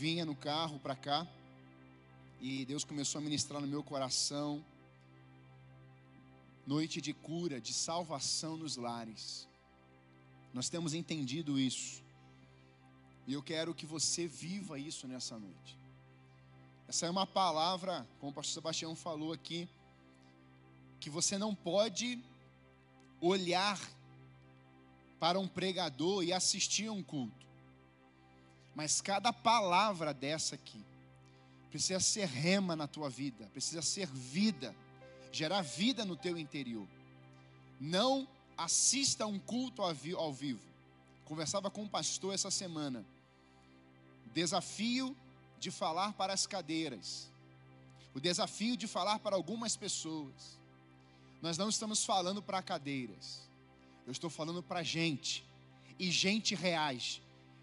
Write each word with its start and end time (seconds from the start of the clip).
vinha 0.00 0.24
no 0.24 0.34
carro 0.34 0.78
para 0.78 0.96
cá 0.96 1.26
e 2.40 2.64
Deus 2.64 2.84
começou 2.84 3.18
a 3.18 3.22
ministrar 3.22 3.60
no 3.60 3.66
meu 3.66 3.82
coração 3.82 4.64
noite 6.66 7.02
de 7.02 7.12
cura, 7.12 7.60
de 7.60 7.74
salvação 7.74 8.56
nos 8.56 8.78
lares. 8.78 9.46
Nós 10.54 10.70
temos 10.70 10.94
entendido 10.94 11.60
isso. 11.60 12.02
E 13.26 13.34
eu 13.34 13.42
quero 13.42 13.74
que 13.74 13.84
você 13.84 14.26
viva 14.26 14.78
isso 14.78 15.06
nessa 15.06 15.38
noite. 15.38 15.76
Essa 16.88 17.04
é 17.04 17.10
uma 17.10 17.26
palavra, 17.26 18.08
como 18.20 18.32
o 18.32 18.34
pastor 18.34 18.54
Sebastião 18.54 18.96
falou 18.96 19.34
aqui, 19.34 19.68
que 20.98 21.10
você 21.10 21.36
não 21.36 21.54
pode 21.54 22.18
olhar 23.20 23.78
para 25.18 25.38
um 25.38 25.46
pregador 25.46 26.24
e 26.24 26.32
assistir 26.32 26.86
a 26.86 26.92
um 26.92 27.02
culto. 27.02 27.49
Mas 28.80 29.02
cada 29.02 29.30
palavra 29.30 30.14
dessa 30.14 30.54
aqui 30.54 30.82
precisa 31.70 32.00
ser 32.00 32.26
rema 32.26 32.74
na 32.74 32.86
tua 32.86 33.10
vida, 33.10 33.44
precisa 33.52 33.82
ser 33.82 34.06
vida, 34.06 34.74
gerar 35.30 35.60
vida 35.60 36.02
no 36.02 36.16
teu 36.16 36.38
interior. 36.38 36.88
Não 37.78 38.26
assista 38.56 39.26
um 39.26 39.38
culto 39.38 39.82
ao 39.82 40.32
vivo. 40.32 40.66
Conversava 41.26 41.70
com 41.70 41.82
um 41.82 41.88
pastor 41.88 42.32
essa 42.32 42.50
semana. 42.50 43.04
Desafio 44.32 45.14
de 45.58 45.70
falar 45.70 46.14
para 46.14 46.32
as 46.32 46.46
cadeiras. 46.46 47.30
O 48.14 48.18
desafio 48.18 48.78
de 48.78 48.86
falar 48.86 49.18
para 49.18 49.36
algumas 49.36 49.76
pessoas. 49.76 50.58
Nós 51.42 51.58
não 51.58 51.68
estamos 51.68 52.02
falando 52.02 52.40
para 52.40 52.62
cadeiras. 52.62 53.46
Eu 54.06 54.12
estou 54.12 54.30
falando 54.30 54.62
para 54.62 54.82
gente. 54.82 55.44
E 55.98 56.10
gente 56.10 56.54
reais. 56.54 57.20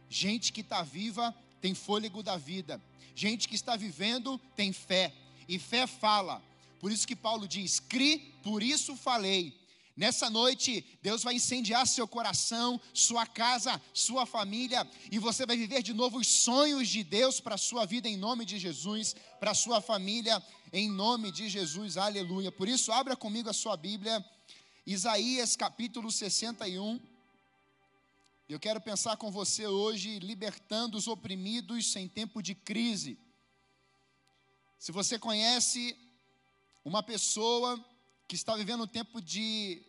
Gente 0.10 0.54
que 0.54 0.62
está 0.62 0.82
viva 0.84 1.36
tem 1.62 1.74
fôlego 1.74 2.24
da 2.24 2.38
vida. 2.38 2.82
Gente 3.16 3.48
que 3.48 3.56
está 3.56 3.76
vivendo 3.76 4.40
tem 4.56 4.72
fé. 4.72 5.14
E 5.48 5.58
fé 5.58 5.88
fala. 5.88 6.42
Por 6.80 6.92
isso 6.92 7.08
que 7.08 7.16
Paulo 7.16 7.48
diz: 7.48 7.80
cri, 7.80 8.36
por 8.44 8.62
isso 8.62 8.96
falei. 8.96 9.58
Nessa 9.98 10.30
noite, 10.30 10.86
Deus 11.02 11.24
vai 11.24 11.34
incendiar 11.34 11.88
seu 11.88 12.08
coração, 12.08 12.80
sua 12.94 13.26
casa, 13.26 13.82
sua 13.92 14.28
família, 14.28 14.88
e 15.12 15.18
você 15.18 15.44
vai 15.44 15.58
viver 15.58 15.82
de 15.82 15.92
novo 15.92 16.20
os 16.20 16.28
sonhos 16.28 16.88
de 16.88 17.04
Deus 17.04 17.40
para 17.40 17.56
a 17.56 17.58
sua 17.58 17.84
vida, 17.84 18.08
em 18.08 18.16
nome 18.16 18.46
de 18.46 18.60
Jesus, 18.60 19.16
para 19.40 19.52
a 19.52 19.56
sua 19.56 19.82
família, 19.82 20.40
em 20.72 20.88
nome 20.88 21.32
de 21.32 21.50
Jesus, 21.50 21.98
aleluia. 21.98 22.52
Por 22.52 22.68
isso, 22.68 22.92
abra 22.92 23.16
comigo 23.16 23.50
a 23.50 23.54
sua 23.54 23.76
Bíblia, 23.76 24.24
Isaías 24.86 25.56
capítulo 25.56 26.12
61. 26.12 27.00
Eu 28.50 28.62
quero 28.62 28.80
pensar 28.80 29.18
com 29.18 29.30
você 29.30 29.68
hoje, 29.68 30.20
libertando 30.20 30.98
os 30.98 31.06
oprimidos 31.06 31.94
em 31.98 32.08
tempo 32.08 32.42
de 32.42 32.56
crise. 32.56 33.20
Se 34.80 34.90
você 34.90 35.20
conhece 35.20 35.98
uma 36.86 37.04
pessoa 37.04 37.78
que 38.26 38.36
está 38.36 38.56
vivendo 38.56 38.86
um 38.86 38.88
tempo 38.88 39.22
de 39.22 39.86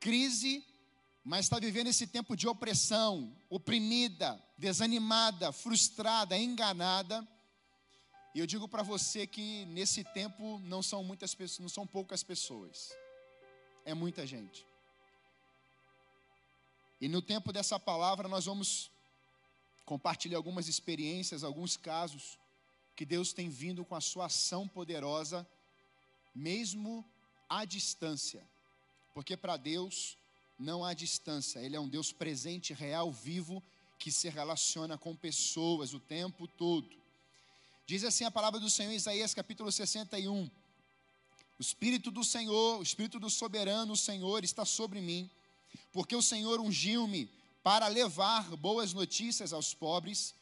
crise, 0.00 0.66
mas 1.22 1.46
está 1.46 1.60
vivendo 1.60 1.86
esse 1.86 2.04
tempo 2.04 2.36
de 2.36 2.48
opressão, 2.48 3.32
oprimida, 3.48 4.42
desanimada, 4.58 5.52
frustrada, 5.52 6.36
enganada. 6.36 7.24
E 8.34 8.40
eu 8.40 8.46
digo 8.46 8.66
para 8.66 8.82
você 8.82 9.24
que 9.24 9.66
nesse 9.66 10.02
tempo 10.02 10.58
não 10.64 10.82
são 10.82 11.04
muitas 11.04 11.32
pessoas, 11.32 11.60
não 11.60 11.68
são 11.68 11.86
poucas 11.86 12.24
pessoas. 12.24 12.90
É 13.84 13.94
muita 13.94 14.26
gente. 14.26 14.71
E 17.02 17.08
no 17.08 17.20
tempo 17.20 17.52
dessa 17.52 17.80
palavra 17.80 18.28
nós 18.28 18.44
vamos 18.44 18.88
compartilhar 19.84 20.36
algumas 20.36 20.68
experiências, 20.68 21.42
alguns 21.42 21.76
casos 21.76 22.38
que 22.94 23.04
Deus 23.04 23.32
tem 23.32 23.48
vindo 23.48 23.84
com 23.84 23.96
a 23.96 24.00
sua 24.00 24.26
ação 24.26 24.68
poderosa, 24.68 25.44
mesmo 26.32 27.04
à 27.48 27.64
distância, 27.64 28.40
porque 29.12 29.36
para 29.36 29.56
Deus 29.56 30.16
não 30.56 30.84
há 30.84 30.94
distância, 30.94 31.58
Ele 31.58 31.74
é 31.74 31.80
um 31.80 31.88
Deus 31.88 32.12
presente, 32.12 32.72
real, 32.72 33.10
vivo, 33.10 33.60
que 33.98 34.12
se 34.12 34.28
relaciona 34.28 34.96
com 34.96 35.16
pessoas 35.16 35.92
o 35.92 35.98
tempo 35.98 36.46
todo. 36.46 36.88
Diz 37.84 38.04
assim 38.04 38.24
a 38.24 38.30
palavra 38.30 38.60
do 38.60 38.70
Senhor 38.70 38.92
em 38.92 38.96
Isaías 38.96 39.34
capítulo 39.34 39.72
61. 39.72 40.44
O 40.44 40.50
Espírito 41.58 42.12
do 42.12 42.22
Senhor, 42.22 42.78
o 42.78 42.82
Espírito 42.82 43.18
do 43.18 43.28
soberano, 43.28 43.94
o 43.94 43.96
Senhor 43.96 44.44
está 44.44 44.64
sobre 44.64 45.00
mim, 45.00 45.28
porque 45.92 46.16
o 46.16 46.22
Senhor 46.22 46.60
ungiu-me 46.60 47.30
para 47.62 47.86
levar 47.88 48.44
boas 48.56 48.92
notícias 48.92 49.52
aos 49.52 49.72
pobres, 49.74 50.34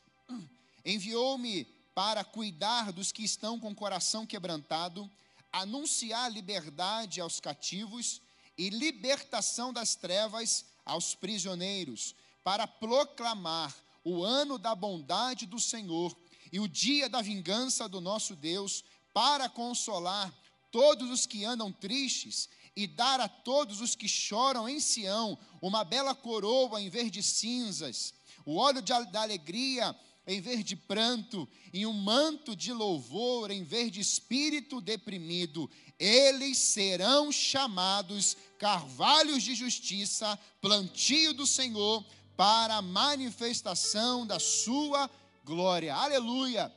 enviou-me 0.85 1.65
para 1.95 2.25
cuidar 2.25 2.93
dos 2.93 3.13
que 3.13 3.25
estão 3.25 3.59
com 3.59 3.71
o 3.71 3.75
coração 3.75 4.27
quebrantado, 4.27 5.11
anunciar 5.53 6.31
liberdade 6.33 7.21
aos 7.21 7.41
cativos 7.41 8.23
e 8.57 8.71
libertação 8.71 9.73
das 9.73 9.95
trevas 9.95 10.65
aos 10.85 11.15
prisioneiros, 11.15 12.15
para 12.43 12.67
proclamar 12.67 13.75
o 14.03 14.25
ano 14.25 14.57
da 14.57 14.75
bondade 14.75 15.47
do 15.47 15.61
Senhor 15.61 16.17
e 16.53 16.59
o 16.59 16.67
dia 16.67 17.09
da 17.09 17.21
vingança 17.21 17.89
do 17.89 18.01
nosso 18.01 18.35
Deus, 18.35 18.85
para 19.13 19.49
consolar 19.49 20.33
todos 20.71 21.11
os 21.11 21.27
que 21.27 21.45
andam 21.45 21.73
tristes 21.73 22.49
e 22.77 22.87
dar 22.87 23.21
a 23.21 23.29
todos 23.29 23.81
os 23.81 23.95
que 23.95 24.09
choram 24.09 24.69
em 24.69 24.81
Sião 24.81 25.39
uma 25.61 25.85
bela 25.85 26.15
coroa 26.15 26.81
em 26.81 26.89
vez 26.89 27.11
de 27.11 27.23
cinzas, 27.23 28.15
o 28.45 28.57
óleo 28.57 28.81
de, 28.81 28.93
da 29.11 29.23
alegria 29.23 29.95
em 30.27 30.41
vez 30.41 30.65
de 30.65 30.77
pranto, 30.77 31.49
e 31.73 31.85
um 31.85 31.93
manto 31.93 32.55
de 32.55 32.73
louvor 32.73 33.51
em 33.51 33.65
vez 33.65 33.91
de 33.91 34.01
espírito 34.01 34.81
deprimido. 34.81 35.69
Eles 35.99 36.59
serão 36.59 37.33
chamados 37.33 38.37
carvalhos 38.59 39.43
de 39.43 39.55
justiça, 39.55 40.39
plantio 40.61 41.35
do 41.35 41.47
Senhor, 41.47 42.05
para 42.37 42.77
a 42.77 42.83
manifestação 42.83 44.27
da 44.27 44.39
sua 44.39 45.11
glória. 45.45 45.95
Aleluia! 45.95 46.73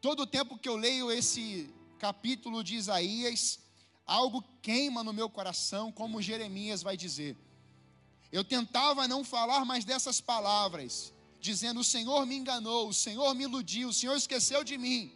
Todo 0.00 0.22
o 0.22 0.26
tempo 0.26 0.58
que 0.58 0.68
eu 0.68 0.76
leio 0.76 1.10
esse 1.10 1.72
capítulo 1.98 2.64
de 2.64 2.74
Isaías, 2.74 3.58
algo 4.08 4.42
queima 4.62 5.04
no 5.04 5.12
meu 5.12 5.28
coração, 5.28 5.92
como 5.92 6.22
Jeremias 6.22 6.82
vai 6.82 6.96
dizer. 6.96 7.36
Eu 8.32 8.42
tentava 8.42 9.06
não 9.06 9.22
falar 9.22 9.64
mais 9.64 9.84
dessas 9.84 10.20
palavras, 10.20 11.12
dizendo: 11.38 11.80
O 11.80 11.84
Senhor 11.84 12.26
me 12.26 12.36
enganou, 12.36 12.88
o 12.88 12.94
Senhor 12.94 13.34
me 13.34 13.44
iludiu, 13.44 13.90
o 13.90 13.92
Senhor 13.92 14.16
esqueceu 14.16 14.64
de 14.64 14.78
mim. 14.78 15.12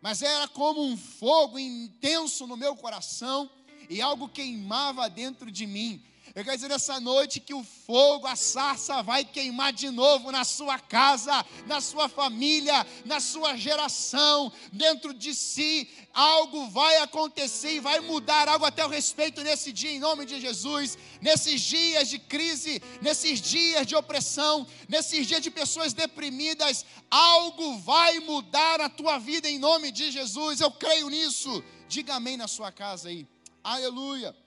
Mas 0.00 0.22
era 0.22 0.48
como 0.48 0.82
um 0.82 0.96
fogo 0.96 1.58
intenso 1.58 2.46
no 2.46 2.56
meu 2.56 2.74
coração 2.76 3.50
e 3.88 4.02
algo 4.02 4.28
queimava 4.28 5.08
dentro 5.08 5.50
de 5.50 5.66
mim. 5.66 6.02
Eu 6.34 6.42
quero 6.42 6.56
dizer 6.56 6.68
nessa 6.68 6.98
noite 6.98 7.38
que 7.38 7.54
o 7.54 7.62
fogo, 7.62 8.26
a 8.26 8.34
sarça 8.34 9.02
vai 9.02 9.24
queimar 9.24 9.72
de 9.72 9.88
novo 9.90 10.32
na 10.32 10.44
sua 10.44 10.78
casa, 10.78 11.44
na 11.66 11.80
sua 11.80 12.08
família, 12.08 12.84
na 13.04 13.20
sua 13.20 13.56
geração, 13.56 14.52
dentro 14.72 15.14
de 15.14 15.34
si. 15.34 15.88
Algo 16.12 16.68
vai 16.70 16.96
acontecer 16.96 17.74
e 17.74 17.80
vai 17.80 18.00
mudar 18.00 18.48
algo 18.48 18.64
até 18.64 18.84
o 18.84 18.88
respeito 18.88 19.42
nesse 19.42 19.70
dia, 19.72 19.92
em 19.92 20.00
nome 20.00 20.24
de 20.24 20.40
Jesus. 20.40 20.98
Nesses 21.20 21.60
dias 21.60 22.08
de 22.08 22.18
crise, 22.18 22.82
nesses 23.00 23.40
dias 23.40 23.86
de 23.86 23.94
opressão, 23.94 24.66
nesses 24.88 25.26
dias 25.26 25.40
de 25.40 25.50
pessoas 25.50 25.92
deprimidas, 25.92 26.84
algo 27.08 27.78
vai 27.78 28.18
mudar 28.18 28.78
na 28.78 28.88
tua 28.88 29.18
vida, 29.18 29.48
em 29.48 29.58
nome 29.58 29.92
de 29.92 30.10
Jesus. 30.10 30.60
Eu 30.60 30.70
creio 30.70 31.08
nisso. 31.08 31.62
Diga 31.88 32.14
amém 32.14 32.36
na 32.36 32.48
sua 32.48 32.72
casa 32.72 33.08
aí. 33.08 33.24
Aleluia. 33.62 34.43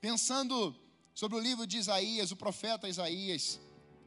Pensando 0.00 0.76
sobre 1.12 1.36
o 1.36 1.40
livro 1.40 1.66
de 1.66 1.76
Isaías, 1.76 2.30
o 2.30 2.36
profeta 2.36 2.88
Isaías, 2.88 3.58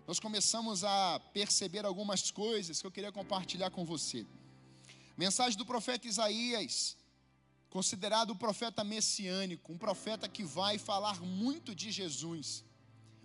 nós 0.07 0.21
começamos 0.21 0.85
a 0.85 1.19
perceber 1.33 1.85
algumas 1.85 2.31
coisas 2.31 2.79
que 2.79 2.87
eu 2.87 2.91
queria 2.91 3.11
compartilhar 3.11 3.69
com 3.71 3.83
você. 3.83 4.25
Mensagem 5.17 5.57
do 5.57 5.65
profeta 5.65 6.07
Isaías, 6.07 6.95
considerado 7.69 8.29
o 8.29 8.37
profeta 8.37 8.85
messiânico, 8.85 9.73
um 9.73 9.77
profeta 9.77 10.29
que 10.29 10.45
vai 10.45 10.77
falar 10.77 11.19
muito 11.19 11.75
de 11.75 11.91
Jesus. 11.91 12.63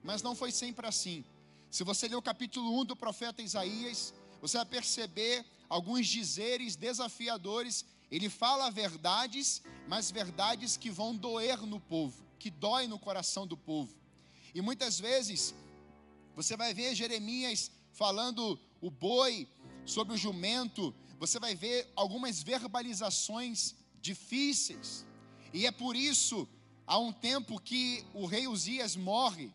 Mas 0.02 0.20
não 0.20 0.34
foi 0.34 0.50
sempre 0.50 0.88
assim. 0.88 1.24
Se 1.70 1.84
você 1.84 2.08
ler 2.08 2.16
o 2.16 2.22
capítulo 2.22 2.80
1 2.80 2.84
do 2.86 2.96
profeta 2.96 3.42
Isaías, 3.42 4.12
você 4.40 4.56
vai 4.56 4.66
perceber 4.66 5.46
alguns 5.68 6.08
dizeres 6.08 6.74
desafiadores. 6.74 7.84
Ele 8.10 8.28
fala 8.28 8.72
verdades, 8.72 9.62
mas 9.86 10.10
verdades 10.10 10.76
que 10.76 10.90
vão 10.90 11.14
doer 11.14 11.64
no 11.64 11.78
povo 11.78 12.25
que 12.38 12.50
dói 12.50 12.86
no 12.86 12.98
coração 12.98 13.46
do 13.46 13.56
povo. 13.56 13.94
E 14.54 14.60
muitas 14.60 14.98
vezes 14.98 15.54
você 16.34 16.56
vai 16.56 16.72
ver 16.74 16.94
Jeremias 16.94 17.70
falando 17.92 18.58
o 18.80 18.90
boi 18.90 19.48
sobre 19.84 20.14
o 20.14 20.18
jumento, 20.18 20.94
você 21.18 21.38
vai 21.38 21.54
ver 21.54 21.90
algumas 21.96 22.42
verbalizações 22.42 23.74
difíceis. 24.00 25.04
E 25.52 25.66
é 25.66 25.70
por 25.70 25.96
isso, 25.96 26.48
há 26.86 26.98
um 26.98 27.12
tempo 27.12 27.60
que 27.60 28.04
o 28.12 28.26
rei 28.26 28.46
Uzias 28.46 28.96
morre, 28.96 29.50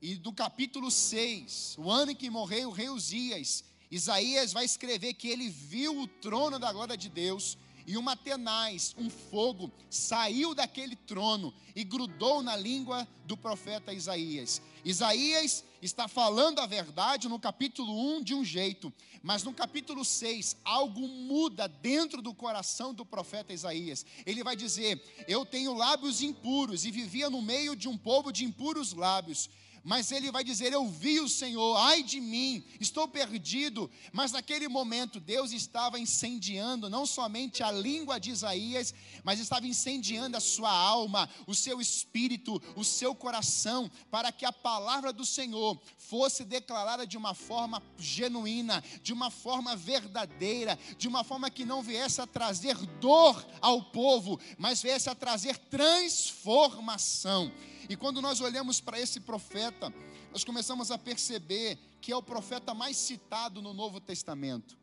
e 0.00 0.14
do 0.14 0.32
capítulo 0.32 0.90
6, 0.90 1.76
o 1.78 1.90
ano 1.90 2.12
em 2.12 2.16
que 2.16 2.30
morreu 2.30 2.68
o 2.68 2.72
rei 2.72 2.88
Uzias, 2.88 3.64
Isaías 3.90 4.52
vai 4.52 4.64
escrever 4.64 5.14
que 5.14 5.28
ele 5.28 5.48
viu 5.48 6.00
o 6.00 6.06
trono 6.06 6.58
da 6.58 6.72
glória 6.72 6.96
de 6.96 7.08
Deus 7.08 7.56
e 7.88 7.96
uma 7.96 8.14
tenaz, 8.14 8.94
um 8.98 9.08
fogo, 9.08 9.72
saiu 9.88 10.54
daquele 10.54 10.94
trono 10.94 11.54
e 11.74 11.82
grudou 11.82 12.42
na 12.42 12.54
língua 12.54 13.08
do 13.24 13.34
profeta 13.34 13.94
Isaías. 13.94 14.60
Isaías 14.84 15.64
está 15.80 16.06
falando 16.06 16.58
a 16.58 16.66
verdade 16.66 17.30
no 17.30 17.38
capítulo 17.38 18.18
1 18.18 18.24
de 18.24 18.34
um 18.34 18.44
jeito, 18.44 18.92
mas 19.22 19.42
no 19.42 19.54
capítulo 19.54 20.04
6, 20.04 20.58
algo 20.62 21.08
muda 21.08 21.66
dentro 21.66 22.20
do 22.20 22.34
coração 22.34 22.92
do 22.92 23.06
profeta 23.06 23.54
Isaías. 23.54 24.04
Ele 24.26 24.44
vai 24.44 24.54
dizer: 24.54 25.02
Eu 25.26 25.46
tenho 25.46 25.72
lábios 25.72 26.20
impuros 26.20 26.84
e 26.84 26.90
vivia 26.90 27.30
no 27.30 27.40
meio 27.40 27.74
de 27.74 27.88
um 27.88 27.96
povo 27.96 28.30
de 28.30 28.44
impuros 28.44 28.92
lábios 28.92 29.48
mas 29.84 30.12
ele 30.12 30.30
vai 30.30 30.44
dizer: 30.44 30.72
Eu 30.72 30.86
vi 30.86 31.20
o 31.20 31.28
Senhor, 31.28 31.76
ai 31.76 32.02
de 32.02 32.20
mim, 32.20 32.64
estou 32.80 33.06
perdido. 33.08 33.90
Mas 34.12 34.32
naquele 34.32 34.68
momento, 34.68 35.20
Deus 35.20 35.52
estava 35.52 35.98
incendiando 35.98 36.90
não 36.90 37.06
somente 37.06 37.62
a 37.62 37.70
língua 37.70 38.18
de 38.18 38.30
Isaías, 38.30 38.94
mas 39.24 39.40
estava 39.40 39.66
incendiando 39.66 40.36
a 40.36 40.40
sua 40.40 40.70
alma, 40.70 41.28
o 41.46 41.54
seu 41.54 41.80
espírito, 41.80 42.60
o 42.76 42.84
seu 42.84 43.14
coração, 43.14 43.90
para 44.10 44.32
que 44.32 44.44
a 44.44 44.52
palavra 44.52 45.12
do 45.12 45.24
Senhor 45.24 45.80
fosse 45.96 46.44
declarada 46.44 47.06
de 47.06 47.16
uma 47.16 47.34
forma 47.34 47.82
genuína, 47.98 48.82
de 49.02 49.12
uma 49.12 49.30
forma 49.30 49.76
verdadeira, 49.76 50.78
de 50.96 51.08
uma 51.08 51.24
forma 51.24 51.50
que 51.50 51.64
não 51.64 51.82
viesse 51.82 52.20
a 52.20 52.26
trazer 52.26 52.76
dor 53.00 53.46
ao 53.60 53.82
povo, 53.82 54.38
mas 54.56 54.82
viesse 54.82 55.08
a 55.10 55.14
trazer 55.14 55.56
transformação. 55.58 57.52
E 57.88 57.96
quando 57.96 58.20
nós 58.20 58.40
olhamos 58.40 58.80
para 58.80 59.00
esse 59.00 59.20
profeta, 59.20 59.92
nós 60.30 60.44
começamos 60.44 60.90
a 60.90 60.98
perceber 60.98 61.78
que 62.00 62.12
é 62.12 62.16
o 62.16 62.22
profeta 62.22 62.74
mais 62.74 62.96
citado 62.96 63.62
no 63.62 63.72
Novo 63.72 64.00
Testamento. 64.00 64.78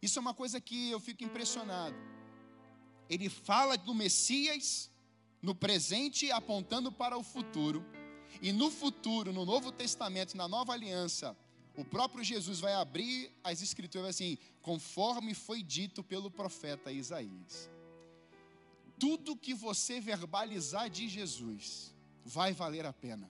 Isso 0.00 0.18
é 0.18 0.20
uma 0.20 0.32
coisa 0.32 0.60
que 0.60 0.90
eu 0.90 0.98
fico 0.98 1.24
impressionado. 1.24 1.96
Ele 3.08 3.28
fala 3.28 3.76
do 3.76 3.94
Messias 3.94 4.90
no 5.42 5.54
presente, 5.54 6.30
apontando 6.30 6.90
para 6.90 7.16
o 7.18 7.22
futuro. 7.22 7.84
E 8.40 8.52
no 8.52 8.70
futuro, 8.70 9.32
no 9.32 9.44
Novo 9.44 9.70
Testamento, 9.70 10.36
na 10.36 10.48
Nova 10.48 10.72
Aliança, 10.72 11.36
o 11.76 11.84
próprio 11.84 12.24
Jesus 12.24 12.60
vai 12.60 12.74
abrir 12.74 13.30
as 13.42 13.62
Escrituras 13.62 14.10
assim, 14.10 14.38
conforme 14.62 15.34
foi 15.34 15.62
dito 15.62 16.02
pelo 16.02 16.30
profeta 16.30 16.90
Isaías. 16.90 17.70
Tudo 18.98 19.36
que 19.36 19.54
você 19.54 20.00
verbalizar 20.00 20.90
de 20.90 21.08
Jesus, 21.08 21.94
vai 22.28 22.52
valer 22.52 22.84
a 22.84 22.92
pena. 22.92 23.28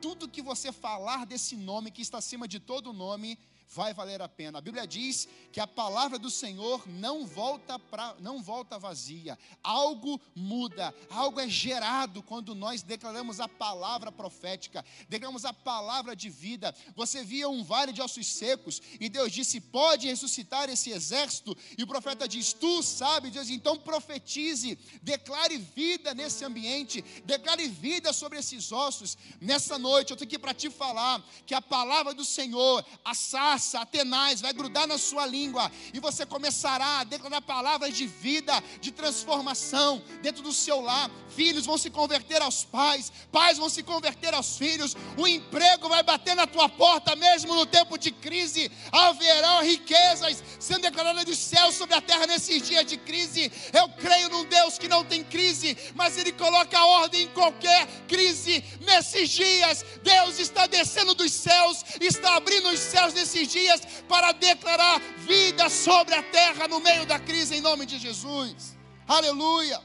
Tudo 0.00 0.28
que 0.28 0.40
você 0.40 0.70
falar 0.70 1.26
desse 1.26 1.56
nome 1.56 1.90
que 1.90 2.00
está 2.00 2.18
acima 2.18 2.46
de 2.46 2.60
todo 2.60 2.92
nome, 2.92 3.38
vai 3.68 3.92
valer 3.92 4.22
a 4.22 4.28
pena. 4.28 4.58
A 4.58 4.60
Bíblia 4.60 4.86
diz 4.86 5.28
que 5.52 5.60
a 5.60 5.66
palavra 5.66 6.18
do 6.18 6.30
Senhor 6.30 6.86
não 6.86 7.26
volta 7.26 7.78
para 7.78 8.14
não 8.20 8.42
volta 8.42 8.78
vazia. 8.78 9.38
Algo 9.62 10.20
muda, 10.34 10.94
algo 11.10 11.40
é 11.40 11.48
gerado 11.48 12.22
quando 12.22 12.54
nós 12.54 12.82
declaramos 12.82 13.40
a 13.40 13.48
palavra 13.48 14.12
profética, 14.12 14.84
declaramos 15.08 15.44
a 15.44 15.52
palavra 15.52 16.14
de 16.14 16.30
vida. 16.30 16.74
Você 16.94 17.24
via 17.24 17.48
um 17.48 17.64
vale 17.64 17.92
de 17.92 18.00
ossos 18.00 18.26
secos 18.26 18.80
e 19.00 19.08
Deus 19.08 19.32
disse: 19.32 19.60
"Pode 19.60 20.08
ressuscitar 20.08 20.68
esse 20.68 20.90
exército". 20.90 21.56
E 21.76 21.82
o 21.82 21.86
profeta 21.86 22.28
diz: 22.28 22.52
"Tu 22.52 22.82
sabes". 22.82 23.32
Deus 23.32 23.50
então 23.50 23.76
profetize, 23.76 24.78
declare 25.02 25.58
vida 25.58 26.14
nesse 26.14 26.44
ambiente, 26.44 27.02
declare 27.24 27.68
vida 27.68 28.12
sobre 28.12 28.38
esses 28.38 28.70
ossos. 28.70 29.16
Nessa 29.40 29.78
noite 29.78 30.10
eu 30.10 30.16
tenho 30.16 30.28
aqui 30.28 30.38
para 30.38 30.54
te 30.54 30.70
falar 30.70 31.22
que 31.46 31.54
a 31.54 31.62
palavra 31.62 32.14
do 32.14 32.24
Senhor, 32.24 32.84
a 33.04 33.14
sarça, 33.54 33.80
atenaz, 33.80 34.40
vai 34.40 34.52
grudar 34.52 34.86
na 34.86 34.98
sua 34.98 35.26
língua 35.26 35.70
e 35.92 36.00
você 36.00 36.26
começará 36.26 37.00
a 37.00 37.04
declarar 37.04 37.40
palavras 37.40 37.96
de 37.96 38.06
vida, 38.06 38.62
de 38.80 38.90
transformação 38.90 40.02
dentro 40.22 40.42
do 40.42 40.52
seu 40.52 40.80
lar. 40.80 41.10
Filhos 41.34 41.66
vão 41.66 41.78
se 41.78 41.90
converter 41.90 42.42
aos 42.42 42.64
pais, 42.64 43.12
pais 43.30 43.58
vão 43.58 43.68
se 43.68 43.82
converter 43.82 44.34
aos 44.34 44.56
filhos. 44.56 44.96
O 45.16 45.26
emprego 45.26 45.88
vai 45.88 46.02
bater 46.02 46.34
na 46.34 46.46
tua 46.46 46.68
porta 46.68 47.14
mesmo 47.16 47.54
no 47.54 47.66
tempo 47.66 47.98
de 47.98 48.10
crise. 48.10 48.70
Haverá 48.92 49.60
riquezas 49.62 50.42
sendo 50.58 50.82
declaradas 50.82 51.24
dos 51.24 51.38
céus 51.38 51.74
sobre 51.74 51.94
a 51.94 52.00
terra 52.00 52.26
nesses 52.26 52.62
dias 52.62 52.84
de 52.84 52.96
crise. 52.96 53.50
Eu 53.72 53.88
creio 53.90 54.28
num 54.30 54.44
Deus 54.44 54.78
que 54.78 54.88
não 54.88 55.04
tem 55.04 55.22
crise, 55.24 55.76
mas 55.94 56.16
ele 56.18 56.32
coloca 56.32 56.84
ordem 56.84 57.22
em 57.22 57.28
qualquer 57.28 57.86
crise. 58.08 58.62
Nesses 58.80 59.30
dias, 59.30 59.84
Deus 60.02 60.38
está 60.38 60.66
descendo 60.66 61.14
dos 61.14 61.32
céus, 61.32 61.84
está 62.00 62.36
abrindo 62.36 62.68
os 62.68 62.78
céus 62.78 63.14
nesses 63.14 63.43
dias 63.46 63.80
para 64.08 64.32
declarar 64.32 65.00
vida 65.18 65.68
sobre 65.68 66.14
a 66.14 66.22
terra 66.22 66.68
no 66.68 66.80
meio 66.80 67.06
da 67.06 67.18
crise, 67.18 67.56
em 67.56 67.60
nome 67.60 67.86
de 67.86 67.98
Jesus. 67.98 68.76
Aleluia. 69.06 69.80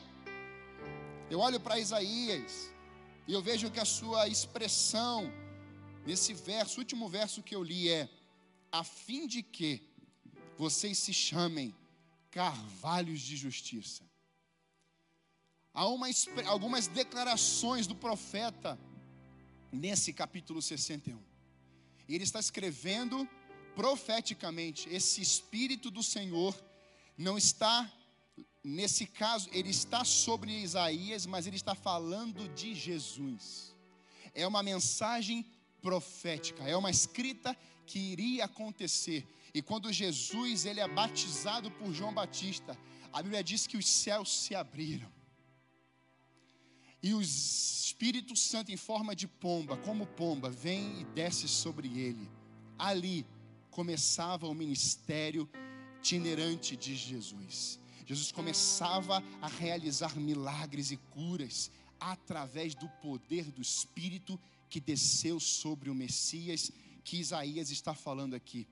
Eu 1.30 1.40
olho 1.40 1.60
para 1.60 1.80
Isaías 1.80 2.70
e 3.28 3.34
eu 3.34 3.42
vejo 3.42 3.70
que 3.70 3.80
a 3.80 3.86
sua 3.86 4.28
expressão 4.28 5.32
nesse 6.06 6.34
verso, 6.34 6.80
último 6.80 7.08
verso 7.08 7.44
que 7.44 7.56
eu 7.56 7.64
li 7.64 7.90
é: 7.90 8.10
a 8.72 8.84
fim 8.84 9.28
de 9.28 9.44
que 9.44 9.84
vocês 10.58 10.98
se 10.98 11.14
chamem 11.14 11.76
carvalhos 12.32 13.22
de 13.22 13.38
justiça. 13.38 14.04
Há 15.74 15.88
uma, 15.88 16.08
algumas 16.48 16.88
declarações 16.88 17.88
do 17.88 17.96
profeta 17.96 18.78
nesse 19.72 20.12
capítulo 20.12 20.62
61. 20.62 21.22
E 22.08 22.16
ele 22.16 22.24
está 22.24 22.40
escrevendo 22.40 23.28
profeticamente, 23.80 24.90
esse 24.90 25.22
Espírito 25.22 25.90
do 25.90 26.04
Senhor 26.04 26.54
não 27.18 27.38
está, 27.38 27.90
nesse 28.62 29.06
caso, 29.06 29.50
ele 29.54 29.70
está 29.70 30.04
sobre 30.04 30.52
Isaías, 30.52 31.26
mas 31.26 31.48
ele 31.48 31.56
está 31.56 31.74
falando 31.74 32.50
de 32.50 32.76
Jesus. 32.76 33.74
É 34.36 34.46
uma 34.46 34.62
mensagem 34.62 35.46
profética, 35.82 36.62
é 36.66 36.76
uma 36.76 36.92
escrita 36.92 37.56
que 37.86 37.98
iria 37.98 38.44
acontecer. 38.44 39.26
E 39.54 39.62
quando 39.62 39.94
Jesus 39.94 40.66
ele 40.66 40.82
é 40.82 40.88
batizado 40.90 41.72
por 41.72 41.94
João 41.94 42.14
Batista, 42.14 42.78
a 43.14 43.24
Bíblia 43.24 43.42
diz 43.42 43.66
que 43.66 43.78
os 43.78 43.88
céus 43.88 44.42
se 44.42 44.54
abriram. 44.56 45.10
E 47.02 47.14
o 47.14 47.22
Espírito 47.22 48.36
Santo 48.36 48.74
em 48.74 48.78
forma 48.78 49.16
de 49.16 49.26
pomba, 49.26 49.78
como 49.78 50.06
pomba, 50.06 50.50
vem 50.50 51.00
e 51.00 51.06
desce 51.06 51.48
sobre 51.48 51.88
ele. 51.98 52.30
Ali 52.78 53.26
começava 53.80 54.46
o 54.46 54.54
ministério 54.54 55.50
itinerante 56.00 56.76
de 56.76 56.94
Jesus. 56.98 57.80
Jesus 58.06 58.30
começava 58.30 59.24
a 59.42 59.48
realizar 59.48 60.18
milagres 60.18 60.92
e 60.92 60.98
curas 60.98 61.72
através 61.98 62.76
do 62.76 62.90
poder 63.02 63.50
do 63.50 63.62
Espírito 63.62 64.38
que 64.70 64.82
desceu 64.82 65.40
sobre 65.40 65.90
o 65.90 65.96
Messias, 65.96 66.74
que 67.06 67.20
Isaías 67.20 67.72
está 67.72 67.94
falando 67.96 68.34
aqui. 68.34 68.68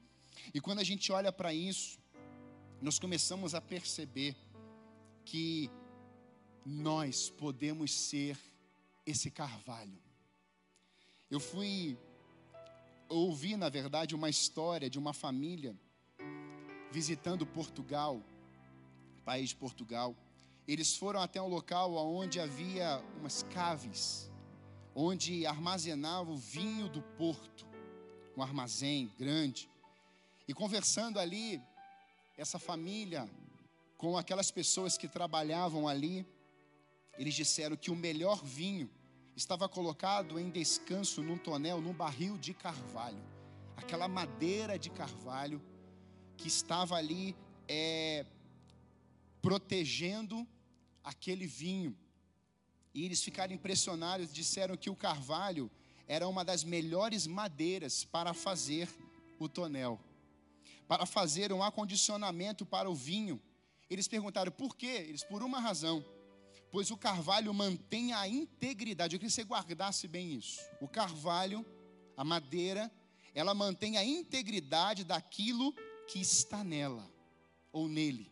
E 0.53 0.59
quando 0.59 0.79
a 0.79 0.83
gente 0.83 1.09
olha 1.09 1.31
para 1.31 1.53
isso, 1.53 1.97
nós 2.81 2.99
começamos 2.99 3.55
a 3.55 3.61
perceber 3.61 4.35
que 5.23 5.71
nós 6.65 7.29
podemos 7.29 7.93
ser 7.93 8.37
esse 9.05 9.31
carvalho. 9.31 10.01
Eu 11.31 11.39
fui 11.39 11.97
ouvi, 13.09 13.55
na 13.55 13.69
verdade, 13.69 14.15
uma 14.15 14.29
história 14.29 14.89
de 14.89 14.99
uma 14.99 15.13
família 15.13 15.75
visitando 16.91 17.45
Portugal, 17.45 18.21
país 19.23 19.49
de 19.49 19.55
Portugal. 19.55 20.15
Eles 20.67 20.95
foram 20.95 21.21
até 21.21 21.41
um 21.41 21.47
local 21.47 21.95
onde 21.95 22.39
havia 22.39 23.01
umas 23.19 23.43
caves, 23.43 24.31
onde 24.95 25.45
armazenava 25.45 26.31
o 26.31 26.37
vinho 26.37 26.89
do 26.89 27.01
porto, 27.01 27.65
um 28.35 28.41
armazém 28.41 29.11
grande. 29.17 29.69
E 30.47 30.53
conversando 30.53 31.19
ali, 31.19 31.61
essa 32.37 32.59
família, 32.59 33.29
com 33.97 34.17
aquelas 34.17 34.51
pessoas 34.51 34.97
que 34.97 35.07
trabalhavam 35.07 35.87
ali, 35.87 36.25
eles 37.17 37.33
disseram 37.33 37.75
que 37.75 37.89
o 37.89 37.95
melhor 37.95 38.43
vinho 38.43 38.89
estava 39.37 39.69
colocado 39.69 40.39
em 40.39 40.49
descanso 40.49 41.21
num 41.21 41.37
tonel, 41.37 41.79
num 41.79 41.93
barril 41.93 42.39
de 42.39 42.55
carvalho. 42.55 43.23
Aquela 43.75 44.07
madeira 44.07 44.79
de 44.79 44.89
carvalho 44.89 45.61
que 46.35 46.47
estava 46.47 46.95
ali 46.95 47.35
é, 47.67 48.25
protegendo 49.39 50.45
aquele 51.03 51.45
vinho. 51.45 51.95
E 52.95 53.05
eles 53.05 53.23
ficaram 53.23 53.53
impressionados, 53.53 54.33
disseram 54.33 54.75
que 54.75 54.89
o 54.89 54.95
carvalho 54.95 55.69
era 56.07 56.27
uma 56.27 56.43
das 56.43 56.63
melhores 56.63 57.27
madeiras 57.27 58.03
para 58.03 58.33
fazer 58.33 58.89
o 59.37 59.47
tonel, 59.47 59.99
para 60.87 61.05
fazer 61.05 61.53
um 61.53 61.61
acondicionamento 61.61 62.65
para 62.65 62.89
o 62.89 62.95
vinho. 62.95 63.39
Eles 63.87 64.07
perguntaram 64.07 64.51
por 64.51 64.75
quê? 64.75 65.05
Eles, 65.07 65.23
por 65.23 65.43
uma 65.43 65.59
razão 65.59 66.03
pois 66.71 66.91
o 66.91 66.97
carvalho 66.97 67.53
mantém 67.53 68.13
a 68.13 68.27
integridade. 68.27 69.15
Eu 69.15 69.19
queria 69.19 69.29
que 69.29 69.35
você 69.35 69.43
guardasse 69.43 70.07
bem 70.07 70.33
isso. 70.33 70.59
O 70.81 70.87
carvalho, 70.87 71.65
a 72.15 72.23
madeira, 72.23 72.91
ela 73.33 73.53
mantém 73.53 73.97
a 73.97 74.03
integridade 74.03 75.03
daquilo 75.03 75.73
que 76.07 76.19
está 76.19 76.63
nela 76.63 77.07
ou 77.71 77.87
nele, 77.87 78.31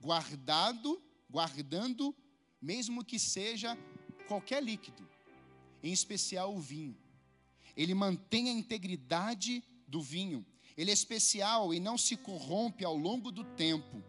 guardado, 0.00 1.00
guardando, 1.30 2.14
mesmo 2.60 3.04
que 3.04 3.18
seja 3.18 3.78
qualquer 4.26 4.62
líquido, 4.62 5.08
em 5.82 5.92
especial 5.92 6.54
o 6.54 6.60
vinho. 6.60 6.96
Ele 7.76 7.94
mantém 7.94 8.50
a 8.50 8.52
integridade 8.52 9.64
do 9.88 10.02
vinho. 10.02 10.44
Ele 10.76 10.90
é 10.90 10.94
especial 10.94 11.72
e 11.72 11.80
não 11.80 11.96
se 11.96 12.16
corrompe 12.16 12.84
ao 12.84 12.96
longo 12.96 13.30
do 13.30 13.44
tempo. 13.44 14.04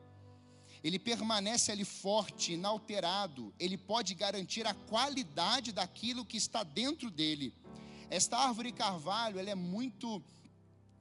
Ele 0.84 1.00
permanece 1.00 1.72
ali 1.72 1.86
forte, 1.86 2.54
inalterado. 2.54 3.54
Ele 3.58 3.78
pode 3.78 4.13
garantir 4.13 4.68
a 4.68 4.74
qualidade 4.74 5.72
daquilo 5.72 6.25
que 6.25 6.36
está 6.36 6.63
dentro 6.63 7.10
dele. 7.10 7.54
Esta 8.10 8.38
árvore 8.38 8.72
carvalho, 8.72 9.40
ela 9.40 9.50
é 9.50 9.56
muito 9.56 10.22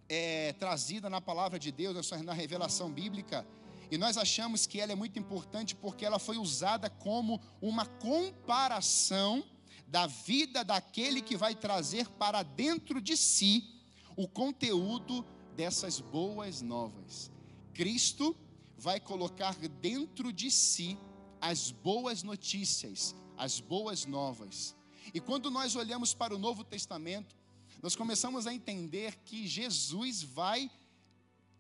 é, 0.09 0.53
trazida 0.53 1.11
na 1.11 1.21
palavra 1.21 1.59
de 1.59 1.73
Deus, 1.73 2.11
na 2.23 2.33
revelação 2.33 2.93
bíblica. 2.93 3.47
E 3.91 3.99
nós 3.99 4.17
achamos 4.17 4.67
que 4.67 4.81
ela 4.81 4.93
é 4.93 4.95
muito 4.95 5.19
importante 5.19 5.75
porque 5.75 6.05
ela 6.05 6.19
foi 6.19 6.39
usada 6.39 6.89
como 6.89 7.41
uma 7.61 7.85
comparação 7.85 9.45
da 9.87 10.07
vida 10.07 10.65
daquele 10.65 11.21
que 11.21 11.37
vai 11.37 11.55
trazer 11.55 12.09
para 12.09 12.43
dentro 12.43 13.01
de 13.01 13.17
si 13.17 13.83
o 14.17 14.27
conteúdo 14.29 15.25
dessas 15.57 16.01
boas 16.01 16.63
novas. 16.63 17.31
Cristo 17.75 18.37
vai 18.83 18.99
colocar 18.99 19.55
dentro 19.81 20.33
de 20.33 20.51
si 20.51 20.99
as 21.41 21.71
boas 21.71 22.25
notícias, 22.25 23.15
as 23.39 23.61
boas 23.61 24.05
novas. 24.05 24.75
E 25.15 25.21
quando 25.21 25.53
nós 25.53 25.77
olhamos 25.77 26.13
para 26.13 26.35
o 26.35 26.39
Novo 26.39 26.65
Testamento, 26.65 27.37
nós 27.81 27.95
começamos 27.95 28.45
a 28.45 28.53
entender 28.53 29.21
que 29.25 29.47
Jesus 29.47 30.25
vai 30.25 30.69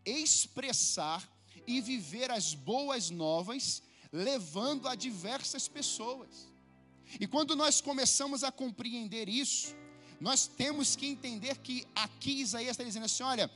expressar 0.05 1.23
e 1.65 1.81
viver 1.81 2.29
as 2.29 2.55
boas 2.55 3.09
novas, 3.09 3.85
levando 4.13 4.89
a 4.89 4.97
diversas 4.97 5.69
pessoas. 5.69 6.51
E 7.21 7.27
quando 7.29 7.55
nós 7.55 7.81
começamos 7.81 8.43
a 8.43 8.51
compreender 8.51 9.29
isso, 9.29 9.77
nós 10.21 10.49
temos 10.49 10.97
que 10.97 11.07
entender 11.07 11.59
que 11.59 11.87
aqui 11.95 12.41
Isaías 12.41 12.73
está 12.73 12.83
dizendo 12.83 13.05
assim: 13.05 13.23
olha, 13.23 13.49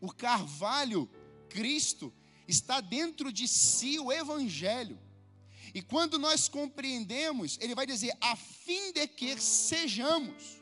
o 0.00 0.12
carvalho, 0.12 1.08
Cristo, 1.48 2.12
está 2.50 2.80
dentro 2.80 3.32
de 3.32 3.46
si 3.48 3.98
o 3.98 4.12
Evangelho. 4.12 4.98
E 5.72 5.80
quando 5.80 6.18
nós 6.18 6.48
compreendemos, 6.48 7.56
ele 7.60 7.74
vai 7.74 7.86
dizer, 7.86 8.12
a 8.20 8.36
fim 8.36 8.92
de 8.92 9.06
que 9.06 9.40
sejamos. 9.40 10.60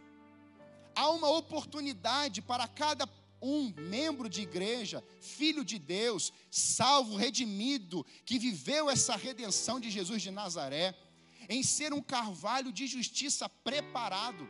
Há 0.95 1.11
uma 1.11 1.31
oportunidade 1.31 2.43
para 2.43 2.69
cada 2.69 3.09
um 3.41 3.73
membro 3.77 4.29
de 4.29 4.43
igreja, 4.43 5.03
filho 5.21 5.65
de 5.65 5.79
Deus, 5.79 6.33
salvo, 6.51 7.17
redimido, 7.17 8.05
que 8.25 8.39
viveu 8.39 8.91
essa 8.91 9.17
redenção 9.17 9.79
de 9.79 9.91
Jesus 9.91 10.21
de 10.23 10.31
Nazaré, 10.31 10.95
em 11.49 11.63
ser 11.63 11.93
um 11.95 12.03
carvalho 12.03 12.73
de 12.73 12.87
justiça 12.87 13.49
preparado. 13.49 14.49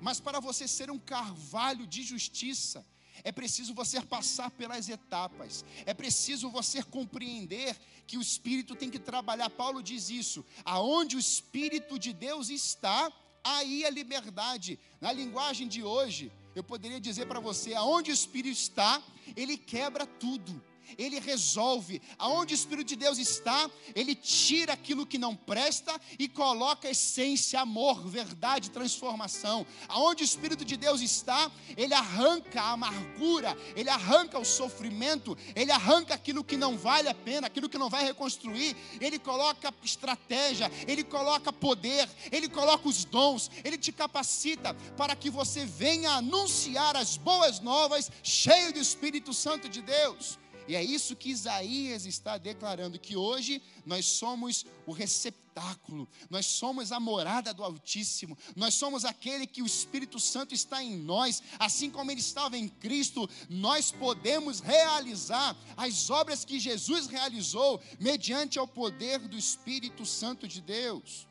Mas 0.00 0.20
para 0.20 0.38
você 0.40 0.68
ser 0.68 0.90
um 0.90 0.98
carvalho 0.98 1.86
de 1.86 2.02
justiça, 2.02 2.86
é 3.24 3.32
preciso 3.32 3.74
você 3.74 4.00
passar 4.00 4.50
pelas 4.50 4.88
etapas. 4.88 5.64
É 5.86 5.94
preciso 5.94 6.50
você 6.50 6.82
compreender 6.82 7.76
que 8.06 8.16
o 8.16 8.22
Espírito 8.22 8.74
tem 8.74 8.90
que 8.90 8.98
trabalhar. 8.98 9.50
Paulo 9.50 9.82
diz 9.82 10.10
isso. 10.10 10.44
Aonde 10.64 11.16
o 11.16 11.18
Espírito 11.18 11.98
de 11.98 12.12
Deus 12.12 12.48
está, 12.48 13.12
aí 13.44 13.84
a 13.84 13.90
liberdade. 13.90 14.78
Na 15.00 15.12
linguagem 15.12 15.68
de 15.68 15.82
hoje, 15.82 16.32
eu 16.54 16.62
poderia 16.62 17.00
dizer 17.00 17.26
para 17.26 17.40
você: 17.40 17.74
aonde 17.74 18.10
o 18.10 18.14
Espírito 18.14 18.56
está, 18.56 19.02
ele 19.36 19.56
quebra 19.56 20.06
tudo 20.06 20.62
ele 20.96 21.18
resolve. 21.20 22.00
Aonde 22.18 22.54
o 22.54 22.56
Espírito 22.56 22.88
de 22.88 22.96
Deus 22.96 23.18
está, 23.18 23.70
ele 23.94 24.14
tira 24.14 24.72
aquilo 24.72 25.06
que 25.06 25.18
não 25.18 25.34
presta 25.34 26.00
e 26.18 26.28
coloca 26.28 26.88
essência, 26.88 27.60
amor, 27.60 28.06
verdade, 28.08 28.70
transformação. 28.70 29.66
Aonde 29.88 30.22
o 30.22 30.24
Espírito 30.24 30.64
de 30.64 30.76
Deus 30.76 31.00
está, 31.00 31.50
ele 31.76 31.94
arranca 31.94 32.60
a 32.60 32.72
amargura, 32.72 33.56
ele 33.74 33.90
arranca 33.90 34.38
o 34.38 34.44
sofrimento, 34.44 35.36
ele 35.54 35.70
arranca 35.70 36.14
aquilo 36.14 36.44
que 36.44 36.56
não 36.56 36.76
vale 36.76 37.08
a 37.08 37.14
pena, 37.14 37.46
aquilo 37.46 37.68
que 37.68 37.78
não 37.78 37.90
vai 37.90 38.04
reconstruir. 38.04 38.76
Ele 39.00 39.18
coloca 39.18 39.74
estratégia, 39.82 40.70
ele 40.86 41.04
coloca 41.04 41.52
poder, 41.52 42.08
ele 42.30 42.48
coloca 42.48 42.88
os 42.88 43.04
dons, 43.04 43.50
ele 43.64 43.78
te 43.78 43.92
capacita 43.92 44.74
para 44.96 45.16
que 45.16 45.30
você 45.30 45.64
venha 45.64 46.12
anunciar 46.12 46.96
as 46.96 47.16
boas 47.16 47.60
novas, 47.60 48.10
cheio 48.22 48.72
do 48.72 48.78
Espírito 48.78 49.32
Santo 49.32 49.68
de 49.68 49.82
Deus. 49.82 50.38
E 50.68 50.76
é 50.76 50.84
isso 50.84 51.16
que 51.16 51.30
Isaías 51.30 52.04
está 52.04 52.36
declarando: 52.36 52.98
que 52.98 53.16
hoje 53.16 53.62
nós 53.86 54.04
somos 54.04 54.66
o 54.86 54.92
receptáculo, 54.92 56.06
nós 56.28 56.44
somos 56.44 56.92
a 56.92 57.00
morada 57.00 57.54
do 57.54 57.64
Altíssimo, 57.64 58.36
nós 58.54 58.74
somos 58.74 59.06
aquele 59.06 59.46
que 59.46 59.62
o 59.62 59.66
Espírito 59.66 60.20
Santo 60.20 60.52
está 60.52 60.84
em 60.84 60.94
nós, 60.94 61.42
assim 61.58 61.90
como 61.90 62.10
ele 62.10 62.20
estava 62.20 62.58
em 62.58 62.68
Cristo, 62.68 63.28
nós 63.48 63.90
podemos 63.90 64.60
realizar 64.60 65.56
as 65.74 66.10
obras 66.10 66.44
que 66.44 66.60
Jesus 66.60 67.06
realizou 67.06 67.80
mediante 67.98 68.58
ao 68.58 68.68
poder 68.68 69.20
do 69.20 69.38
Espírito 69.38 70.04
Santo 70.04 70.46
de 70.46 70.60
Deus. 70.60 71.26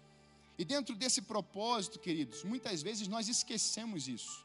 E 0.58 0.66
dentro 0.66 0.96
desse 0.96 1.22
propósito, 1.22 2.00
queridos, 2.00 2.44
muitas 2.44 2.82
vezes 2.82 3.08
nós 3.08 3.30
esquecemos 3.30 4.08
isso. 4.08 4.44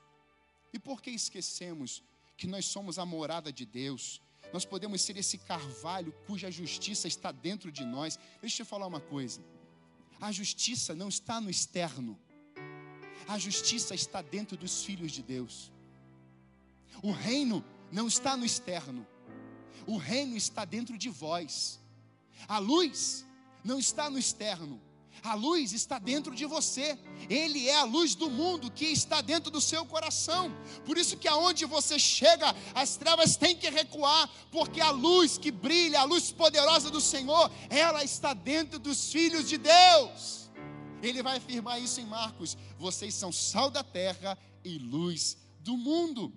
E 0.71 0.79
por 0.79 1.01
que 1.01 1.11
esquecemos 1.11 2.03
que 2.37 2.47
nós 2.47 2.67
somos 2.67 2.99
a 2.99 3.07
morada 3.07 3.51
de 3.51 3.65
Deus? 3.65 4.21
Nós 4.53 4.65
podemos 4.65 5.01
ser 5.01 5.17
esse 5.17 5.39
carvalho 5.39 6.13
cuja 6.27 6.51
justiça 6.51 7.09
está 7.09 7.33
dentro 7.33 7.73
de 7.73 7.85
nós. 7.85 8.19
Deixa 8.41 8.63
eu 8.63 8.67
te 8.67 8.69
falar 8.69 8.87
uma 8.87 9.01
coisa: 9.01 9.43
a 10.21 10.31
justiça 10.31 10.95
não 10.95 11.09
está 11.09 11.41
no 11.41 11.51
externo, 11.51 12.19
a 13.27 13.39
justiça 13.39 13.95
está 13.95 14.21
dentro 14.21 14.57
dos 14.57 14.85
filhos 14.85 15.13
de 15.13 15.23
Deus. 15.23 15.73
O 17.03 17.11
reino 17.11 17.65
não 17.91 18.07
está 18.07 18.37
no 18.37 18.45
externo, 18.45 19.07
o 19.87 19.97
reino 19.97 20.37
está 20.37 20.65
dentro 20.65 20.97
de 20.99 21.09
vós. 21.09 21.81
A 22.49 22.59
luz 22.59 23.25
não 23.65 23.79
está 23.79 24.11
no 24.11 24.19
externo, 24.19 24.81
a 25.23 25.35
luz 25.35 25.73
está 25.73 25.99
dentro 25.99 26.35
de 26.35 26.45
você. 26.45 26.99
Ele 27.29 27.69
é 27.69 27.77
a 27.77 27.85
luz 27.85 28.15
do 28.15 28.29
mundo 28.29 28.71
que 28.71 28.87
está 28.87 29.21
dentro 29.21 29.51
do 29.51 29.61
seu 29.61 29.87
coração. 29.87 30.53
Por 30.85 30.99
isso 30.99 31.17
que 31.17 31.29
aonde 31.29 31.65
você 31.65 31.99
chega, 31.99 32.55
as 32.75 32.97
trevas 32.97 33.37
têm 33.37 33.57
que 33.57 33.71
recuar, 33.71 34.29
porque 34.51 34.81
a 34.81 34.91
luz 34.91 35.39
que 35.39 35.51
brilha, 35.51 36.01
a 36.01 36.05
luz 36.05 36.33
poderosa 36.33 36.91
do 36.91 37.01
Senhor, 37.01 37.51
ela 37.71 38.03
está 38.03 38.35
dentro 38.35 38.79
dos 38.79 39.13
filhos 39.13 39.49
de 39.49 39.59
Deus. 39.59 40.51
Ele 41.03 41.23
vai 41.23 41.37
afirmar 41.37 41.81
isso 41.81 42.01
em 42.01 42.07
Marcos: 42.07 42.57
vocês 42.79 43.15
são 43.15 43.31
sal 43.31 43.71
da 43.71 43.85
terra 43.85 44.37
e 44.65 44.79
luz 44.79 45.37
do 45.61 45.77
mundo. 45.77 46.33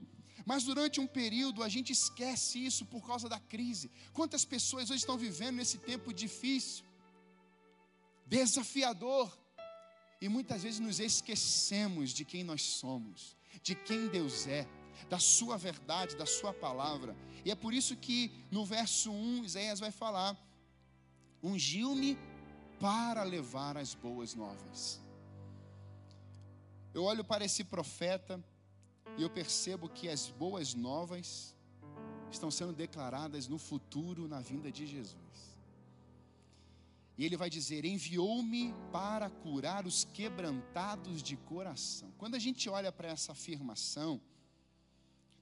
Mas 0.45 0.63
durante 0.63 0.99
um 0.99 1.07
período 1.07 1.63
a 1.63 1.69
gente 1.69 1.91
esquece 1.91 2.63
isso 2.63 2.85
por 2.85 3.05
causa 3.05 3.27
da 3.27 3.39
crise. 3.39 3.89
Quantas 4.13 4.45
pessoas 4.45 4.91
hoje 4.91 4.99
estão 4.99 5.17
vivendo 5.17 5.55
nesse 5.55 5.79
tempo 5.79 6.13
difícil? 6.13 6.85
Desafiador. 8.25 9.31
E 10.21 10.29
muitas 10.29 10.63
vezes 10.63 10.79
nos 10.79 10.99
esquecemos 10.99 12.11
de 12.11 12.25
quem 12.25 12.43
nós 12.43 12.61
somos, 12.61 13.35
de 13.61 13.75
quem 13.75 14.07
Deus 14.07 14.47
é, 14.47 14.67
da 15.09 15.19
Sua 15.19 15.57
verdade, 15.57 16.15
da 16.15 16.25
Sua 16.25 16.53
palavra. 16.53 17.15
E 17.43 17.51
é 17.51 17.55
por 17.55 17.73
isso 17.73 17.95
que 17.95 18.31
no 18.49 18.65
verso 18.65 19.11
1, 19.11 19.45
Isaías 19.45 19.79
vai 19.79 19.91
falar: 19.91 20.37
Ungiu-me 21.43 22.17
para 22.79 23.23
levar 23.23 23.77
as 23.77 23.93
boas 23.93 24.33
novas. 24.33 24.99
Eu 26.93 27.03
olho 27.03 27.23
para 27.23 27.43
esse 27.43 27.63
profeta 27.63 28.43
e 29.17 29.21
eu 29.21 29.29
percebo 29.29 29.89
que 29.89 30.07
as 30.07 30.29
boas 30.29 30.73
novas 30.73 31.55
estão 32.31 32.49
sendo 32.49 32.73
declaradas 32.73 33.47
no 33.47 33.57
futuro, 33.57 34.27
na 34.27 34.39
vinda 34.39 34.71
de 34.71 34.87
Jesus. 34.87 35.54
E 37.17 37.25
ele 37.25 37.37
vai 37.37 37.49
dizer: 37.49 37.85
Enviou-me 37.85 38.73
para 38.91 39.29
curar 39.29 39.85
os 39.85 40.03
quebrantados 40.03 41.23
de 41.23 41.37
coração. 41.37 42.11
Quando 42.17 42.35
a 42.35 42.39
gente 42.39 42.69
olha 42.69 42.91
para 42.91 43.07
essa 43.07 43.31
afirmação, 43.31 44.21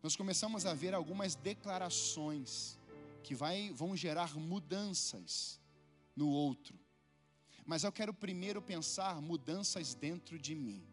nós 0.01 0.15
começamos 0.15 0.65
a 0.65 0.73
ver 0.73 0.93
algumas 0.93 1.35
declarações 1.35 2.77
que 3.23 3.33
vai, 3.33 3.71
vão 3.71 3.95
gerar 3.95 4.37
mudanças 4.37 5.59
no 6.15 6.29
outro. 6.29 6.77
Mas 7.65 7.83
eu 7.83 7.91
quero 7.91 8.13
primeiro 8.13 8.61
pensar 8.61 9.21
mudanças 9.21 9.93
dentro 9.93 10.37
de 10.37 10.53
mim. 10.53 10.85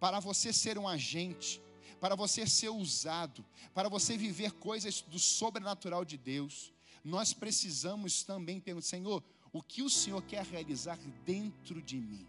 Para 0.00 0.18
você 0.18 0.52
ser 0.52 0.76
um 0.76 0.88
agente, 0.88 1.62
para 2.00 2.16
você 2.16 2.44
ser 2.44 2.70
usado, 2.70 3.44
para 3.72 3.88
você 3.88 4.16
viver 4.16 4.50
coisas 4.54 5.00
do 5.02 5.20
sobrenatural 5.20 6.04
de 6.04 6.16
Deus, 6.16 6.72
nós 7.04 7.32
precisamos 7.32 8.24
também 8.24 8.58
pensar, 8.58 8.82
Senhor, 8.82 9.22
o 9.52 9.62
que 9.62 9.82
o 9.82 9.90
Senhor 9.90 10.22
quer 10.22 10.44
realizar 10.44 10.98
dentro 11.24 11.82
de 11.82 11.96
mim. 11.96 12.26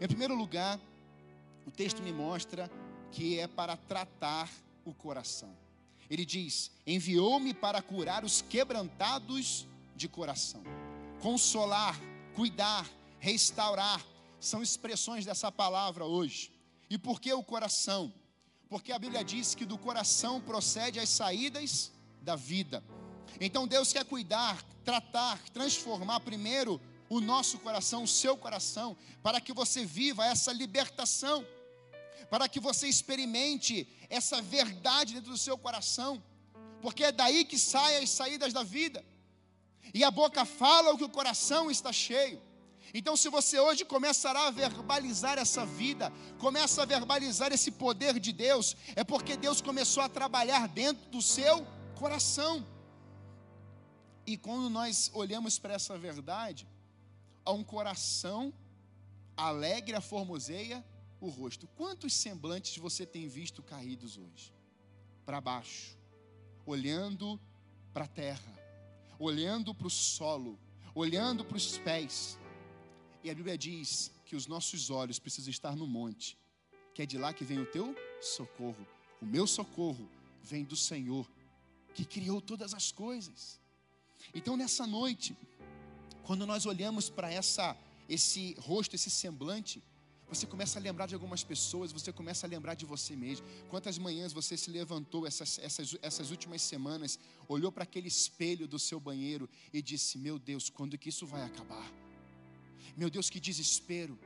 Em 0.00 0.08
primeiro 0.08 0.34
lugar, 0.34 0.80
o 1.66 1.70
texto 1.70 2.02
me 2.02 2.12
mostra 2.12 2.70
que 3.12 3.38
é 3.38 3.46
para 3.46 3.76
tratar 3.76 4.50
o 4.84 4.92
coração. 4.92 5.54
Ele 6.10 6.24
diz: 6.24 6.70
Enviou-me 6.86 7.54
para 7.54 7.80
curar 7.80 8.24
os 8.24 8.42
quebrantados 8.42 9.66
de 9.96 10.08
coração, 10.08 10.62
consolar, 11.20 11.98
cuidar, 12.34 12.88
restaurar, 13.20 14.04
são 14.40 14.62
expressões 14.62 15.24
dessa 15.24 15.50
palavra 15.50 16.04
hoje. 16.04 16.52
E 16.90 16.98
por 16.98 17.20
que 17.20 17.32
o 17.32 17.42
coração? 17.42 18.12
Porque 18.68 18.92
a 18.92 18.98
Bíblia 18.98 19.24
diz 19.24 19.54
que 19.54 19.64
do 19.64 19.78
coração 19.78 20.40
procede 20.40 20.98
as 20.98 21.08
saídas 21.08 21.92
da 22.20 22.36
vida. 22.36 22.82
Então 23.40 23.66
Deus 23.66 23.92
quer 23.92 24.04
cuidar, 24.04 24.62
tratar, 24.84 25.38
transformar 25.50 26.20
primeiro 26.20 26.80
o 27.08 27.20
nosso 27.20 27.58
coração, 27.58 28.04
o 28.04 28.08
seu 28.08 28.36
coração, 28.36 28.96
para 29.22 29.40
que 29.40 29.52
você 29.52 29.84
viva 29.84 30.24
essa 30.24 30.52
libertação, 30.52 31.46
para 32.30 32.48
que 32.48 32.58
você 32.58 32.86
experimente 32.88 33.86
essa 34.08 34.40
verdade 34.40 35.14
dentro 35.14 35.30
do 35.30 35.38
seu 35.38 35.56
coração, 35.58 36.22
porque 36.80 37.04
é 37.04 37.12
daí 37.12 37.44
que 37.44 37.58
saem 37.58 38.02
as 38.02 38.10
saídas 38.10 38.52
da 38.52 38.62
vida. 38.62 39.04
E 39.92 40.02
a 40.02 40.10
boca 40.10 40.44
fala 40.44 40.92
o 40.92 40.98
que 40.98 41.04
o 41.04 41.08
coração 41.08 41.70
está 41.70 41.92
cheio. 41.92 42.40
Então, 42.92 43.16
se 43.16 43.28
você 43.28 43.58
hoje 43.58 43.84
começará 43.84 44.46
a 44.46 44.50
verbalizar 44.50 45.38
essa 45.38 45.66
vida, 45.66 46.12
começa 46.38 46.82
a 46.82 46.84
verbalizar 46.84 47.52
esse 47.52 47.70
poder 47.70 48.20
de 48.20 48.32
Deus, 48.32 48.76
é 48.94 49.02
porque 49.02 49.36
Deus 49.36 49.60
começou 49.60 50.02
a 50.02 50.08
trabalhar 50.08 50.68
dentro 50.68 51.04
do 51.10 51.20
seu 51.20 51.66
coração. 51.96 52.64
E 54.26 54.36
quando 54.36 54.70
nós 54.70 55.10
olhamos 55.14 55.58
para 55.58 55.74
essa 55.74 55.98
verdade, 55.98 56.66
a 57.44 57.52
um 57.52 57.62
coração 57.62 58.52
alegre, 59.36 59.94
a 59.94 60.00
formoseia 60.00 60.84
o 61.20 61.28
rosto. 61.28 61.66
Quantos 61.68 62.12
semblantes 62.14 62.76
você 62.76 63.06
tem 63.06 63.28
visto 63.28 63.62
caídos 63.62 64.16
hoje? 64.16 64.52
Para 65.24 65.40
baixo, 65.40 65.96
olhando 66.66 67.40
para 67.92 68.04
a 68.04 68.08
terra, 68.08 68.60
olhando 69.18 69.74
para 69.74 69.86
o 69.86 69.90
solo, 69.90 70.58
olhando 70.94 71.44
para 71.44 71.56
os 71.56 71.78
pés. 71.78 72.38
E 73.22 73.30
a 73.30 73.34
Bíblia 73.34 73.56
diz 73.56 74.12
que 74.26 74.36
os 74.36 74.46
nossos 74.46 74.90
olhos 74.90 75.18
precisam 75.18 75.50
estar 75.50 75.74
no 75.74 75.86
monte, 75.86 76.38
que 76.94 77.02
é 77.02 77.06
de 77.06 77.16
lá 77.16 77.32
que 77.32 77.44
vem 77.44 77.58
o 77.58 77.66
teu 77.66 77.96
socorro. 78.20 78.86
O 79.20 79.24
meu 79.26 79.46
socorro 79.46 80.08
vem 80.42 80.62
do 80.62 80.76
Senhor, 80.76 81.30
que 81.94 82.04
criou 82.04 82.40
todas 82.40 82.74
as 82.74 82.92
coisas. 82.92 83.60
Então, 84.32 84.56
nessa 84.56 84.86
noite, 84.86 85.36
quando 86.22 86.46
nós 86.46 86.66
olhamos 86.66 87.10
para 87.10 87.30
essa 87.30 87.76
esse 88.08 88.54
rosto, 88.60 88.94
esse 88.94 89.10
semblante, 89.10 89.82
você 90.28 90.46
começa 90.46 90.78
a 90.78 90.82
lembrar 90.82 91.06
de 91.06 91.14
algumas 91.14 91.44
pessoas, 91.44 91.92
você 91.92 92.12
começa 92.12 92.46
a 92.46 92.48
lembrar 92.48 92.74
de 92.74 92.84
você 92.84 93.14
mesmo. 93.14 93.46
Quantas 93.68 93.98
manhãs 93.98 94.32
você 94.32 94.56
se 94.56 94.70
levantou 94.70 95.26
essas, 95.26 95.58
essas, 95.58 95.96
essas 96.02 96.30
últimas 96.30 96.62
semanas, 96.62 97.18
olhou 97.46 97.70
para 97.70 97.84
aquele 97.84 98.08
espelho 98.08 98.66
do 98.66 98.78
seu 98.78 98.98
banheiro 98.98 99.48
e 99.72 99.80
disse: 99.80 100.18
Meu 100.18 100.38
Deus, 100.38 100.70
quando 100.70 100.98
que 100.98 101.08
isso 101.08 101.26
vai 101.26 101.42
acabar? 101.42 101.90
Meu 102.96 103.10
Deus, 103.10 103.28
que 103.28 103.38
desespero. 103.38 104.18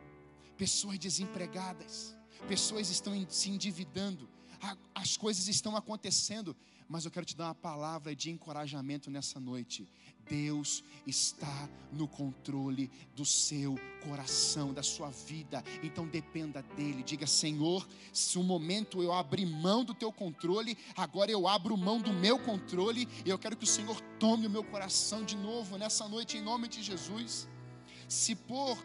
Pessoas 0.56 0.98
desempregadas, 0.98 2.16
pessoas 2.48 2.90
estão 2.90 3.14
se 3.30 3.48
endividando, 3.48 4.28
as 4.94 5.16
coisas 5.16 5.46
estão 5.46 5.76
acontecendo, 5.76 6.56
mas 6.88 7.04
eu 7.04 7.10
quero 7.10 7.26
te 7.26 7.36
dar 7.36 7.46
uma 7.46 7.54
palavra 7.54 8.16
de 8.16 8.30
encorajamento 8.30 9.10
nessa 9.10 9.38
noite. 9.38 9.86
Deus 10.28 10.82
está 11.06 11.68
no 11.92 12.06
controle 12.06 12.90
do 13.14 13.24
seu 13.24 13.78
coração, 14.02 14.72
da 14.72 14.82
sua 14.82 15.10
vida. 15.10 15.62
Então 15.82 16.06
dependa 16.06 16.62
dele. 16.62 17.02
Diga, 17.02 17.26
Senhor, 17.26 17.86
se 18.12 18.38
um 18.38 18.42
momento 18.42 19.02
eu 19.02 19.12
abri 19.12 19.44
mão 19.44 19.84
do 19.84 19.94
teu 19.94 20.12
controle, 20.12 20.76
agora 20.96 21.30
eu 21.30 21.46
abro 21.46 21.76
mão 21.76 22.00
do 22.00 22.12
meu 22.12 22.38
controle 22.38 23.08
e 23.24 23.28
eu 23.28 23.38
quero 23.38 23.56
que 23.56 23.64
o 23.64 23.66
Senhor 23.66 24.00
tome 24.18 24.46
o 24.46 24.50
meu 24.50 24.64
coração 24.64 25.24
de 25.24 25.36
novo 25.36 25.76
nessa 25.76 26.08
noite 26.08 26.36
em 26.36 26.42
nome 26.42 26.68
de 26.68 26.82
Jesus. 26.82 27.46
Se 28.08 28.34
por 28.34 28.78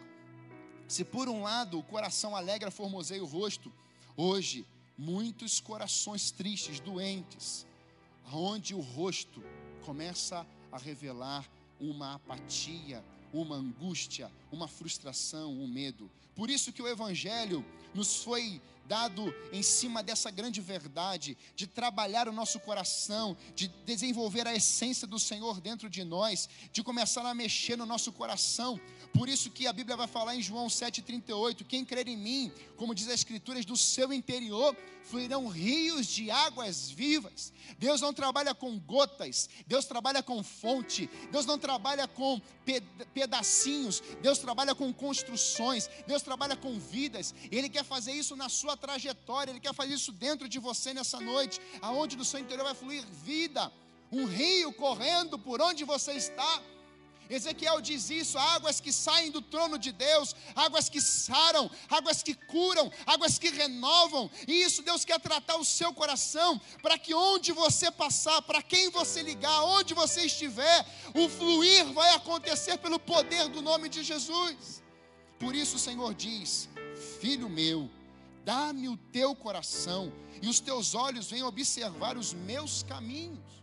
se 0.86 1.02
por 1.02 1.30
um 1.30 1.42
lado 1.42 1.78
o 1.78 1.82
coração 1.82 2.36
alegra, 2.36 2.70
formoseia 2.70 3.22
o 3.22 3.26
rosto, 3.26 3.72
hoje 4.14 4.66
muitos 4.96 5.58
corações 5.58 6.30
tristes, 6.30 6.78
doentes, 6.78 7.66
onde 8.32 8.74
o 8.74 8.80
rosto 8.80 9.42
começa 9.84 10.46
a 10.72 10.78
revelar 10.78 11.48
uma 11.80 12.14
apatia, 12.14 13.04
uma 13.32 13.56
angústia, 13.56 14.30
uma 14.54 14.68
frustração, 14.68 15.52
um 15.52 15.66
medo. 15.66 16.10
Por 16.34 16.48
isso 16.48 16.72
que 16.72 16.82
o 16.82 16.88
evangelho 16.88 17.64
nos 17.94 18.22
foi 18.22 18.60
dado 18.86 19.34
em 19.52 19.62
cima 19.62 20.02
dessa 20.02 20.30
grande 20.30 20.60
verdade, 20.60 21.36
de 21.56 21.66
trabalhar 21.66 22.28
o 22.28 22.32
nosso 22.32 22.60
coração, 22.60 23.36
de 23.54 23.68
desenvolver 23.86 24.46
a 24.46 24.54
essência 24.54 25.06
do 25.06 25.18
Senhor 25.18 25.60
dentro 25.60 25.88
de 25.88 26.04
nós, 26.04 26.48
de 26.72 26.82
começar 26.82 27.24
a 27.24 27.34
mexer 27.34 27.76
no 27.76 27.86
nosso 27.86 28.12
coração. 28.12 28.78
Por 29.12 29.28
isso 29.28 29.50
que 29.50 29.66
a 29.66 29.72
Bíblia 29.72 29.96
vai 29.96 30.06
falar 30.06 30.34
em 30.34 30.42
João 30.42 30.66
7,38: 30.66 31.64
quem 31.64 31.84
crer 31.84 32.08
em 32.08 32.16
mim, 32.16 32.52
como 32.76 32.94
diz 32.94 33.08
as 33.08 33.14
Escrituras, 33.14 33.64
do 33.64 33.76
seu 33.76 34.12
interior 34.12 34.76
fluirão 35.04 35.46
rios 35.48 36.06
de 36.06 36.30
águas 36.30 36.90
vivas. 36.90 37.52
Deus 37.78 38.00
não 38.00 38.12
trabalha 38.12 38.54
com 38.54 38.78
gotas, 38.78 39.48
Deus 39.66 39.84
trabalha 39.84 40.22
com 40.22 40.42
fonte, 40.42 41.08
Deus 41.30 41.46
não 41.46 41.58
trabalha 41.58 42.08
com 42.08 42.40
pedacinhos, 43.12 44.02
Deus 44.22 44.38
trabalha 44.44 44.74
com 44.74 44.92
construções, 44.92 45.88
Deus 46.06 46.22
trabalha 46.22 46.56
com 46.56 46.78
vidas. 46.78 47.34
Ele 47.50 47.68
quer 47.68 47.84
fazer 47.84 48.12
isso 48.12 48.36
na 48.36 48.48
sua 48.48 48.76
trajetória, 48.76 49.50
Ele 49.50 49.64
quer 49.66 49.74
fazer 49.74 49.94
isso 49.94 50.12
dentro 50.12 50.48
de 50.48 50.58
você 50.58 50.92
nessa 50.92 51.18
noite, 51.20 51.60
aonde 51.80 52.16
do 52.16 52.24
seu 52.24 52.40
interior 52.40 52.64
vai 52.64 52.74
fluir 52.74 53.04
vida, 53.24 53.72
um 54.12 54.24
rio 54.26 54.72
correndo 54.72 55.38
por 55.38 55.60
onde 55.60 55.84
você 55.84 56.12
está. 56.12 56.62
Ezequiel 57.28 57.80
diz 57.80 58.10
isso: 58.10 58.38
águas 58.38 58.80
que 58.80 58.92
saem 58.92 59.30
do 59.30 59.40
trono 59.40 59.78
de 59.78 59.92
Deus, 59.92 60.34
águas 60.54 60.88
que 60.88 61.00
saram, 61.00 61.70
águas 61.88 62.22
que 62.22 62.34
curam, 62.34 62.90
águas 63.06 63.38
que 63.38 63.50
renovam, 63.50 64.30
e 64.46 64.62
isso 64.62 64.82
Deus 64.82 65.04
quer 65.04 65.20
tratar 65.20 65.56
o 65.56 65.64
seu 65.64 65.92
coração, 65.92 66.60
para 66.82 66.98
que 66.98 67.14
onde 67.14 67.52
você 67.52 67.90
passar, 67.90 68.42
para 68.42 68.62
quem 68.62 68.90
você 68.90 69.22
ligar, 69.22 69.64
onde 69.64 69.94
você 69.94 70.26
estiver, 70.26 70.86
o 71.14 71.28
fluir 71.28 71.84
vai 71.92 72.14
acontecer 72.14 72.78
pelo 72.78 72.98
poder 72.98 73.48
do 73.48 73.62
nome 73.62 73.88
de 73.88 74.02
Jesus. 74.02 74.82
Por 75.38 75.54
isso 75.54 75.76
o 75.76 75.80
Senhor 75.80 76.14
diz: 76.14 76.68
Filho 77.20 77.48
meu, 77.48 77.90
dá-me 78.44 78.88
o 78.88 78.96
teu 78.96 79.34
coração, 79.34 80.12
e 80.42 80.48
os 80.48 80.60
teus 80.60 80.94
olhos 80.94 81.30
venham 81.30 81.48
observar 81.48 82.16
os 82.16 82.32
meus 82.32 82.82
caminhos. 82.82 83.53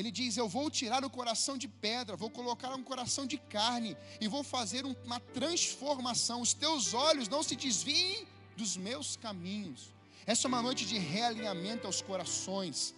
Ele 0.00 0.10
diz: 0.10 0.38
Eu 0.38 0.48
vou 0.48 0.70
tirar 0.70 1.04
o 1.04 1.10
coração 1.10 1.58
de 1.58 1.68
pedra, 1.68 2.16
vou 2.16 2.30
colocar 2.30 2.74
um 2.74 2.82
coração 2.82 3.26
de 3.26 3.36
carne 3.36 3.94
e 4.18 4.26
vou 4.26 4.42
fazer 4.42 4.82
uma 4.86 5.20
transformação. 5.20 6.40
Os 6.40 6.54
teus 6.54 6.94
olhos 6.94 7.28
não 7.28 7.42
se 7.42 7.54
desviem 7.54 8.26
dos 8.56 8.78
meus 8.78 9.14
caminhos. 9.16 9.92
Essa 10.24 10.46
é 10.46 10.48
uma 10.48 10.62
noite 10.62 10.86
de 10.86 10.96
realinhamento 10.96 11.86
aos 11.86 12.00
corações. 12.00 12.94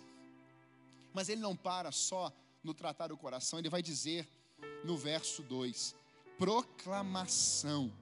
Mas 1.13 1.29
ele 1.29 1.41
não 1.41 1.57
para 1.57 1.91
só 1.91 2.33
no 2.63 2.73
tratar 2.73 3.11
o 3.11 3.17
coração, 3.17 3.59
ele 3.59 3.69
vai 3.69 3.83
dizer 3.83 4.29
no 4.85 4.97
verso 4.97 5.43
2: 5.43 5.97
proclamação. 6.39 7.93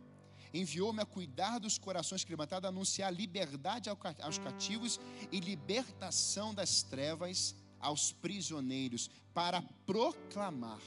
Enviou-me 0.52 1.00
a 1.00 1.06
cuidar 1.06 1.58
dos 1.58 1.78
corações 1.78 2.22
quebrantados, 2.22 2.68
anunciar 2.68 3.10
liberdade 3.10 3.88
aos 3.88 4.36
cativos 4.36 5.00
e 5.32 5.40
libertação 5.40 6.52
das 6.52 6.82
trevas 6.82 7.54
aos 7.80 8.12
prisioneiros 8.12 9.10
para 9.32 9.62
proclamar. 9.86 10.80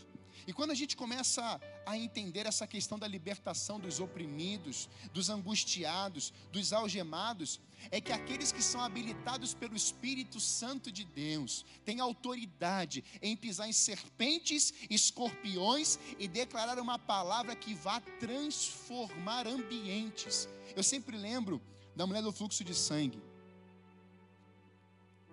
E 0.45 0.53
quando 0.53 0.71
a 0.71 0.75
gente 0.75 0.97
começa 0.97 1.61
a 1.85 1.97
entender 1.97 2.45
essa 2.45 2.67
questão 2.67 2.97
da 2.97 3.07
libertação 3.07 3.79
dos 3.79 3.99
oprimidos, 3.99 4.89
dos 5.13 5.29
angustiados, 5.29 6.33
dos 6.51 6.73
algemados, 6.73 7.61
é 7.91 8.01
que 8.01 8.11
aqueles 8.11 8.51
que 8.51 8.61
são 8.61 8.81
habilitados 8.81 9.53
pelo 9.53 9.75
Espírito 9.75 10.39
Santo 10.39 10.91
de 10.91 11.03
Deus 11.03 11.65
têm 11.85 11.99
autoridade 11.99 13.03
em 13.21 13.35
pisar 13.35 13.67
em 13.67 13.73
serpentes, 13.73 14.73
escorpiões 14.89 15.99
e 16.17 16.27
declarar 16.27 16.79
uma 16.79 16.97
palavra 16.97 17.55
que 17.55 17.73
vá 17.73 17.99
transformar 18.19 19.47
ambientes. 19.47 20.47
Eu 20.75 20.83
sempre 20.83 21.17
lembro 21.17 21.61
da 21.95 22.07
mulher 22.07 22.23
do 22.23 22.31
fluxo 22.31 22.63
de 22.63 22.73
sangue. 22.73 23.21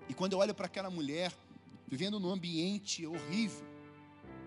E 0.09 0.15
quando 0.15 0.33
eu 0.33 0.41
olho 0.41 0.55
para 0.55 0.67
aquela 0.67 0.91
mulher, 0.91 1.33
vivendo 1.91 2.21
num 2.21 2.31
ambiente 2.31 3.05
horrível. 3.05 3.67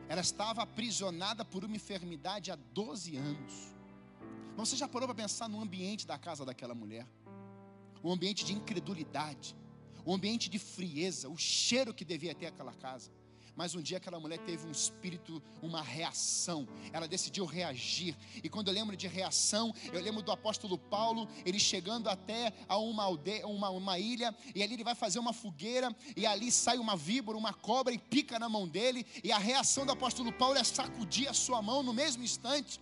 Ela 0.07 0.21
estava 0.21 0.63
aprisionada 0.63 1.43
por 1.43 1.65
uma 1.65 1.75
enfermidade 1.75 2.49
há 2.49 2.55
12 2.55 3.17
anos. 3.17 3.53
Mas 4.55 4.69
você 4.69 4.77
já 4.77 4.87
parou 4.87 5.07
para 5.07 5.15
pensar 5.15 5.49
no 5.49 5.61
ambiente 5.61 6.07
da 6.07 6.17
casa 6.17 6.45
daquela 6.45 6.73
mulher? 6.73 7.05
Um 8.01 8.11
ambiente 8.11 8.45
de 8.45 8.53
incredulidade, 8.53 9.55
um 10.05 10.13
ambiente 10.13 10.49
de 10.49 10.57
frieza, 10.57 11.27
o 11.29 11.37
cheiro 11.37 11.93
que 11.93 12.05
devia 12.05 12.33
ter 12.33 12.47
aquela 12.47 12.73
casa. 12.73 13.11
Mas 13.55 13.75
um 13.75 13.81
dia 13.81 13.97
aquela 13.97 14.19
mulher 14.19 14.39
teve 14.39 14.65
um 14.67 14.71
espírito, 14.71 15.41
uma 15.61 15.81
reação. 15.81 16.67
Ela 16.91 17.07
decidiu 17.07 17.45
reagir. 17.45 18.15
E 18.43 18.49
quando 18.49 18.69
eu 18.69 18.73
lembro 18.73 18.97
de 18.97 19.07
reação, 19.07 19.73
eu 19.91 20.01
lembro 20.01 20.21
do 20.21 20.31
apóstolo 20.31 20.77
Paulo, 20.77 21.27
ele 21.45 21.59
chegando 21.59 22.07
até 22.07 22.51
a 22.67 22.77
uma 22.77 23.03
aldeia, 23.03 23.47
uma, 23.47 23.69
uma 23.69 23.99
ilha, 23.99 24.35
e 24.55 24.63
ali 24.63 24.73
ele 24.73 24.83
vai 24.83 24.95
fazer 24.95 25.19
uma 25.19 25.33
fogueira, 25.33 25.95
e 26.15 26.25
ali 26.25 26.51
sai 26.51 26.77
uma 26.77 26.95
víbora, 26.95 27.37
uma 27.37 27.53
cobra, 27.53 27.93
e 27.93 27.97
pica 27.97 28.39
na 28.39 28.49
mão 28.49 28.67
dele. 28.67 29.05
E 29.23 29.31
a 29.31 29.37
reação 29.37 29.85
do 29.85 29.91
apóstolo 29.91 30.31
Paulo 30.31 30.57
é 30.57 30.63
sacudir 30.63 31.29
a 31.29 31.33
sua 31.33 31.61
mão 31.61 31.83
no 31.83 31.93
mesmo 31.93 32.23
instante. 32.23 32.79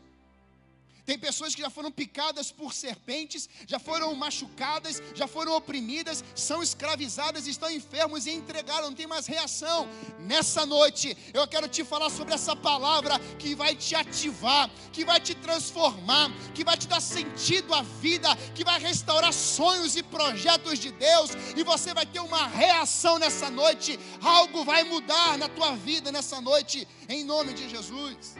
Tem 1.05 1.17
pessoas 1.17 1.55
que 1.55 1.61
já 1.61 1.69
foram 1.69 1.91
picadas 1.91 2.51
por 2.51 2.73
serpentes, 2.73 3.49
já 3.67 3.79
foram 3.79 4.13
machucadas, 4.15 5.01
já 5.15 5.27
foram 5.27 5.55
oprimidas, 5.55 6.23
são 6.35 6.61
escravizadas, 6.61 7.47
estão 7.47 7.69
enfermos 7.71 8.25
e 8.25 8.31
entregaram, 8.31 8.89
não 8.89 8.95
tem 8.95 9.07
mais 9.07 9.25
reação. 9.25 9.87
Nessa 10.19 10.65
noite, 10.65 11.17
eu 11.33 11.47
quero 11.47 11.67
te 11.67 11.83
falar 11.83 12.09
sobre 12.09 12.33
essa 12.33 12.55
palavra 12.55 13.17
que 13.39 13.55
vai 13.55 13.75
te 13.75 13.95
ativar, 13.95 14.69
que 14.91 15.03
vai 15.03 15.19
te 15.19 15.33
transformar, 15.33 16.31
que 16.53 16.63
vai 16.63 16.77
te 16.77 16.87
dar 16.87 17.01
sentido 17.01 17.73
à 17.73 17.81
vida, 17.81 18.35
que 18.53 18.63
vai 18.63 18.79
restaurar 18.79 19.33
sonhos 19.33 19.95
e 19.95 20.03
projetos 20.03 20.77
de 20.79 20.91
Deus, 20.91 21.31
e 21.55 21.63
você 21.63 21.93
vai 21.93 22.05
ter 22.05 22.19
uma 22.19 22.47
reação 22.47 23.17
nessa 23.17 23.49
noite. 23.49 23.99
Algo 24.21 24.63
vai 24.63 24.83
mudar 24.83 25.37
na 25.37 25.49
tua 25.49 25.75
vida 25.75 26.11
nessa 26.11 26.39
noite, 26.39 26.87
em 27.09 27.23
nome 27.23 27.53
de 27.53 27.67
Jesus. 27.69 28.35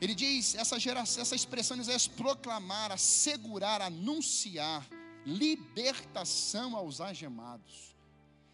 Ele 0.00 0.14
diz, 0.14 0.54
essa, 0.54 0.78
geração, 0.78 1.22
essa 1.22 1.34
expressão 1.34 1.76
de 1.76 1.82
Isaías, 1.82 2.06
proclamar, 2.06 2.92
assegurar, 2.92 3.82
anunciar 3.82 4.86
libertação 5.26 6.76
aos 6.76 7.00
agemados. 7.00 7.96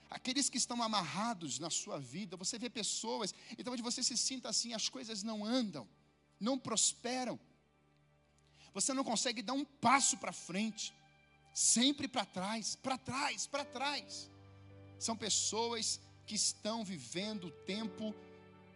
Aqueles 0.08 0.48
que 0.48 0.56
estão 0.56 0.82
amarrados 0.82 1.58
na 1.58 1.68
sua 1.70 1.98
vida, 1.98 2.36
você 2.36 2.58
vê 2.58 2.70
pessoas, 2.70 3.34
então 3.58 3.72
onde 3.72 3.82
você 3.82 4.02
se 4.02 4.16
sinta 4.16 4.48
assim, 4.48 4.72
as 4.72 4.88
coisas 4.88 5.22
não 5.22 5.44
andam, 5.44 5.88
não 6.40 6.58
prosperam. 6.58 7.38
Você 8.72 8.94
não 8.94 9.04
consegue 9.04 9.42
dar 9.42 9.52
um 9.52 9.64
passo 9.64 10.16
para 10.16 10.32
frente, 10.32 10.94
sempre 11.52 12.08
para 12.08 12.24
trás, 12.24 12.74
para 12.76 12.96
trás, 12.96 13.46
para 13.46 13.64
trás. 13.64 14.30
São 14.98 15.16
pessoas 15.16 16.00
que 16.26 16.34
estão 16.34 16.84
vivendo 16.84 17.48
o 17.48 17.50
tempo 17.50 18.14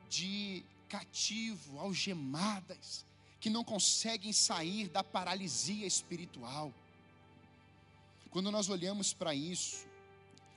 de 0.08 0.64
cativo, 0.88 1.78
algemadas, 1.78 3.04
que 3.40 3.50
não 3.50 3.62
conseguem 3.62 4.32
sair 4.32 4.88
da 4.88 5.04
paralisia 5.04 5.86
espiritual. 5.86 6.72
Quando 8.30 8.50
nós 8.50 8.68
olhamos 8.68 9.12
para 9.12 9.34
isso, 9.34 9.86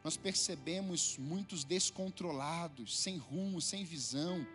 nós 0.04 0.18
percebemos 0.18 1.18
muitos 1.18 1.64
descontrolados, 1.64 2.98
sem 2.98 3.18
rumo, 3.18 3.62
sem 3.62 3.84
visão, 3.84 4.46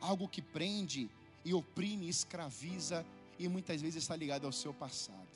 algo 0.00 0.28
que 0.28 0.42
prende 0.42 1.10
e 1.44 1.54
oprime, 1.54 2.08
escraviza 2.08 3.06
e 3.38 3.48
muitas 3.48 3.80
vezes 3.80 4.02
está 4.02 4.14
ligado 4.14 4.46
ao 4.46 4.52
seu 4.52 4.74
passado. 4.74 5.32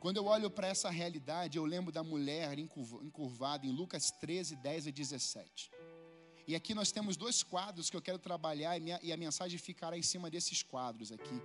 Quando 0.00 0.16
eu 0.16 0.26
olho 0.26 0.50
para 0.50 0.68
essa 0.68 0.88
realidade, 0.90 1.58
eu 1.58 1.64
lembro 1.64 1.92
da 1.92 2.02
mulher 2.02 2.58
encurvada 2.58 3.66
em 3.66 3.70
Lucas 3.70 4.10
13, 4.10 4.56
10 4.56 4.86
e 4.86 4.92
17. 4.92 5.70
E 6.50 6.56
aqui 6.56 6.74
nós 6.74 6.90
temos 6.90 7.16
dois 7.16 7.44
quadros 7.44 7.88
que 7.88 7.96
eu 7.96 8.02
quero 8.02 8.18
trabalhar 8.18 8.76
e, 8.76 8.80
minha, 8.80 8.98
e 9.04 9.12
a 9.12 9.16
mensagem 9.16 9.56
ficará 9.56 9.96
em 9.96 10.02
cima 10.02 10.28
desses 10.28 10.64
quadros 10.64 11.12
aqui. 11.12 11.40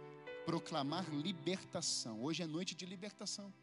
Proclamar 0.48 1.08
libertação. 1.14 2.24
Hoje 2.24 2.42
é 2.42 2.48
noite 2.48 2.74
de 2.74 2.88
libertação 2.88 3.54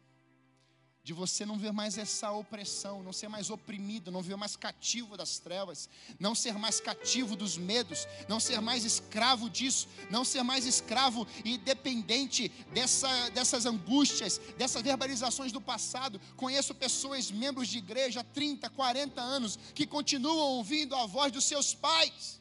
de 1.03 1.11
você 1.11 1.45
não 1.45 1.57
ver 1.57 1.73
mais 1.73 1.97
essa 1.97 2.31
opressão, 2.31 3.03
não 3.03 3.11
ser 3.11 3.27
mais 3.27 3.49
oprimido, 3.49 4.09
não 4.09 4.21
ver 4.21 4.37
mais 4.37 4.55
cativo 4.55 5.17
das 5.17 5.37
trevas, 5.37 5.89
não 6.17 6.33
ser 6.33 6.53
mais 6.57 6.79
cativo 6.79 7.35
dos 7.35 7.57
medos, 7.57 8.07
não 8.29 8.39
ser 8.39 8.61
mais 8.61 8.85
escravo 8.85 9.49
disso, 9.49 9.89
não 10.09 10.23
ser 10.23 10.43
mais 10.43 10.65
escravo 10.65 11.27
e 11.43 11.57
dependente 11.57 12.47
dessa, 12.73 13.29
dessas 13.31 13.65
angústias, 13.65 14.39
dessas 14.57 14.81
verbalizações 14.81 15.51
do 15.51 15.59
passado. 15.59 16.21
Conheço 16.37 16.73
pessoas, 16.73 17.29
membros 17.29 17.67
de 17.67 17.79
igreja, 17.79 18.21
há 18.21 18.23
30, 18.23 18.69
40 18.69 19.21
anos, 19.21 19.59
que 19.75 19.85
continuam 19.85 20.51
ouvindo 20.51 20.95
a 20.95 21.05
voz 21.05 21.33
dos 21.33 21.43
seus 21.43 21.75
pais, 21.75 22.39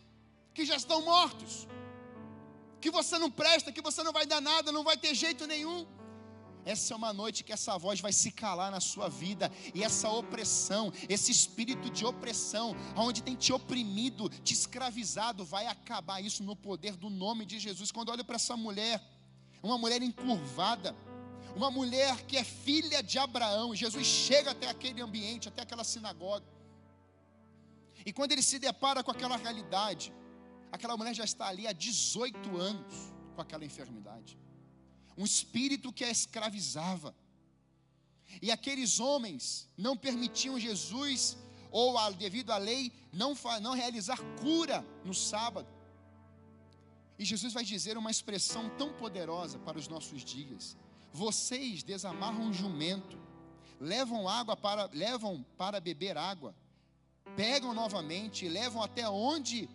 que 0.55 0.65
já 0.65 0.77
estão 0.77 1.03
mortos, 1.03 1.67
que 2.81 2.93
você 2.93 3.19
não 3.19 3.31
presta, 3.31 3.73
que 3.73 3.83
você 3.83 4.05
não 4.05 4.13
vai 4.13 4.25
dar 4.25 4.41
nada, 4.41 4.71
não 4.71 4.85
vai 4.85 4.97
ter 4.97 5.17
jeito 5.17 5.49
nenhum. 5.49 5.85
Essa 6.65 6.95
é 6.95 6.97
uma 6.97 7.13
noite 7.13 7.43
que 7.43 7.53
essa 7.53 7.77
voz 7.77 8.01
vai 8.01 8.13
se 8.13 8.31
calar 8.31 8.71
na 8.71 8.81
sua 8.81 9.09
vida 9.09 9.51
e 9.75 9.83
essa 9.83 10.09
opressão, 10.09 10.93
esse 11.09 11.33
espírito 11.33 11.91
de 11.91 12.05
opressão, 12.05 12.77
onde 12.97 13.23
tem 13.23 13.35
te 13.35 13.53
oprimido, 13.53 14.29
te 14.29 14.55
escravizado, 14.55 15.45
vai 15.45 15.67
acabar 15.67 16.21
isso 16.21 16.45
no 16.45 16.55
poder 16.55 16.97
do 16.97 17.11
nome 17.11 17.45
de 17.45 17.59
Jesus. 17.59 17.91
Quando 17.91 18.11
olho 18.11 18.25
para 18.25 18.37
essa 18.37 18.57
mulher, 18.57 19.03
uma 19.63 19.77
mulher 19.77 20.01
encurvada, 20.03 20.95
uma 21.57 21.71
mulher 21.71 22.23
que 22.27 22.37
é 22.37 22.45
filha 22.45 23.03
de 23.03 23.19
Abraão, 23.19 23.75
Jesus 23.75 24.07
chega 24.07 24.53
até 24.53 24.69
aquele 24.69 25.03
ambiente, 25.03 25.49
até 25.49 25.63
aquela 25.63 25.83
sinagoga. 25.83 26.47
E 28.07 28.13
quando 28.13 28.33
ele 28.33 28.43
se 28.43 28.59
depara 28.59 29.03
com 29.03 29.11
aquela 29.11 29.37
realidade, 29.37 30.13
aquela 30.71 30.97
mulher 30.97 31.15
já 31.15 31.25
está 31.25 31.49
ali 31.49 31.67
há 31.67 31.73
18 31.73 32.57
anos 32.57 33.13
com 33.35 33.43
aquela 33.43 33.65
enfermidade 33.65 34.39
um 35.17 35.25
espírito 35.25 35.93
que 35.93 36.05
a 36.05 36.11
escravizava. 36.11 37.15
E 38.41 38.51
aqueles 38.51 38.99
homens 38.99 39.69
não 39.77 39.97
permitiam 39.97 40.59
Jesus, 40.59 41.37
ou 41.71 41.95
devido 42.13 42.51
à 42.51 42.59
lei, 42.59 42.93
não, 43.13 43.35
não 43.61 43.75
realizar 43.75 44.19
cura 44.41 44.85
no 45.05 45.15
sábado. 45.15 45.69
E 47.19 47.25
Jesus 47.25 47.53
vai 47.53 47.65
dizer 47.65 47.97
uma 47.97 48.11
expressão 48.11 48.71
tão 48.77 48.93
poderosa 48.93 49.59
para 49.59 49.79
os 49.79 49.89
nossos 49.89 50.25
dias: 50.25 50.77
Vocês 51.13 51.83
desamarram 51.83 52.41
um 52.41 52.53
jumento, 52.53 53.19
levam 53.79 54.29
água 54.29 54.57
para 54.57 54.89
levam 54.93 55.45
para 55.57 55.79
beber 55.79 56.17
água, 56.17 56.55
pegam 57.37 57.75
novamente 57.75 58.45
e 58.45 58.49
levam 58.49 58.83
até 58.83 59.09
onde 59.09 59.69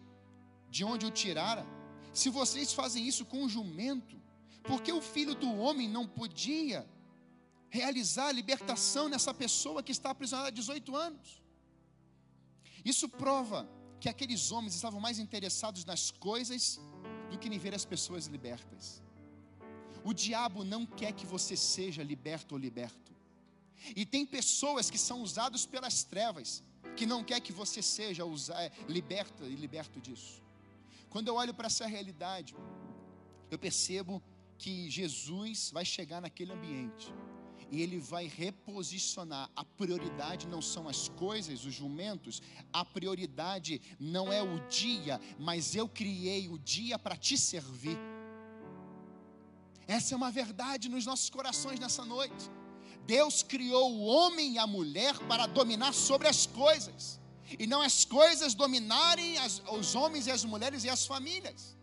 de 0.69 0.83
onde 0.83 1.05
o 1.05 1.11
tiraram. 1.11 1.65
Se 2.11 2.29
vocês 2.29 2.73
fazem 2.73 3.07
isso 3.07 3.23
com 3.25 3.43
um 3.43 3.49
jumento, 3.49 4.19
porque 4.67 4.91
o 4.91 5.01
filho 5.01 5.33
do 5.33 5.49
homem 5.57 5.87
não 5.87 6.05
podia 6.05 6.87
realizar 7.69 8.27
a 8.27 8.31
libertação 8.31 9.09
nessa 9.09 9.33
pessoa 9.33 9.83
que 9.83 9.91
está 9.91 10.11
aprisionada 10.11 10.49
há 10.49 10.51
18 10.51 10.95
anos. 10.95 11.41
Isso 12.83 13.07
prova 13.09 13.67
que 13.99 14.09
aqueles 14.09 14.51
homens 14.51 14.75
estavam 14.75 14.99
mais 14.99 15.19
interessados 15.19 15.83
nas 15.83 16.11
coisas 16.11 16.79
do 17.29 17.37
que 17.37 17.47
em 17.47 17.57
ver 17.57 17.73
as 17.73 17.85
pessoas 17.85 18.27
libertas. 18.27 19.01
O 20.03 20.13
diabo 20.13 20.63
não 20.63 20.85
quer 20.85 21.11
que 21.11 21.25
você 21.25 21.57
seja 21.57 22.03
liberto 22.03 22.55
ou 22.55 22.59
liberto. 22.59 23.11
E 23.95 24.05
tem 24.05 24.25
pessoas 24.25 24.89
que 24.89 24.97
são 24.97 25.21
usadas 25.21 25.65
pelas 25.65 26.03
trevas, 26.03 26.63
que 26.95 27.05
não 27.05 27.23
quer 27.23 27.39
que 27.41 27.51
você 27.51 27.81
seja 27.81 28.23
é, 28.55 28.71
liberta 28.87 29.43
e 29.45 29.55
liberto 29.55 29.99
disso. 29.99 30.41
Quando 31.09 31.27
eu 31.27 31.35
olho 31.35 31.53
para 31.53 31.67
essa 31.67 31.85
realidade, 31.85 32.55
eu 33.51 33.59
percebo 33.59 34.21
que 34.57 34.89
Jesus 34.89 35.71
vai 35.71 35.85
chegar 35.85 36.21
naquele 36.21 36.51
ambiente 36.53 37.13
e 37.71 37.81
ele 37.81 37.99
vai 37.99 38.27
reposicionar. 38.27 39.49
A 39.55 39.63
prioridade 39.63 40.47
não 40.47 40.61
são 40.61 40.87
as 40.87 41.09
coisas, 41.09 41.65
os 41.65 41.73
jumentos, 41.73 42.41
a 42.71 42.83
prioridade 42.83 43.81
não 43.99 44.31
é 44.31 44.41
o 44.41 44.59
dia, 44.67 45.19
mas 45.37 45.75
eu 45.75 45.87
criei 45.87 46.47
o 46.47 46.57
dia 46.57 46.97
para 46.97 47.15
te 47.15 47.37
servir. 47.37 47.97
Essa 49.87 50.13
é 50.13 50.17
uma 50.17 50.31
verdade 50.31 50.89
nos 50.89 51.05
nossos 51.05 51.29
corações 51.29 51.79
nessa 51.79 52.03
noite. 52.03 52.51
Deus 53.05 53.41
criou 53.41 53.93
o 53.93 54.03
homem 54.05 54.53
e 54.53 54.59
a 54.59 54.67
mulher 54.67 55.17
para 55.29 55.45
dominar 55.45 55.93
sobre 55.93 56.27
as 56.27 56.45
coisas, 56.45 57.19
e 57.57 57.65
não 57.65 57.81
as 57.81 58.03
coisas 58.03 58.53
dominarem 58.53 59.37
as, 59.37 59.61
os 59.71 59.95
homens 59.95 60.27
e 60.27 60.31
as 60.31 60.43
mulheres 60.43 60.83
e 60.83 60.89
as 60.89 61.05
famílias. 61.05 61.76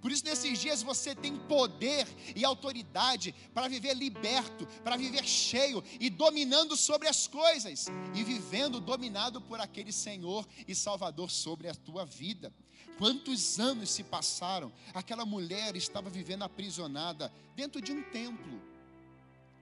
Por 0.00 0.10
isso, 0.10 0.24
nesses 0.24 0.58
dias, 0.58 0.82
você 0.82 1.14
tem 1.14 1.36
poder 1.36 2.06
e 2.34 2.44
autoridade 2.44 3.34
para 3.52 3.68
viver 3.68 3.94
liberto, 3.94 4.66
para 4.82 4.96
viver 4.96 5.24
cheio 5.24 5.84
e 5.98 6.08
dominando 6.08 6.76
sobre 6.76 7.06
as 7.06 7.26
coisas, 7.26 7.86
e 8.14 8.24
vivendo 8.24 8.80
dominado 8.80 9.40
por 9.42 9.60
aquele 9.60 9.92
Senhor 9.92 10.46
e 10.66 10.74
Salvador 10.74 11.30
sobre 11.30 11.68
a 11.68 11.74
tua 11.74 12.04
vida. 12.04 12.52
Quantos 12.96 13.58
anos 13.58 13.90
se 13.90 14.02
passaram? 14.02 14.72
Aquela 14.94 15.24
mulher 15.24 15.76
estava 15.76 16.08
vivendo 16.08 16.42
aprisionada 16.42 17.32
dentro 17.54 17.80
de 17.80 17.92
um 17.92 18.02
templo, 18.10 18.60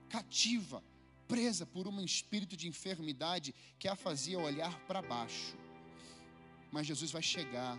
cativa, 0.08 0.82
presa 1.26 1.66
por 1.66 1.86
um 1.86 2.00
espírito 2.00 2.56
de 2.56 2.66
enfermidade 2.66 3.54
que 3.78 3.86
a 3.86 3.94
fazia 3.94 4.38
olhar 4.38 4.78
para 4.86 5.02
baixo. 5.02 5.56
Mas 6.72 6.86
Jesus 6.86 7.10
vai 7.10 7.22
chegar 7.22 7.78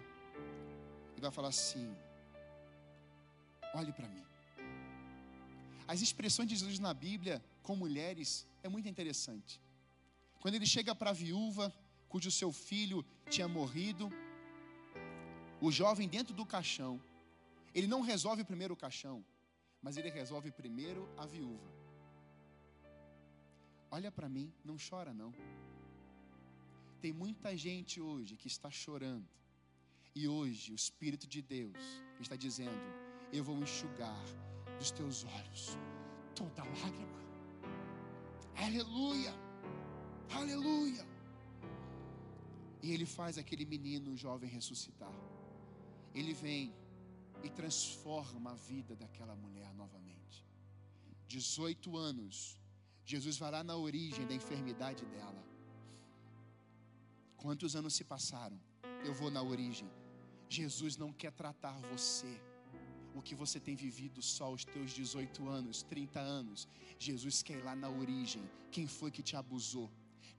e 1.18 1.22
vai 1.22 1.32
falar 1.32 1.50
assim: 1.50 1.94
Olhe 3.74 3.94
para 3.94 4.08
mim. 4.08 4.24
As 5.88 6.02
expressões 6.02 6.48
de 6.48 6.56
Jesus 6.56 6.80
na 6.80 6.94
Bíblia 6.94 7.44
com 7.64 7.76
mulheres 7.76 8.48
é 8.64 8.70
muito 8.70 8.88
interessante. 8.88 9.60
Quando 10.40 10.56
ele 10.56 10.66
chega 10.66 10.94
para 10.96 11.10
a 11.10 11.14
viúva, 11.14 11.74
cujo 12.08 12.32
seu 12.32 12.52
filho 12.52 13.06
tinha 13.30 13.48
morrido. 13.48 14.10
O 15.62 15.72
jovem 15.72 16.08
dentro 16.08 16.34
do 16.34 16.46
caixão, 16.46 17.02
ele 17.74 17.88
não 17.88 18.02
resolve 18.02 18.44
primeiro 18.44 18.74
o 18.74 18.78
caixão, 18.78 19.24
mas 19.82 19.98
ele 19.98 20.10
resolve 20.10 20.52
primeiro 20.52 21.08
a 21.18 21.26
viúva. 21.26 21.70
Olha 23.92 24.12
para 24.12 24.30
mim, 24.30 24.54
não 24.64 24.78
chora 24.78 25.14
não. 25.14 25.34
Tem 27.02 27.12
muita 27.12 27.56
gente 27.58 28.00
hoje 28.00 28.36
que 28.36 28.48
está 28.48 28.70
chorando. 28.70 29.28
E 30.16 30.28
hoje 30.28 30.72
o 30.72 30.76
Espírito 30.76 31.28
de 31.28 31.42
Deus 31.42 31.78
está 32.20 32.36
dizendo: 32.36 33.09
Eu 33.32 33.44
vou 33.44 33.58
enxugar 33.58 34.26
dos 34.78 34.92
teus 34.92 35.24
olhos 35.24 35.78
toda 36.36 36.64
lágrima. 36.64 37.20
Aleluia! 38.56 39.34
Aleluia! 40.32 41.06
E 42.82 42.92
ele 42.92 43.06
faz 43.06 43.38
aquele 43.38 43.66
menino 43.66 44.16
jovem 44.16 44.50
ressuscitar. 44.50 45.14
Ele 46.14 46.34
vem 46.34 46.74
e 47.44 47.50
transforma 47.50 48.52
a 48.52 48.56
vida 48.56 48.96
daquela 48.96 49.36
mulher 49.36 49.74
novamente. 49.76 50.46
18 51.28 51.96
anos, 51.96 52.60
Jesus 53.06 53.38
vai 53.38 53.52
lá 53.52 53.64
na 53.64 53.76
origem 53.76 54.26
da 54.26 54.34
enfermidade 54.34 55.06
dela. 55.06 55.44
Quantos 57.38 57.76
anos 57.76 57.94
se 57.94 58.04
passaram? 58.04 58.60
Eu 59.06 59.14
vou 59.14 59.30
na 59.30 59.42
origem. 59.42 59.90
Jesus 60.50 60.98
não 60.98 61.14
quer 61.14 61.32
tratar 61.32 61.80
você 61.94 62.42
o 63.20 63.22
que 63.22 63.36
você 63.36 63.60
tem 63.60 63.76
vivido 63.76 64.22
só 64.22 64.46
aos 64.46 64.64
teus 64.64 64.92
18 64.92 65.48
anos, 65.48 65.84
30 65.84 66.20
anos. 66.20 66.68
Jesus 66.98 67.44
quer 67.44 67.58
ir 67.60 67.64
lá 67.64 67.76
na 67.76 67.90
origem. 67.90 68.42
Quem 68.72 68.88
foi 68.88 69.12
que 69.12 69.22
te 69.22 69.36
abusou? 69.36 69.90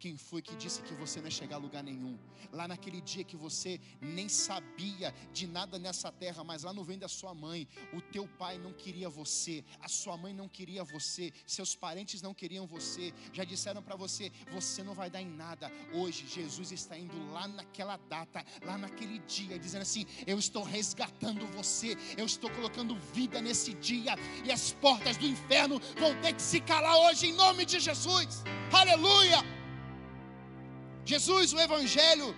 Quem 0.00 0.16
foi 0.16 0.40
que 0.40 0.56
disse 0.56 0.80
que 0.80 0.94
você 0.94 1.18
não 1.18 1.26
ia 1.26 1.30
chegar 1.30 1.56
a 1.56 1.58
lugar 1.58 1.84
nenhum? 1.84 2.18
Lá 2.50 2.66
naquele 2.66 3.02
dia 3.02 3.22
que 3.22 3.36
você 3.36 3.78
nem 4.00 4.30
sabia 4.30 5.14
de 5.30 5.46
nada 5.46 5.78
nessa 5.78 6.10
terra, 6.10 6.42
mas 6.42 6.62
lá 6.62 6.72
no 6.72 6.82
vem 6.82 6.98
da 6.98 7.06
sua 7.06 7.34
mãe, 7.34 7.68
o 7.92 8.00
teu 8.00 8.26
pai 8.26 8.56
não 8.56 8.72
queria 8.72 9.10
você, 9.10 9.62
a 9.78 9.88
sua 9.88 10.16
mãe 10.16 10.32
não 10.32 10.48
queria 10.48 10.82
você, 10.82 11.30
seus 11.46 11.76
parentes 11.76 12.22
não 12.22 12.32
queriam 12.32 12.66
você, 12.66 13.12
já 13.30 13.44
disseram 13.44 13.82
para 13.82 13.94
você, 13.94 14.32
você 14.50 14.82
não 14.82 14.94
vai 14.94 15.10
dar 15.10 15.20
em 15.20 15.28
nada. 15.28 15.70
Hoje 15.92 16.26
Jesus 16.26 16.72
está 16.72 16.96
indo 16.96 17.30
lá 17.30 17.46
naquela 17.46 17.98
data, 18.08 18.42
lá 18.64 18.78
naquele 18.78 19.18
dia, 19.18 19.58
dizendo 19.58 19.82
assim: 19.82 20.06
Eu 20.26 20.38
estou 20.38 20.62
resgatando 20.62 21.46
você, 21.48 21.94
eu 22.16 22.24
estou 22.24 22.48
colocando 22.52 22.96
vida 23.12 23.42
nesse 23.42 23.74
dia, 23.74 24.14
e 24.46 24.50
as 24.50 24.72
portas 24.72 25.18
do 25.18 25.26
inferno 25.26 25.78
vão 25.98 26.18
ter 26.22 26.32
que 26.32 26.40
se 26.40 26.58
calar 26.58 26.96
hoje 26.96 27.26
em 27.26 27.34
nome 27.34 27.66
de 27.66 27.78
Jesus. 27.78 28.42
Aleluia! 28.72 29.59
Jesus, 31.12 31.52
o 31.52 31.58
Evangelho, 31.58 32.28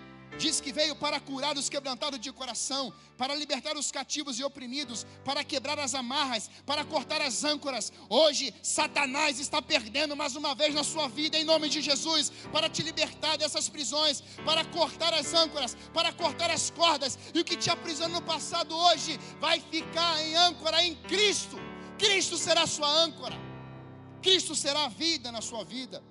diz 0.42 0.58
que 0.58 0.72
veio 0.72 0.94
para 0.96 1.20
curar 1.20 1.54
os 1.58 1.68
quebrantados 1.68 2.18
de 2.18 2.30
coração, 2.32 2.84
para 3.18 3.34
libertar 3.34 3.76
os 3.76 3.88
cativos 3.96 4.38
e 4.38 4.44
oprimidos, 4.44 5.00
para 5.26 5.44
quebrar 5.44 5.78
as 5.78 5.94
amarras, 5.94 6.48
para 6.64 6.82
cortar 6.92 7.20
as 7.20 7.44
âncoras. 7.44 7.92
Hoje, 8.08 8.44
Satanás 8.62 9.38
está 9.38 9.60
perdendo 9.60 10.16
mais 10.16 10.36
uma 10.36 10.54
vez 10.54 10.74
na 10.74 10.84
sua 10.92 11.06
vida, 11.06 11.36
em 11.36 11.44
nome 11.44 11.68
de 11.68 11.82
Jesus, 11.82 12.32
para 12.50 12.70
te 12.70 12.82
libertar 12.82 13.36
dessas 13.36 13.68
prisões, 13.68 14.22
para 14.48 14.64
cortar 14.64 15.12
as 15.12 15.34
âncoras, 15.34 15.76
para 15.92 16.10
cortar 16.10 16.50
as 16.50 16.70
cordas. 16.70 17.18
E 17.34 17.40
o 17.40 17.44
que 17.44 17.58
te 17.58 17.68
aprisionou 17.68 18.20
no 18.20 18.26
passado 18.26 18.74
hoje 18.74 19.20
vai 19.38 19.60
ficar 19.60 20.18
em 20.22 20.34
âncora 20.34 20.82
em 20.82 20.94
Cristo. 21.12 21.58
Cristo 21.98 22.38
será 22.38 22.66
sua 22.66 22.90
âncora. 23.04 23.36
Cristo 24.22 24.54
será 24.54 24.86
a 24.86 24.88
vida 24.88 25.30
na 25.30 25.42
sua 25.42 25.62
vida. 25.62 26.02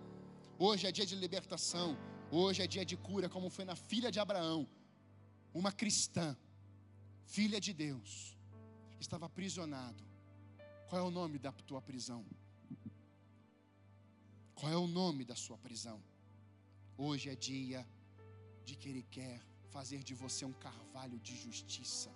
Hoje 0.60 0.86
é 0.86 0.92
dia 0.92 1.08
de 1.08 1.16
libertação. 1.16 2.11
Hoje 2.34 2.62
é 2.62 2.68
dia 2.68 2.86
de 2.86 2.96
cura, 2.96 3.28
como 3.28 3.50
foi 3.50 3.66
na 3.66 3.76
filha 3.76 4.10
de 4.10 4.18
Abraão, 4.18 4.66
uma 5.54 5.70
cristã, 5.70 6.38
filha 7.26 7.60
de 7.60 7.74
Deus, 7.74 8.38
estava 9.02 9.26
aprisionado. 9.26 10.02
Qual 10.88 11.02
é 11.02 11.04
o 11.04 11.12
nome 11.12 11.38
da 11.38 11.52
tua 11.52 11.82
prisão? 11.82 12.26
Qual 14.56 14.72
é 14.72 14.78
o 14.78 14.88
nome 14.88 15.26
da 15.26 15.36
sua 15.36 15.58
prisão? 15.58 16.02
Hoje 16.98 17.30
é 17.30 17.36
dia 17.36 17.86
de 18.64 18.78
que 18.78 18.88
Ele 18.88 19.04
quer 19.04 19.42
fazer 19.70 20.02
de 20.02 20.14
você 20.14 20.46
um 20.46 20.54
carvalho 20.54 21.20
de 21.20 21.36
justiça, 21.36 22.10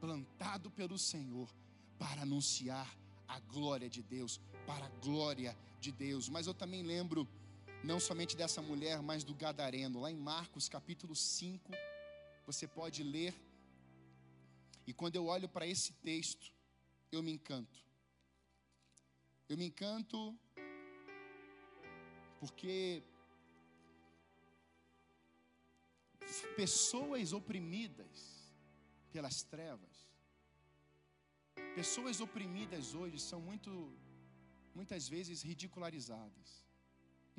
plantado 0.00 0.68
pelo 0.68 0.98
Senhor, 0.98 1.48
para 1.96 2.22
anunciar 2.22 2.88
a 3.28 3.38
glória 3.38 3.88
de 3.88 4.02
Deus, 4.02 4.40
para 4.66 4.86
a 4.86 4.88
glória 5.00 5.56
de 5.78 5.92
Deus. 5.92 6.28
Mas 6.28 6.48
eu 6.48 6.54
também 6.54 6.82
lembro 6.82 7.28
não 7.82 7.98
somente 7.98 8.36
dessa 8.36 8.60
mulher, 8.60 9.00
mas 9.02 9.24
do 9.24 9.34
gadareno. 9.34 10.00
Lá 10.00 10.10
em 10.10 10.16
Marcos 10.16 10.68
capítulo 10.68 11.16
5, 11.16 11.72
você 12.46 12.66
pode 12.66 13.02
ler. 13.02 13.34
E 14.86 14.92
quando 14.92 15.16
eu 15.16 15.26
olho 15.26 15.48
para 15.48 15.66
esse 15.66 15.92
texto, 15.94 16.52
eu 17.10 17.22
me 17.22 17.32
encanto. 17.32 17.78
Eu 19.48 19.56
me 19.56 19.64
encanto 19.64 20.38
porque 22.38 23.02
pessoas 26.56 27.32
oprimidas 27.32 28.52
pelas 29.12 29.42
trevas, 29.42 30.08
pessoas 31.74 32.20
oprimidas 32.20 32.94
hoje 32.94 33.18
são 33.18 33.40
muito, 33.40 33.92
muitas 34.74 35.08
vezes 35.08 35.42
ridicularizadas. 35.42 36.59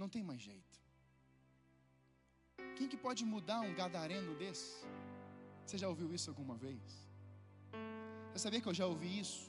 Não 0.02 0.10
tem 0.14 0.24
mais 0.30 0.42
jeito. 0.50 0.78
Quem 2.78 2.88
que 2.92 2.98
pode 3.06 3.24
mudar 3.34 3.60
um 3.68 3.74
gadareno 3.80 4.32
desse? 4.42 4.72
Você 5.64 5.78
já 5.82 5.88
ouviu 5.92 6.08
isso 6.18 6.28
alguma 6.32 6.56
vez? 6.64 6.82
Você 8.32 8.40
sabia 8.46 8.62
que 8.64 8.70
eu 8.72 8.78
já 8.80 8.88
ouvi 8.94 9.12
isso? 9.24 9.44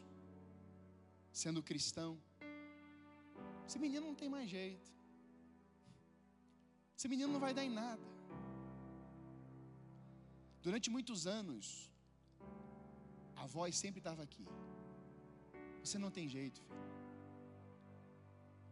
Sendo 1.43 1.62
cristão. 1.71 2.11
Esse 3.67 3.79
menino 3.85 4.05
não 4.09 4.17
tem 4.23 4.29
mais 4.37 4.49
jeito. 4.59 4.91
Esse 6.97 7.09
menino 7.12 7.33
não 7.33 7.41
vai 7.47 7.55
dar 7.59 7.65
em 7.69 7.75
nada. 7.83 8.07
Durante 10.67 10.91
muitos 10.97 11.27
anos, 11.38 11.67
a 13.43 13.47
voz 13.57 13.75
sempre 13.85 14.01
estava 14.01 14.23
aqui. 14.29 14.47
Você 15.83 15.99
não 16.05 16.11
tem 16.19 16.29
jeito, 16.38 16.61
filho. 16.67 16.91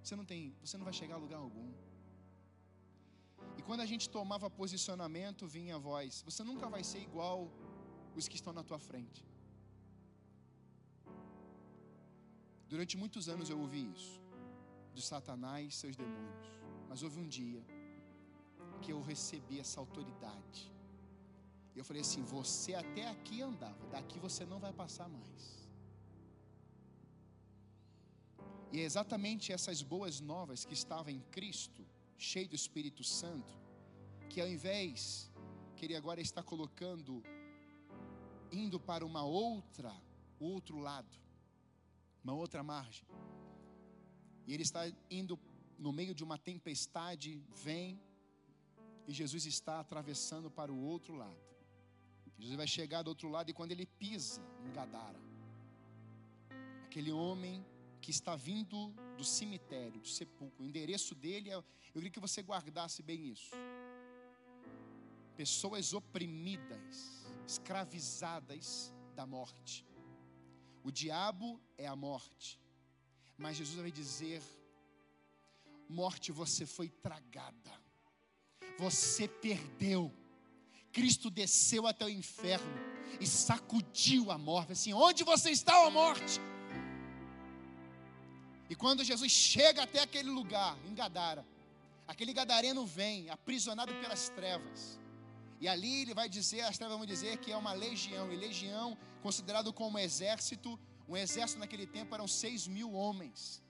Você 0.03 0.17
não 0.17 0.25
tem, 0.25 0.55
você 0.65 0.77
não 0.79 0.85
vai 0.85 0.93
chegar 0.93 1.17
a 1.17 1.19
lugar 1.19 1.39
algum. 1.39 1.73
E 3.59 3.63
quando 3.63 3.81
a 3.81 3.87
gente 3.87 4.09
tomava 4.09 4.49
posicionamento, 4.49 5.47
vinha 5.47 5.77
a 5.77 5.79
voz: 5.79 6.23
você 6.23 6.43
nunca 6.43 6.69
vai 6.69 6.83
ser 6.83 7.01
igual 7.01 7.51
os 8.17 8.29
que 8.29 8.37
estão 8.37 8.53
na 8.53 8.65
tua 8.65 8.79
frente. 8.79 9.25
Durante 12.69 12.97
muitos 12.97 13.29
anos 13.29 13.51
eu 13.51 13.59
ouvi 13.59 13.91
isso, 13.93 14.21
de 14.95 15.03
Satanás 15.03 15.75
seus 15.75 15.97
demônios. 15.97 16.49
Mas 16.89 17.03
houve 17.03 17.19
um 17.21 17.29
dia 17.29 17.63
que 18.83 18.93
eu 18.93 19.01
recebi 19.03 19.61
essa 19.61 19.79
autoridade. 19.81 20.73
E 21.75 21.79
eu 21.79 21.85
falei 21.85 22.03
assim: 22.03 22.23
você 22.23 22.75
até 22.75 23.09
aqui 23.09 23.43
andava, 23.43 23.87
daqui 23.89 24.19
você 24.19 24.45
não 24.45 24.59
vai 24.59 24.73
passar 24.73 25.09
mais. 25.09 25.60
E 28.73 28.81
é 28.81 28.85
exatamente 28.85 29.53
essas 29.53 29.83
boas 29.83 30.21
novas 30.21 30.65
que 30.65 30.75
estavam 30.75 31.13
em 31.13 31.21
Cristo, 31.31 31.85
cheio 32.17 32.49
do 32.49 32.55
Espírito 32.55 33.03
Santo, 33.03 33.53
que 34.29 34.41
ao 34.41 34.49
invés 34.49 35.31
que 35.75 35.87
ele 35.87 35.97
agora 35.97 36.21
está 36.21 36.43
colocando, 36.43 37.23
indo 38.53 38.79
para 38.79 39.05
uma 39.05 39.25
outra, 39.25 39.93
outro 40.39 40.79
lado, 40.79 41.17
uma 42.23 42.35
outra 42.35 42.63
margem, 42.63 43.05
e 44.47 44.55
ele 44.55 44.63
está 44.63 44.83
indo 45.11 45.39
no 45.79 45.93
meio 45.93 46.15
de 46.15 46.23
uma 46.23 46.39
tempestade, 46.39 47.43
vem, 47.65 48.01
e 49.09 49.13
Jesus 49.13 49.47
está 49.47 49.81
atravessando 49.81 50.51
para 50.51 50.73
o 50.73 50.81
outro 50.81 51.15
lado. 51.15 51.41
Jesus 52.39 52.57
vai 52.57 52.67
chegar 52.67 53.03
do 53.03 53.09
outro 53.09 53.29
lado, 53.29 53.51
e 53.51 53.55
quando 53.55 53.73
ele 53.73 53.87
pisa 53.87 54.41
em 54.65 54.73
Gadara, 54.73 55.21
aquele 56.85 57.11
homem 57.11 57.65
que 58.11 58.15
está 58.17 58.35
vindo 58.35 58.93
do 59.17 59.23
cemitério, 59.23 60.01
do 60.01 60.09
sepulcro. 60.09 60.65
O 60.65 60.67
endereço 60.67 61.15
dele 61.15 61.49
é. 61.49 61.55
Eu 61.55 61.65
queria 61.95 62.11
que 62.11 62.19
você 62.19 62.43
guardasse 62.43 63.05
bem 63.05 63.29
isso. 63.29 63.53
Pessoas 65.37 65.95
oprimidas, 65.95 67.25
escravizadas 67.47 68.93
da 69.15 69.25
morte. 69.25 69.87
O 70.83 70.91
diabo 70.91 71.61
é 71.79 71.87
a 71.87 71.95
morte. 71.95 72.59
Mas 73.39 73.59
Jesus 73.59 73.79
vai 73.81 73.93
dizer: 73.93 74.43
morte, 75.89 76.33
você 76.33 76.67
foi 76.67 76.89
tragada. 76.89 77.73
Você 78.77 79.29
perdeu. 79.29 80.13
Cristo 80.91 81.31
desceu 81.31 81.87
até 81.87 82.05
o 82.05 82.09
inferno 82.09 82.75
e 83.21 83.27
sacudiu 83.27 84.33
a 84.33 84.37
morte. 84.37 84.73
Assim, 84.73 84.93
onde 84.93 85.23
você 85.23 85.51
está, 85.53 85.87
ó 85.87 85.91
morte? 85.91 86.41
E 88.71 88.75
quando 88.75 89.05
Jesus 89.05 89.31
chega 89.31 89.83
até 89.83 90.01
aquele 90.01 90.31
lugar, 90.31 90.79
em 90.89 90.95
Gadara, 90.95 91.45
Aquele 92.11 92.33
gadareno 92.33 92.85
vem, 92.85 93.31
aprisionado 93.31 93.93
pelas 94.03 94.23
trevas. 94.31 94.99
E 95.61 95.69
ali 95.73 95.93
ele 96.03 96.15
vai 96.21 96.29
dizer, 96.29 96.63
as 96.63 96.77
trevas 96.77 96.97
vão 97.01 97.07
dizer 97.07 97.33
que 97.43 97.53
é 97.53 97.57
uma 97.57 97.73
legião, 97.73 98.25
e 98.33 98.37
legião, 98.47 98.99
considerado 99.23 99.73
como 99.81 99.97
exército, 99.97 100.71
um 101.09 101.17
exército 101.17 101.61
naquele 101.61 101.87
tempo 101.87 102.13
eram 102.17 102.27
seis 102.27 102.67
mil 102.77 102.91
homens. 103.03 103.63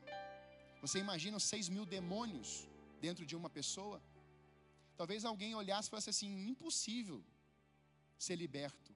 Você 0.80 0.98
imagina 1.06 1.38
seis 1.38 1.68
mil 1.68 1.84
demônios 1.84 2.66
dentro 2.98 3.26
de 3.26 3.36
uma 3.40 3.50
pessoa? 3.50 4.00
Talvez 4.96 5.26
alguém 5.26 5.54
olhasse 5.54 5.88
e 5.88 5.94
fosse 5.96 6.08
assim: 6.08 6.32
impossível 6.52 7.22
ser 8.26 8.36
liberto, 8.36 8.90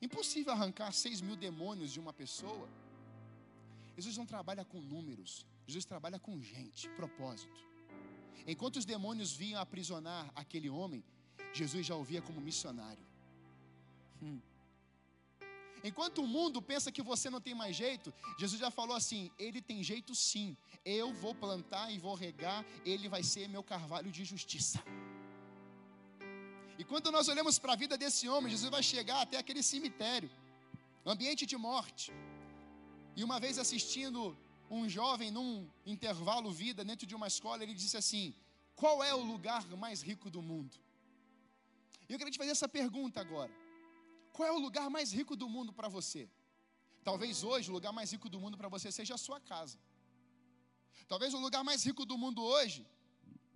impossível 0.00 0.54
arrancar 0.54 0.92
seis 0.92 1.20
mil 1.20 1.36
demônios 1.36 1.92
de 1.92 2.00
uma 2.00 2.14
pessoa. 2.22 2.66
Jesus 3.98 4.16
não 4.16 4.24
trabalha 4.24 4.64
com 4.64 4.80
números, 4.80 5.44
Jesus 5.66 5.84
trabalha 5.84 6.20
com 6.20 6.40
gente, 6.40 6.88
propósito. 6.90 7.60
Enquanto 8.46 8.76
os 8.76 8.84
demônios 8.84 9.32
vinham 9.32 9.60
aprisionar 9.60 10.30
aquele 10.36 10.70
homem, 10.70 11.02
Jesus 11.52 11.84
já 11.84 11.96
ouvia 11.96 12.22
como 12.22 12.40
missionário. 12.40 13.04
Hum. 14.22 14.38
Enquanto 15.82 16.18
o 16.22 16.28
mundo 16.28 16.62
pensa 16.62 16.92
que 16.92 17.02
você 17.02 17.28
não 17.28 17.40
tem 17.40 17.56
mais 17.56 17.74
jeito, 17.74 18.14
Jesus 18.38 18.60
já 18.60 18.70
falou 18.70 18.96
assim: 18.96 19.32
ele 19.36 19.60
tem 19.60 19.82
jeito 19.82 20.14
sim. 20.14 20.56
Eu 20.84 21.12
vou 21.12 21.34
plantar 21.34 21.90
e 21.90 21.98
vou 21.98 22.14
regar, 22.14 22.64
ele 22.84 23.08
vai 23.08 23.24
ser 23.24 23.48
meu 23.48 23.64
carvalho 23.64 24.12
de 24.12 24.24
justiça. 24.24 24.80
E 26.78 26.84
quando 26.84 27.10
nós 27.10 27.26
olhamos 27.26 27.58
para 27.58 27.72
a 27.72 27.80
vida 27.84 27.98
desse 27.98 28.28
homem, 28.28 28.52
Jesus 28.56 28.70
vai 28.70 28.84
chegar 28.94 29.22
até 29.22 29.38
aquele 29.38 29.62
cemitério, 29.74 30.30
ambiente 31.04 31.44
de 31.44 31.56
morte. 31.56 32.12
E 33.18 33.24
uma 33.28 33.38
vez 33.44 33.54
assistindo 33.62 34.20
um 34.76 34.88
jovem 34.96 35.30
num 35.36 35.68
intervalo 35.92 36.50
vida 36.52 36.84
dentro 36.90 37.04
de 37.10 37.16
uma 37.18 37.26
escola, 37.32 37.64
ele 37.64 37.74
disse 37.74 37.96
assim: 38.00 38.24
Qual 38.80 39.02
é 39.02 39.12
o 39.12 39.22
lugar 39.32 39.62
mais 39.84 40.02
rico 40.08 40.30
do 40.34 40.40
mundo? 40.50 40.74
E 42.08 42.12
eu 42.12 42.18
queria 42.18 42.34
te 42.34 42.38
fazer 42.42 42.52
essa 42.56 42.68
pergunta 42.68 43.18
agora. 43.20 43.52
Qual 44.34 44.46
é 44.50 44.52
o 44.52 44.60
lugar 44.66 44.88
mais 44.96 45.08
rico 45.18 45.34
do 45.42 45.48
mundo 45.54 45.72
para 45.78 45.88
você? 45.96 46.22
Talvez 47.08 47.42
hoje 47.42 47.70
o 47.70 47.74
lugar 47.78 47.92
mais 47.98 48.12
rico 48.12 48.28
do 48.34 48.38
mundo 48.38 48.56
para 48.60 48.68
você 48.68 48.92
seja 48.98 49.14
a 49.16 49.22
sua 49.26 49.40
casa. 49.40 49.78
Talvez 51.08 51.34
o 51.34 51.40
lugar 51.46 51.64
mais 51.70 51.82
rico 51.88 52.06
do 52.06 52.16
mundo 52.16 52.40
hoje, 52.44 52.86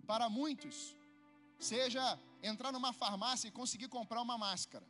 para 0.05 0.27
muitos, 0.39 0.93
seja 1.57 2.19
entrar 2.51 2.73
numa 2.73 2.91
farmácia 2.91 3.47
e 3.47 3.57
conseguir 3.61 3.87
comprar 3.87 4.21
uma 4.27 4.37
máscara. 4.37 4.85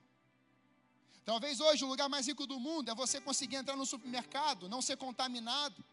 Talvez 1.25 1.59
hoje 1.59 1.85
o 1.85 1.87
lugar 1.87 2.09
mais 2.09 2.27
rico 2.27 2.45
do 2.45 2.59
mundo 2.59 2.89
é 2.91 2.95
você 2.95 3.19
conseguir 3.21 3.55
entrar 3.55 3.77
no 3.77 3.85
supermercado, 3.85 4.67
não 4.67 4.81
ser 4.81 4.97
contaminado, 4.97 5.83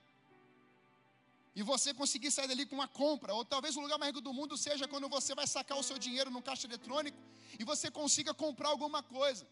e 1.54 1.62
você 1.62 1.92
conseguir 1.92 2.30
sair 2.30 2.48
dali 2.48 2.66
com 2.66 2.76
uma 2.76 2.88
compra. 2.88 3.34
Ou 3.34 3.44
talvez 3.44 3.76
o 3.76 3.80
lugar 3.80 3.98
mais 3.98 4.10
rico 4.10 4.20
do 4.20 4.32
mundo 4.32 4.56
seja 4.56 4.88
quando 4.88 5.08
você 5.08 5.34
vai 5.34 5.46
sacar 5.46 5.78
o 5.78 5.82
seu 5.82 5.98
dinheiro 5.98 6.30
no 6.30 6.42
caixa 6.42 6.66
eletrônico 6.66 7.18
e 7.58 7.64
você 7.64 7.90
consiga 7.90 8.32
comprar 8.32 8.68
alguma 8.70 9.02
coisa. 9.02 9.46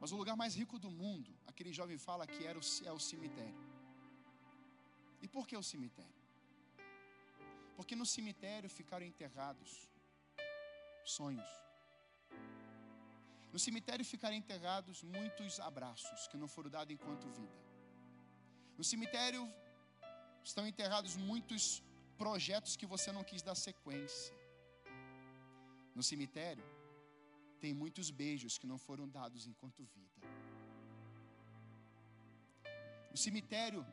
Mas 0.00 0.10
o 0.10 0.16
lugar 0.16 0.36
mais 0.36 0.54
rico 0.54 0.78
do 0.78 0.90
mundo, 0.90 1.30
aquele 1.46 1.72
jovem 1.72 1.98
fala 1.98 2.26
que 2.26 2.44
era 2.44 2.58
o, 2.58 2.62
é 2.84 2.92
o 2.92 2.98
cemitério. 2.98 3.60
E 5.20 5.28
por 5.28 5.46
que 5.46 5.56
o 5.56 5.62
cemitério? 5.62 6.20
Porque 7.76 7.94
no 7.94 8.04
cemitério 8.04 8.68
ficaram 8.68 9.06
enterrados 9.06 9.70
sonhos. 11.04 11.61
No 13.52 13.58
cemitério 13.58 14.04
ficaram 14.12 14.36
enterrados 14.42 15.02
muitos 15.16 15.60
abraços 15.60 16.26
que 16.30 16.38
não 16.42 16.48
foram 16.48 16.70
dados 16.76 16.94
enquanto 16.94 17.32
vida. 17.38 17.58
No 18.78 18.84
cemitério 18.90 19.42
estão 20.42 20.66
enterrados 20.66 21.14
muitos 21.30 21.82
projetos 22.22 22.76
que 22.80 22.86
você 22.92 23.12
não 23.16 23.24
quis 23.30 23.42
dar 23.48 23.54
sequência. 23.54 24.34
No 25.94 26.02
cemitério 26.02 26.64
tem 27.60 27.74
muitos 27.82 28.08
beijos 28.22 28.56
que 28.60 28.66
não 28.70 28.78
foram 28.86 29.06
dados 29.18 29.46
enquanto 29.46 29.84
vida. 29.96 30.20
No 33.10 33.18
cemitério 33.24 33.84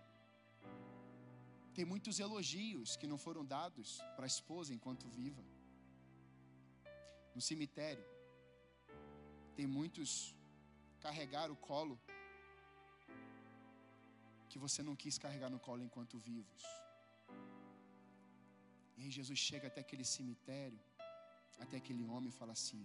tem 1.74 1.84
muitos 1.84 2.18
elogios 2.20 2.96
que 2.96 3.08
não 3.12 3.18
foram 3.26 3.44
dados 3.46 3.90
para 4.16 4.26
a 4.26 4.34
esposa 4.36 4.74
enquanto 4.74 5.10
viva. 5.10 5.44
No 7.36 7.42
cemitério 7.42 8.06
tem 9.60 9.68
muitos 9.80 10.12
carregar 11.06 11.48
o 11.54 11.58
colo 11.70 11.96
que 14.52 14.58
você 14.66 14.82
não 14.88 14.96
quis 15.02 15.16
carregar 15.24 15.50
no 15.56 15.60
colo 15.66 15.82
enquanto 15.88 16.22
vivos. 16.28 16.64
E 18.98 19.00
aí 19.04 19.12
Jesus 19.18 19.40
chega 19.48 19.68
até 19.72 19.82
aquele 19.86 20.06
cemitério, 20.14 20.80
até 21.64 21.76
aquele 21.82 22.06
homem 22.12 22.30
e 22.30 22.38
fala 22.42 22.54
assim: 22.60 22.84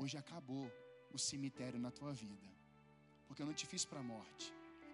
Hoje 0.00 0.16
acabou 0.22 0.66
o 1.16 1.18
cemitério 1.30 1.80
na 1.86 1.90
tua 1.98 2.12
vida, 2.24 2.48
porque 3.26 3.42
eu 3.42 3.48
não 3.50 3.56
te 3.62 3.66
fiz 3.72 3.84
para 3.90 4.02
a 4.04 4.08
morte, 4.14 4.46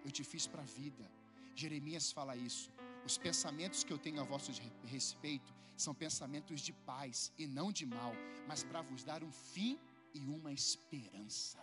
eu 0.06 0.10
te 0.18 0.24
fiz 0.32 0.46
para 0.52 0.62
a 0.66 0.70
vida. 0.80 1.06
Jeremias 1.62 2.08
fala 2.18 2.34
isso. 2.50 2.70
Os 3.10 3.18
pensamentos 3.26 3.84
que 3.84 3.92
eu 3.94 4.00
tenho 4.06 4.20
a 4.24 4.28
vosso 4.32 4.50
respeito 4.96 5.52
são 5.84 5.94
pensamentos 6.06 6.58
de 6.66 6.72
paz 6.90 7.30
e 7.42 7.46
não 7.58 7.70
de 7.78 7.86
mal, 7.98 8.14
mas 8.48 8.64
para 8.70 8.82
vos 8.90 9.04
dar 9.12 9.22
um 9.30 9.32
fim 9.54 9.72
e 10.14 10.20
uma 10.26 10.52
esperança. 10.52 11.58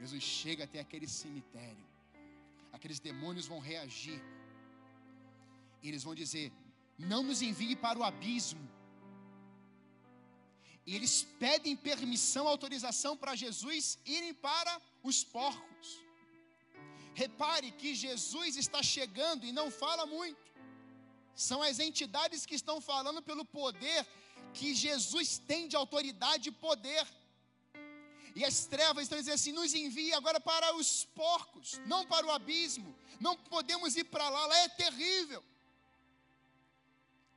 Jesus 0.00 0.22
chega 0.22 0.64
até 0.64 0.80
aquele 0.80 1.08
cemitério 1.08 1.94
aqueles 2.76 3.00
demônios 3.08 3.46
vão 3.52 3.60
reagir. 3.72 4.20
E 5.82 5.88
eles 5.88 6.04
vão 6.06 6.14
dizer: 6.22 6.46
Não 6.98 7.22
nos 7.28 7.40
envie 7.48 7.76
para 7.84 7.98
o 7.98 8.06
abismo. 8.10 8.64
E 10.86 10.94
eles 10.96 11.14
pedem 11.42 11.74
permissão, 11.90 12.46
autorização 12.46 13.12
para 13.20 13.34
Jesus 13.42 13.98
irem 14.04 14.34
para 14.34 14.72
os 15.10 15.18
porcos. 15.36 15.88
Repare 17.22 17.70
que 17.80 17.90
Jesus 17.94 18.56
está 18.64 18.82
chegando 18.82 19.46
e 19.46 19.52
não 19.60 19.68
fala 19.70 20.04
muito. 20.04 20.42
São 21.48 21.62
as 21.68 21.78
entidades 21.88 22.44
que 22.48 22.56
estão 22.60 22.78
falando 22.90 23.22
pelo 23.22 23.44
poder 23.60 24.00
que 24.52 24.68
Jesus 24.74 25.38
tem 25.50 25.62
de 25.70 25.76
autoridade 25.82 26.48
e 26.50 26.58
poder. 26.66 27.02
E 28.34 28.44
as 28.44 28.66
trevas 28.66 29.04
estão 29.04 29.18
dizendo 29.18 29.34
assim: 29.34 29.52
nos 29.52 29.72
envia 29.74 30.16
agora 30.16 30.40
para 30.40 30.74
os 30.76 31.04
porcos, 31.04 31.80
não 31.86 32.04
para 32.06 32.26
o 32.26 32.30
abismo. 32.30 32.94
Não 33.20 33.36
podemos 33.36 33.96
ir 33.96 34.04
para 34.04 34.28
lá, 34.28 34.46
lá 34.46 34.58
é 34.58 34.68
terrível. 34.68 35.42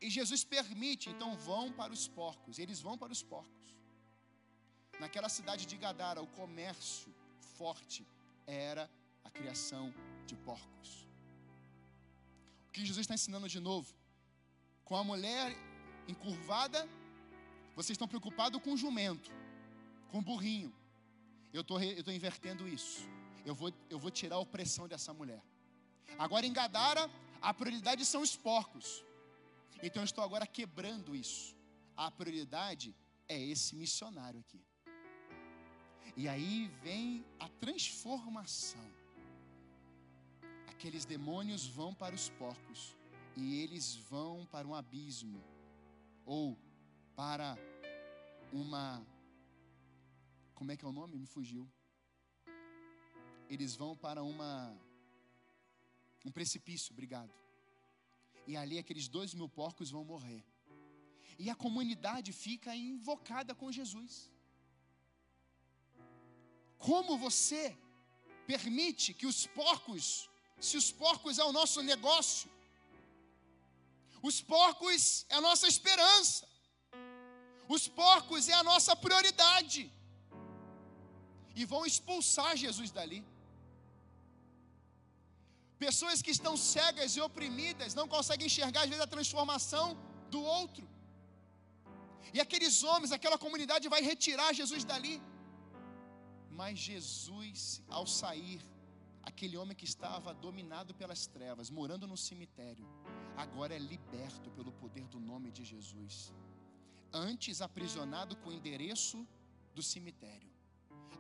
E 0.02 0.10
Jesus 0.10 0.44
permite, 0.44 1.10
então 1.10 1.36
vão 1.38 1.72
para 1.72 1.94
os 1.94 2.08
porcos. 2.08 2.60
Eles 2.60 2.80
vão 2.80 2.98
para 2.98 3.12
os 3.12 3.22
porcos. 3.24 3.68
Naquela 5.00 5.30
cidade 5.30 5.66
de 5.66 5.78
Gadara, 5.78 6.22
o 6.22 6.28
comércio 6.28 7.14
forte 7.58 8.06
era 8.46 8.90
a 9.24 9.30
criação 9.30 9.94
de 10.26 10.36
porcos. 10.36 11.08
O 12.68 12.72
que 12.72 12.86
Jesus 12.86 13.04
está 13.04 13.14
ensinando 13.14 13.48
de 13.48 13.60
novo? 13.60 13.94
Com 14.84 14.96
a 14.96 15.04
mulher 15.04 15.56
encurvada, 16.08 16.88
vocês 17.76 17.96
estão 17.96 18.08
preocupados 18.08 18.62
com 18.62 18.74
o 18.74 18.78
jumento, 18.78 19.32
com 20.12 20.20
o 20.20 20.22
burrinho. 20.22 20.74
Eu 21.58 21.64
tô, 21.64 21.80
estou 21.80 22.14
invertendo 22.14 22.68
isso. 22.68 23.00
Eu 23.44 23.56
vou, 23.56 23.74
eu 23.90 23.98
vou 23.98 24.12
tirar 24.12 24.36
a 24.36 24.40
opressão 24.40 24.88
dessa 24.88 25.12
mulher. 25.20 25.42
Agora 26.26 26.46
em 26.46 26.54
Gadara, 26.54 27.10
a 27.42 27.52
prioridade 27.52 28.06
são 28.06 28.22
os 28.22 28.36
porcos. 28.36 29.04
Então 29.82 30.04
eu 30.04 30.06
estou 30.06 30.24
agora 30.24 30.46
quebrando 30.46 31.16
isso. 31.16 31.56
A 31.96 32.12
prioridade 32.12 32.96
é 33.28 33.42
esse 33.42 33.76
missionário 33.76 34.40
aqui. 34.40 34.62
E 36.16 36.28
aí 36.28 36.68
vem 36.84 37.26
a 37.40 37.50
transformação. 37.50 38.88
Aqueles 40.68 41.06
demônios 41.06 41.66
vão 41.66 41.92
para 41.92 42.14
os 42.14 42.30
porcos 42.30 42.96
e 43.36 43.62
eles 43.64 43.96
vão 44.12 44.46
para 44.52 44.68
um 44.68 44.76
abismo 44.76 45.44
ou 46.24 46.56
para 47.16 47.58
uma 48.54 49.04
como 50.58 50.72
é 50.72 50.76
que 50.78 50.86
é 50.86 50.90
o 50.92 50.98
nome? 51.00 51.20
Me 51.24 51.28
fugiu. 51.36 51.64
Eles 53.54 53.76
vão 53.82 53.92
para 54.06 54.22
uma 54.34 54.52
um 56.28 56.32
precipício, 56.38 56.94
obrigado. 56.96 57.34
E 58.50 58.58
ali 58.62 58.78
aqueles 58.80 59.08
dois 59.18 59.34
mil 59.40 59.50
porcos 59.60 59.92
vão 59.96 60.04
morrer. 60.14 60.42
E 61.44 61.46
a 61.54 61.56
comunidade 61.66 62.32
fica 62.46 62.76
invocada 62.76 63.54
com 63.60 63.76
Jesus. 63.80 64.14
Como 66.88 67.20
você 67.26 67.64
permite 68.52 69.14
que 69.20 69.28
os 69.32 69.40
porcos, 69.62 70.06
se 70.68 70.76
os 70.82 70.90
porcos 71.04 71.38
é 71.38 71.46
o 71.52 71.56
nosso 71.60 71.82
negócio, 71.92 72.50
os 74.30 74.40
porcos 74.56 75.04
é 75.30 75.36
a 75.36 75.46
nossa 75.50 75.68
esperança, 75.74 76.48
os 77.76 77.88
porcos 78.02 78.50
é 78.50 78.56
a 78.62 78.64
nossa 78.72 78.96
prioridade 78.96 79.84
e 81.60 81.66
vão 81.72 81.84
expulsar 81.92 82.52
Jesus 82.66 82.92
dali. 82.98 83.20
Pessoas 85.86 86.22
que 86.26 86.34
estão 86.38 86.54
cegas 86.74 87.12
e 87.18 87.22
oprimidas 87.28 87.94
não 88.00 88.08
conseguem 88.14 88.48
enxergar 88.50 88.82
às 88.84 88.92
vezes 88.92 89.06
a 89.06 89.14
transformação 89.16 89.86
do 90.34 90.42
outro. 90.60 90.86
E 92.36 92.40
aqueles 92.46 92.76
homens, 92.90 93.12
aquela 93.18 93.38
comunidade 93.46 93.94
vai 93.96 94.02
retirar 94.12 94.50
Jesus 94.62 94.84
dali. 94.92 95.16
Mas 96.60 96.74
Jesus, 96.90 97.60
ao 97.98 98.06
sair, 98.20 98.60
aquele 99.30 99.56
homem 99.62 99.78
que 99.80 99.88
estava 99.94 100.34
dominado 100.48 100.92
pelas 101.02 101.22
trevas, 101.36 101.70
morando 101.80 102.06
no 102.12 102.18
cemitério, 102.28 102.88
agora 103.46 103.74
é 103.78 103.82
liberto 103.94 104.50
pelo 104.58 104.72
poder 104.84 105.06
do 105.16 105.20
nome 105.32 105.52
de 105.58 105.64
Jesus. 105.74 106.34
Antes 107.14 107.62
aprisionado 107.68 108.36
com 108.42 108.50
o 108.50 108.58
endereço 108.60 109.20
do 109.76 109.84
cemitério. 109.94 110.57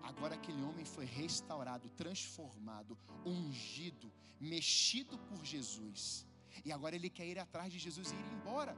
Agora 0.03 0.35
aquele 0.35 0.61
homem 0.63 0.85
foi 0.85 1.05
restaurado, 1.05 1.89
transformado, 1.89 2.97
ungido, 3.25 4.11
mexido 4.39 5.17
por 5.17 5.43
Jesus. 5.43 6.25
E 6.63 6.71
agora 6.71 6.95
ele 6.95 7.09
quer 7.09 7.27
ir 7.27 7.39
atrás 7.39 7.71
de 7.71 7.79
Jesus 7.79 8.11
e 8.11 8.15
ir 8.15 8.33
embora. 8.33 8.75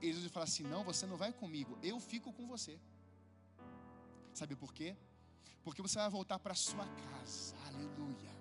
E 0.00 0.12
Jesus 0.12 0.30
fala 0.30 0.44
assim: 0.44 0.62
Não, 0.62 0.84
você 0.84 1.06
não 1.06 1.16
vai 1.16 1.32
comigo, 1.32 1.78
eu 1.82 1.98
fico 1.98 2.32
com 2.32 2.46
você. 2.46 2.78
Sabe 4.34 4.54
por 4.54 4.72
quê? 4.72 4.94
Porque 5.64 5.82
você 5.82 5.98
vai 5.98 6.10
voltar 6.10 6.38
para 6.38 6.54
sua 6.54 6.86
casa. 6.86 7.56
Aleluia. 7.66 8.35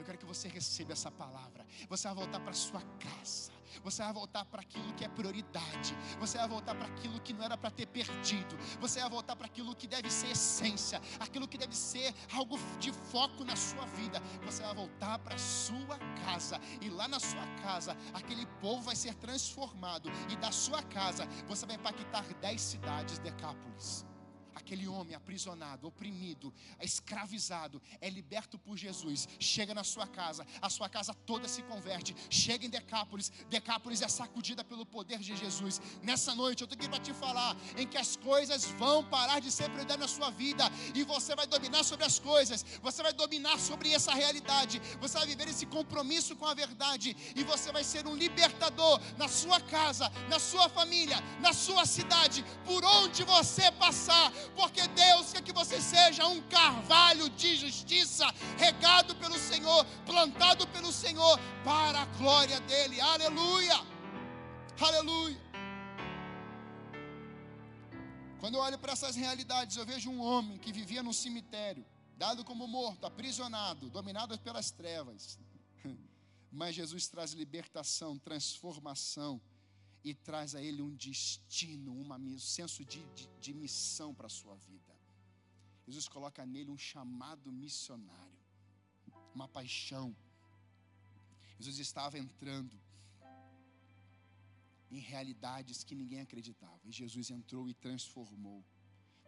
Eu 0.00 0.04
quero 0.06 0.16
que 0.16 0.24
você 0.24 0.48
receba 0.48 0.94
essa 0.94 1.10
palavra. 1.10 1.66
Você 1.86 2.08
vai 2.08 2.14
voltar 2.14 2.40
para 2.40 2.54
sua 2.54 2.80
casa. 2.98 3.52
Você 3.84 4.02
vai 4.02 4.12
voltar 4.14 4.46
para 4.46 4.62
aquilo 4.62 4.94
que 4.94 5.04
é 5.04 5.08
prioridade. 5.08 5.94
Você 6.18 6.38
vai 6.38 6.48
voltar 6.48 6.74
para 6.74 6.86
aquilo 6.86 7.20
que 7.20 7.34
não 7.34 7.44
era 7.44 7.56
para 7.58 7.70
ter 7.70 7.84
perdido. 7.84 8.56
Você 8.80 8.98
vai 8.98 9.10
voltar 9.10 9.36
para 9.36 9.44
aquilo 9.44 9.76
que 9.76 9.86
deve 9.86 10.10
ser 10.10 10.30
essência, 10.30 11.02
aquilo 11.20 11.46
que 11.46 11.58
deve 11.58 11.76
ser 11.76 12.14
algo 12.32 12.58
de 12.78 12.90
foco 12.92 13.44
na 13.44 13.54
sua 13.54 13.84
vida. 13.84 14.22
Você 14.46 14.62
vai 14.62 14.74
voltar 14.74 15.18
para 15.18 15.36
sua 15.36 15.98
casa 16.24 16.58
e 16.80 16.88
lá 16.88 17.06
na 17.06 17.20
sua 17.20 17.46
casa 17.62 17.94
aquele 18.14 18.46
povo 18.58 18.80
vai 18.80 18.96
ser 18.96 19.14
transformado 19.16 20.10
e 20.30 20.36
da 20.36 20.50
sua 20.50 20.82
casa 20.82 21.26
você 21.46 21.66
vai 21.66 21.76
impactar 21.76 22.24
dez 22.40 22.62
cidades 22.62 23.18
decápolis 23.18 24.06
aquele 24.54 24.86
homem 24.86 25.14
aprisionado, 25.14 25.86
oprimido, 25.86 26.52
escravizado, 26.80 27.80
é 28.00 28.08
liberto 28.08 28.58
por 28.58 28.76
Jesus, 28.76 29.28
chega 29.38 29.74
na 29.74 29.84
sua 29.84 30.06
casa, 30.06 30.46
a 30.60 30.68
sua 30.68 30.88
casa 30.88 31.14
toda 31.14 31.48
se 31.48 31.62
converte, 31.62 32.14
chega 32.28 32.66
em 32.66 32.70
Decápolis, 32.70 33.32
Decápolis 33.48 34.02
é 34.02 34.08
sacudida 34.08 34.62
pelo 34.64 34.84
poder 34.84 35.18
de 35.18 35.36
Jesus. 35.36 35.80
Nessa 36.02 36.34
noite 36.34 36.62
eu 36.62 36.66
tenho 36.66 36.90
que 36.90 37.00
te 37.00 37.12
falar 37.12 37.56
em 37.76 37.86
que 37.86 37.98
as 37.98 38.16
coisas 38.16 38.64
vão 38.64 39.04
parar 39.04 39.40
de 39.40 39.50
ser 39.50 39.70
prioridade 39.70 40.00
na 40.00 40.08
sua 40.08 40.30
vida 40.30 40.64
e 40.94 41.02
você 41.04 41.34
vai 41.34 41.46
dominar 41.46 41.84
sobre 41.84 42.04
as 42.04 42.18
coisas, 42.18 42.64
você 42.82 43.02
vai 43.02 43.12
dominar 43.12 43.58
sobre 43.58 43.92
essa 43.92 44.12
realidade, 44.12 44.80
você 45.00 45.18
vai 45.18 45.26
viver 45.26 45.48
esse 45.48 45.66
compromisso 45.66 46.36
com 46.36 46.46
a 46.46 46.54
verdade 46.54 47.16
e 47.34 47.42
você 47.44 47.72
vai 47.72 47.84
ser 47.84 48.06
um 48.06 48.16
libertador 48.16 49.00
na 49.16 49.28
sua 49.28 49.60
casa, 49.60 50.10
na 50.28 50.38
sua 50.38 50.68
família, 50.68 51.18
na 51.40 51.52
sua 51.52 51.84
cidade, 51.86 52.44
por 52.64 52.84
onde 52.84 53.22
você 53.24 53.70
passar 53.72 54.32
porque 54.54 54.86
Deus 54.88 55.32
quer 55.32 55.42
que 55.42 55.52
você 55.52 55.80
seja 55.80 56.26
um 56.26 56.40
carvalho 56.42 57.28
de 57.30 57.56
justiça, 57.56 58.26
regado 58.56 59.14
pelo 59.16 59.38
Senhor, 59.38 59.84
plantado 60.06 60.66
pelo 60.68 60.92
Senhor, 60.92 61.38
para 61.64 62.02
a 62.02 62.06
glória 62.06 62.60
dEle. 62.60 63.00
Aleluia! 63.00 63.80
Aleluia! 64.80 65.50
Quando 68.40 68.54
eu 68.54 68.60
olho 68.60 68.78
para 68.78 68.92
essas 68.92 69.16
realidades, 69.16 69.76
eu 69.76 69.84
vejo 69.84 70.10
um 70.10 70.20
homem 70.20 70.56
que 70.56 70.72
vivia 70.72 71.02
num 71.02 71.12
cemitério, 71.12 71.84
dado 72.16 72.42
como 72.42 72.66
morto, 72.66 73.04
aprisionado, 73.04 73.90
dominado 73.90 74.38
pelas 74.38 74.70
trevas. 74.70 75.38
Mas 76.50 76.74
Jesus 76.74 77.06
traz 77.06 77.32
libertação, 77.32 78.18
transformação 78.18 79.40
e 80.02 80.14
traz 80.14 80.54
a 80.54 80.62
ele 80.62 80.80
um 80.80 80.94
destino, 80.94 81.94
uma, 81.94 82.16
um 82.16 82.38
senso 82.38 82.84
de, 82.84 83.04
de, 83.14 83.28
de 83.40 83.52
missão 83.52 84.14
para 84.14 84.26
a 84.26 84.30
sua 84.30 84.54
vida. 84.56 84.98
Jesus 85.86 86.08
coloca 86.08 86.44
nele 86.46 86.70
um 86.70 86.78
chamado 86.78 87.52
missionário, 87.52 88.38
uma 89.34 89.48
paixão. 89.48 90.16
Jesus 91.58 91.78
estava 91.78 92.18
entrando 92.18 92.80
em 94.90 94.98
realidades 94.98 95.84
que 95.84 95.94
ninguém 95.94 96.20
acreditava, 96.20 96.80
e 96.84 96.90
Jesus 96.90 97.30
entrou 97.30 97.68
e 97.68 97.74
transformou. 97.74 98.64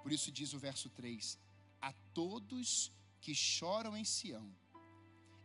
Por 0.03 0.11
isso 0.11 0.33
diz 0.33 0.53
o 0.55 0.59
verso 0.59 0.89
3: 0.91 1.39
A 1.81 1.93
todos 2.15 2.91
que 3.21 3.35
choram 3.35 3.97
em 3.97 4.05
Sião, 4.05 4.53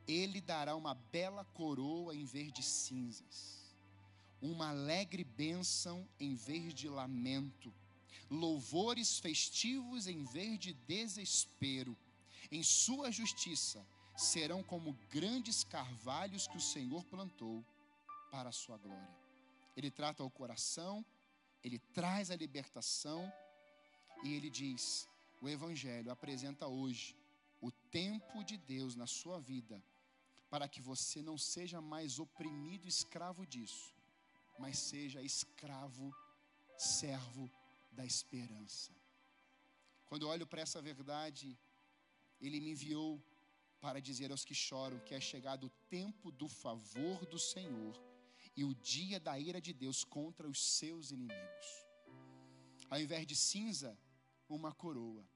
ele 0.07 0.39
dará 0.39 0.75
uma 0.75 0.95
bela 0.95 1.43
coroa 1.43 2.15
em 2.15 2.25
vez 2.25 2.51
de 2.53 2.63
cinzas 2.63 3.56
uma 4.41 4.69
alegre 4.69 5.23
bênção 5.23 6.07
em 6.19 6.35
vez 6.35 6.73
de 6.73 6.87
lamento, 6.87 7.73
louvores 8.29 9.19
festivos 9.19 10.07
em 10.07 10.23
vez 10.25 10.59
de 10.59 10.73
desespero. 10.73 11.97
Em 12.51 12.63
sua 12.63 13.11
justiça 13.11 13.85
serão 14.15 14.63
como 14.63 14.97
grandes 15.09 15.63
carvalhos 15.63 16.47
que 16.47 16.57
o 16.57 16.61
Senhor 16.61 17.03
plantou 17.05 17.65
para 18.31 18.49
a 18.49 18.53
sua 18.53 18.77
glória. 18.77 19.15
Ele 19.75 19.91
trata 19.91 20.23
o 20.23 20.29
coração, 20.29 21.05
ele 21.63 21.79
traz 21.93 22.31
a 22.31 22.35
libertação 22.35 23.31
e 24.23 24.33
ele 24.33 24.49
diz: 24.49 25.07
o 25.41 25.47
Evangelho 25.47 26.11
apresenta 26.11 26.67
hoje 26.67 27.15
o 27.61 27.71
tempo 27.71 28.43
de 28.43 28.57
Deus 28.57 28.95
na 28.95 29.07
sua 29.07 29.39
vida, 29.39 29.81
para 30.49 30.67
que 30.67 30.81
você 30.81 31.21
não 31.21 31.37
seja 31.37 31.81
mais 31.81 32.19
oprimido, 32.19 32.87
escravo 32.87 33.45
disso, 33.45 33.93
mas 34.57 34.77
seja 34.77 35.21
escravo, 35.21 36.13
servo 36.77 37.49
da 37.91 38.05
esperança. 38.05 38.91
Quando 40.05 40.23
eu 40.23 40.29
olho 40.29 40.47
para 40.47 40.61
essa 40.61 40.81
verdade, 40.81 41.57
Ele 42.39 42.59
me 42.59 42.71
enviou 42.71 43.21
para 43.79 43.99
dizer 43.99 44.31
aos 44.31 44.43
que 44.43 44.55
choram 44.55 44.99
que 44.99 45.13
é 45.13 45.19
chegado 45.19 45.67
o 45.67 45.75
tempo 45.89 46.31
do 46.31 46.47
favor 46.47 47.25
do 47.25 47.39
Senhor 47.39 47.95
e 48.55 48.63
o 48.63 48.73
dia 48.75 49.19
da 49.19 49.37
ira 49.37 49.61
de 49.61 49.73
Deus 49.73 50.03
contra 50.03 50.47
os 50.47 50.59
seus 50.77 51.11
inimigos. 51.11 51.67
Ao 52.89 52.99
invés 52.99 53.27
de 53.27 53.35
cinza, 53.35 53.97
uma 54.49 54.73
coroa. 54.73 55.27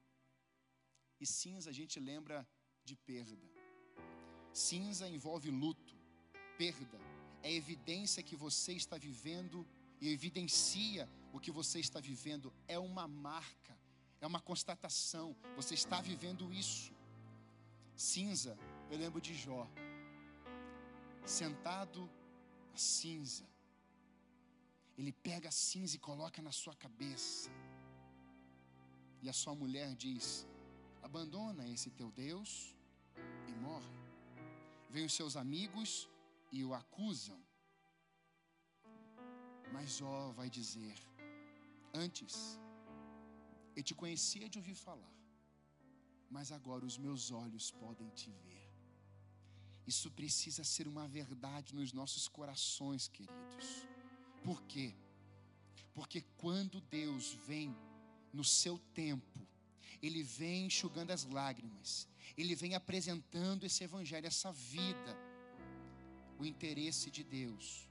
E 1.20 1.26
cinza 1.26 1.70
a 1.70 1.72
gente 1.72 2.00
lembra 2.00 2.48
de 2.82 2.96
perda. 2.96 3.48
Cinza 4.52 5.08
envolve 5.08 5.50
luto, 5.50 5.94
perda, 6.58 6.98
é 7.42 7.52
evidência 7.52 8.22
que 8.22 8.36
você 8.36 8.72
está 8.72 8.96
vivendo 8.96 9.66
e 10.00 10.08
evidencia 10.08 11.08
o 11.32 11.40
que 11.40 11.50
você 11.50 11.80
está 11.80 12.00
vivendo, 12.00 12.52
é 12.68 12.78
uma 12.78 13.06
marca, 13.08 13.76
é 14.20 14.26
uma 14.26 14.40
constatação, 14.40 15.34
você 15.56 15.74
está 15.74 16.00
vivendo 16.00 16.52
isso. 16.52 16.92
Cinza, 17.96 18.58
eu 18.90 18.98
lembro 18.98 19.20
de 19.20 19.34
Jó, 19.34 19.68
sentado 21.24 22.10
na 22.70 22.76
cinza, 22.76 23.46
ele 24.98 25.12
pega 25.12 25.48
a 25.48 25.52
cinza 25.52 25.96
e 25.96 25.98
coloca 25.98 26.42
na 26.42 26.52
sua 26.52 26.74
cabeça, 26.74 27.50
e 29.22 29.28
a 29.28 29.32
sua 29.32 29.54
mulher 29.54 29.94
diz: 29.94 30.46
abandona 31.02 31.68
esse 31.68 31.90
teu 31.90 32.10
Deus 32.10 32.74
e 33.48 33.52
morre. 33.52 34.02
Vem 34.90 35.04
os 35.06 35.14
seus 35.14 35.36
amigos 35.36 36.10
e 36.52 36.62
o 36.64 36.74
acusam. 36.74 37.40
Mas 39.72 39.96
Jó 39.96 40.30
vai 40.32 40.50
dizer: 40.50 40.96
Antes, 41.94 42.60
eu 43.74 43.82
te 43.82 43.94
conhecia 43.94 44.48
de 44.48 44.58
ouvir 44.58 44.74
falar, 44.74 45.16
mas 46.30 46.52
agora 46.52 46.84
os 46.84 46.98
meus 46.98 47.30
olhos 47.30 47.70
podem 47.70 48.10
te 48.10 48.30
ver. 48.30 48.70
Isso 49.86 50.10
precisa 50.10 50.62
ser 50.62 50.86
uma 50.86 51.08
verdade 51.08 51.74
nos 51.74 51.92
nossos 51.92 52.28
corações, 52.28 53.08
queridos. 53.08 53.86
Por 54.44 54.62
quê? 54.64 54.94
Porque 55.94 56.20
quando 56.36 56.80
Deus 56.82 57.32
vem 57.46 57.74
no 58.32 58.44
seu 58.44 58.78
tempo, 58.94 59.40
Ele 60.02 60.22
vem 60.22 60.66
enxugando 60.66 61.10
as 61.10 61.24
lágrimas, 61.24 62.08
Ele 62.36 62.54
vem 62.54 62.74
apresentando 62.74 63.64
esse 63.64 63.82
Evangelho, 63.82 64.26
essa 64.26 64.52
vida 64.52 65.31
o 66.42 66.46
interesse 66.46 67.08
de 67.08 67.22
Deus 67.22 67.88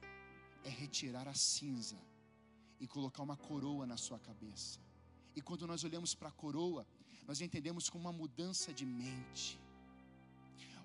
é 0.65 0.69
retirar 0.69 1.25
a 1.25 1.33
cinza 1.33 1.97
e 2.81 2.85
colocar 2.85 3.23
uma 3.23 3.37
coroa 3.37 3.85
na 3.87 3.95
sua 3.95 4.19
cabeça. 4.19 4.77
E 5.33 5.41
quando 5.41 5.65
nós 5.65 5.85
olhamos 5.85 6.13
para 6.13 6.27
a 6.27 6.33
coroa, 6.33 6.85
nós 7.25 7.39
entendemos 7.39 7.89
como 7.89 8.03
uma 8.03 8.11
mudança 8.11 8.73
de 8.73 8.85
mente, 8.85 9.57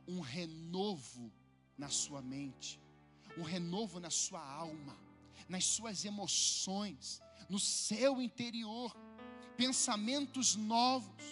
um 0.06 0.20
renovo 0.20 1.32
na 1.76 1.88
sua 1.88 2.22
mente, 2.22 2.80
um 3.36 3.42
renovo 3.42 3.98
na 3.98 4.10
sua 4.10 4.40
alma, 4.40 4.96
nas 5.48 5.64
suas 5.64 6.04
emoções, 6.04 7.20
no 7.48 7.58
seu 7.58 8.22
interior, 8.22 8.96
pensamentos 9.56 10.54
novos. 10.54 11.24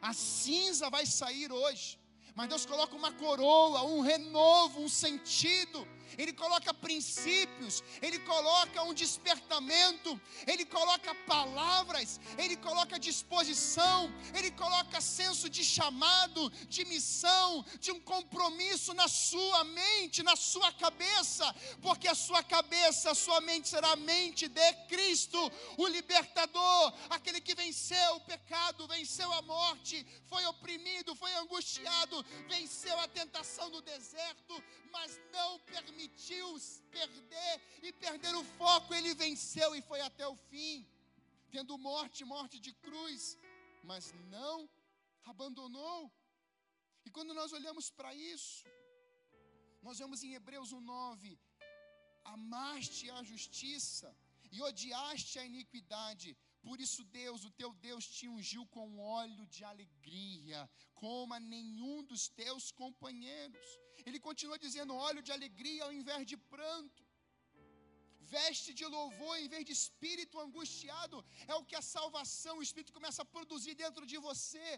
A 0.00 0.12
cinza 0.12 0.88
vai 0.88 1.04
sair 1.04 1.50
hoje 1.50 1.98
mas 2.34 2.48
Deus 2.48 2.66
coloca 2.66 2.96
uma 2.96 3.12
coroa, 3.12 3.84
um 3.84 4.00
renovo, 4.00 4.80
um 4.80 4.88
sentido. 4.88 5.86
Ele 6.16 6.32
coloca 6.32 6.72
princípios, 6.72 7.82
ele 8.00 8.18
coloca 8.20 8.82
um 8.82 8.94
despertamento, 8.94 10.20
ele 10.46 10.64
coloca 10.64 11.14
palavras, 11.26 12.20
ele 12.38 12.56
coloca 12.56 12.98
disposição, 12.98 14.12
ele 14.34 14.50
coloca 14.50 15.00
senso 15.00 15.48
de 15.48 15.64
chamado, 15.64 16.50
de 16.68 16.84
missão, 16.84 17.64
de 17.80 17.90
um 17.90 18.00
compromisso 18.00 18.94
na 18.94 19.08
sua 19.08 19.64
mente, 19.64 20.22
na 20.22 20.36
sua 20.36 20.72
cabeça, 20.72 21.52
porque 21.82 22.08
a 22.08 22.14
sua 22.14 22.42
cabeça, 22.42 23.10
a 23.10 23.14
sua 23.14 23.40
mente 23.40 23.68
será 23.68 23.92
a 23.92 23.96
mente 23.96 24.48
de 24.48 24.72
Cristo, 24.88 25.38
o 25.76 25.86
libertador, 25.86 26.94
aquele 27.10 27.40
que 27.40 27.54
venceu 27.54 28.16
o 28.16 28.20
pecado, 28.20 28.86
venceu 28.86 29.32
a 29.32 29.42
morte, 29.42 30.06
foi 30.28 30.44
oprimido, 30.46 31.14
foi 31.14 31.34
angustiado, 31.36 32.24
venceu 32.48 32.98
a 33.00 33.08
tentação 33.08 33.68
no 33.70 33.82
deserto, 33.82 34.62
mas 34.92 35.20
não 35.32 35.58
permitiu 35.60 36.03
perder 36.90 37.54
e 37.82 37.92
perder 37.92 38.34
o 38.34 38.44
foco, 38.44 38.94
ele 38.94 39.14
venceu 39.14 39.74
e 39.74 39.82
foi 39.82 40.00
até 40.00 40.26
o 40.26 40.36
fim, 40.50 40.86
tendo 41.50 41.78
morte, 41.78 42.24
morte 42.24 42.58
de 42.58 42.72
cruz, 42.72 43.38
mas 43.82 44.12
não 44.36 44.68
abandonou. 45.24 46.12
E 47.04 47.10
quando 47.10 47.34
nós 47.34 47.52
olhamos 47.52 47.90
para 47.90 48.14
isso, 48.14 48.64
nós 49.82 49.98
vemos 49.98 50.22
em 50.22 50.34
Hebreus 50.34 50.72
1:9, 50.72 51.38
amaste 52.24 53.10
a 53.10 53.22
justiça 53.22 54.08
e 54.50 54.62
odiaste 54.62 55.38
a 55.38 55.44
iniquidade, 55.44 56.36
por 56.66 56.80
isso, 56.84 57.00
Deus, 57.20 57.40
o 57.48 57.50
teu 57.60 57.70
Deus, 57.86 58.04
te 58.16 58.26
ungiu 58.34 58.62
com 58.74 58.98
óleo 59.22 59.44
de 59.54 59.62
alegria, 59.72 60.60
como 61.02 61.34
a 61.38 61.40
nenhum 61.54 61.98
dos 62.10 62.22
teus 62.42 62.64
companheiros. 62.82 63.66
Ele 64.06 64.20
continua 64.28 64.58
dizendo: 64.66 65.00
óleo 65.08 65.22
de 65.26 65.32
alegria 65.38 65.84
ao 65.84 65.92
invés 66.00 66.22
de 66.30 66.36
pranto. 66.54 67.02
Veste 68.34 68.70
de 68.78 68.86
louvor 68.96 69.34
em 69.38 69.48
vez 69.54 69.64
de 69.68 69.72
espírito 69.80 70.40
angustiado. 70.44 71.18
É 71.52 71.54
o 71.54 71.64
que 71.68 71.76
a 71.80 71.84
salvação, 71.96 72.54
o 72.58 72.66
espírito 72.66 72.96
começa 72.98 73.20
a 73.22 73.30
produzir 73.36 73.74
dentro 73.84 74.06
de 74.12 74.18
você. 74.28 74.68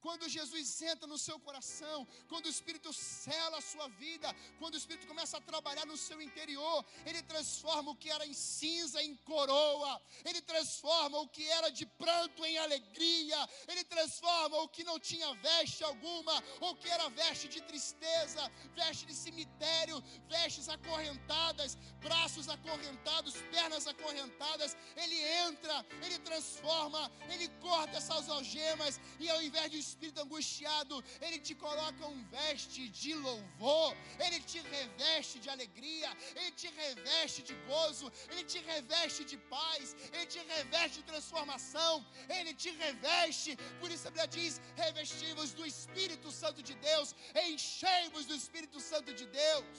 Quando 0.00 0.28
Jesus 0.28 0.82
entra 0.82 1.06
no 1.06 1.16
seu 1.16 1.38
coração, 1.40 2.06
quando 2.28 2.46
o 2.46 2.50
Espírito 2.50 2.92
sela 2.92 3.58
a 3.58 3.60
sua 3.62 3.88
vida, 3.88 4.34
quando 4.58 4.74
o 4.74 4.76
Espírito 4.76 5.06
começa 5.06 5.38
a 5.38 5.40
trabalhar 5.40 5.86
no 5.86 5.96
seu 5.96 6.20
interior, 6.20 6.84
ele 7.06 7.22
transforma 7.22 7.90
o 7.90 7.96
que 7.96 8.10
era 8.10 8.26
em 8.26 8.34
cinza 8.34 9.02
em 9.02 9.16
coroa, 9.16 10.00
ele 10.24 10.42
transforma 10.42 11.18
o 11.20 11.28
que 11.28 11.48
era 11.48 11.70
de 11.70 11.86
pranto 11.86 12.44
em 12.44 12.58
alegria, 12.58 13.48
ele 13.66 13.84
transforma 13.84 14.58
o 14.58 14.68
que 14.68 14.84
não 14.84 14.98
tinha 14.98 15.32
veste 15.36 15.82
alguma, 15.82 16.42
ou 16.60 16.74
que 16.76 16.88
era 16.88 17.08
veste 17.08 17.48
de 17.48 17.62
tristeza, 17.62 18.50
veste 18.74 19.06
de 19.06 19.14
cemitério, 19.14 20.02
vestes 20.28 20.68
acorrentadas, 20.68 21.76
braços 22.00 22.48
acorrentados, 22.48 23.34
pernas 23.50 23.86
acorrentadas. 23.86 24.76
Ele 24.96 25.18
entra, 25.46 25.84
ele 26.02 26.18
transforma, 26.18 27.10
ele 27.30 27.48
corta 27.60 27.96
essas 27.96 28.28
algemas, 28.28 29.00
e 29.18 29.28
ao 29.30 29.42
invés 29.42 29.70
de 29.70 29.78
espírito 29.86 30.20
angustiado, 30.24 30.96
Ele 31.24 31.38
te 31.46 31.54
coloca 31.64 32.10
um 32.14 32.20
veste 32.36 32.82
de 33.00 33.12
louvor, 33.26 33.90
Ele 34.24 34.38
te 34.50 34.60
reveste 34.76 35.36
de 35.44 35.48
alegria, 35.54 36.10
Ele 36.36 36.52
te 36.60 36.68
reveste 36.82 37.42
de 37.48 37.54
gozo, 37.70 38.06
Ele 38.30 38.44
te 38.52 38.60
reveste 38.72 39.22
de 39.32 39.38
paz, 39.56 39.94
Ele 40.12 40.26
te 40.34 40.40
reveste 40.54 40.96
de 41.00 41.04
transformação, 41.12 41.94
Ele 42.36 42.54
te 42.62 42.70
reveste. 42.84 43.52
Por 43.80 43.90
isso 43.94 44.06
a 44.08 44.12
Bíblia 44.14 44.28
diz: 44.38 44.60
revestivos 44.84 45.52
do 45.58 45.66
Espírito 45.74 46.30
Santo 46.42 46.62
de 46.62 46.74
Deus, 46.90 47.14
enchei-vos 47.48 48.26
do 48.30 48.36
Espírito 48.42 48.80
Santo 48.90 49.12
de 49.20 49.26
Deus. 49.26 49.78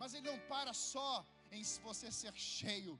Mas 0.00 0.14
Ele 0.14 0.30
não 0.30 0.38
para 0.54 0.72
só 0.72 1.12
em 1.50 1.62
você 1.88 2.08
ser 2.22 2.34
cheio, 2.34 2.94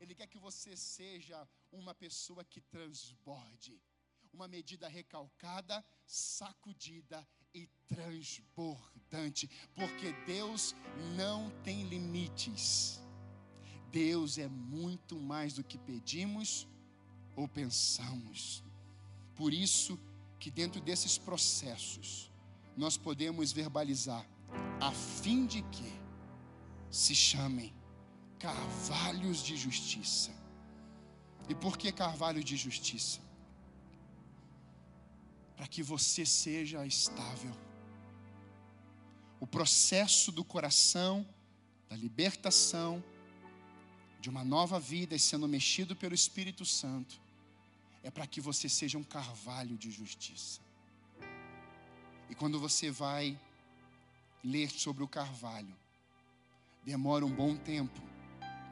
Ele 0.00 0.14
quer 0.18 0.28
que 0.32 0.38
você 0.48 0.72
seja 0.76 1.38
uma 1.80 1.94
pessoa 1.94 2.42
que 2.52 2.60
transborde 2.74 3.74
uma 4.38 4.46
medida 4.46 4.86
recalcada, 4.86 5.84
sacudida 6.06 7.26
e 7.52 7.68
transbordante, 7.88 9.50
porque 9.74 10.12
Deus 10.24 10.76
não 11.16 11.50
tem 11.64 11.82
limites. 11.88 13.00
Deus 13.90 14.38
é 14.38 14.46
muito 14.46 15.18
mais 15.18 15.54
do 15.54 15.64
que 15.64 15.76
pedimos 15.76 16.68
ou 17.34 17.48
pensamos. 17.48 18.62
Por 19.34 19.52
isso 19.52 19.98
que 20.38 20.52
dentro 20.52 20.80
desses 20.80 21.18
processos 21.18 22.30
nós 22.76 22.96
podemos 22.96 23.50
verbalizar 23.50 24.24
a 24.80 24.92
fim 24.92 25.46
de 25.46 25.62
que 25.62 25.92
se 26.88 27.12
chamem 27.12 27.74
carvalhos 28.38 29.42
de 29.42 29.56
justiça. 29.56 30.30
E 31.48 31.56
por 31.56 31.76
que 31.76 31.90
carvalho 31.90 32.44
de 32.44 32.56
justiça? 32.56 33.27
Para 35.58 35.66
que 35.66 35.82
você 35.82 36.24
seja 36.24 36.86
estável. 36.86 37.52
O 39.40 39.46
processo 39.46 40.30
do 40.30 40.44
coração, 40.44 41.26
da 41.90 41.96
libertação, 41.96 43.02
de 44.20 44.30
uma 44.30 44.44
nova 44.44 44.78
vida 44.78 45.16
e 45.16 45.18
sendo 45.18 45.48
mexido 45.48 45.96
pelo 45.96 46.14
Espírito 46.14 46.64
Santo, 46.64 47.20
é 48.04 48.10
para 48.10 48.24
que 48.24 48.40
você 48.40 48.68
seja 48.68 48.96
um 48.96 49.02
carvalho 49.02 49.76
de 49.76 49.90
justiça. 49.90 50.60
E 52.30 52.36
quando 52.36 52.60
você 52.60 52.88
vai 52.88 53.36
ler 54.44 54.70
sobre 54.70 55.02
o 55.02 55.08
carvalho, 55.08 55.74
demora 56.84 57.26
um 57.26 57.34
bom 57.34 57.56
tempo, 57.56 58.00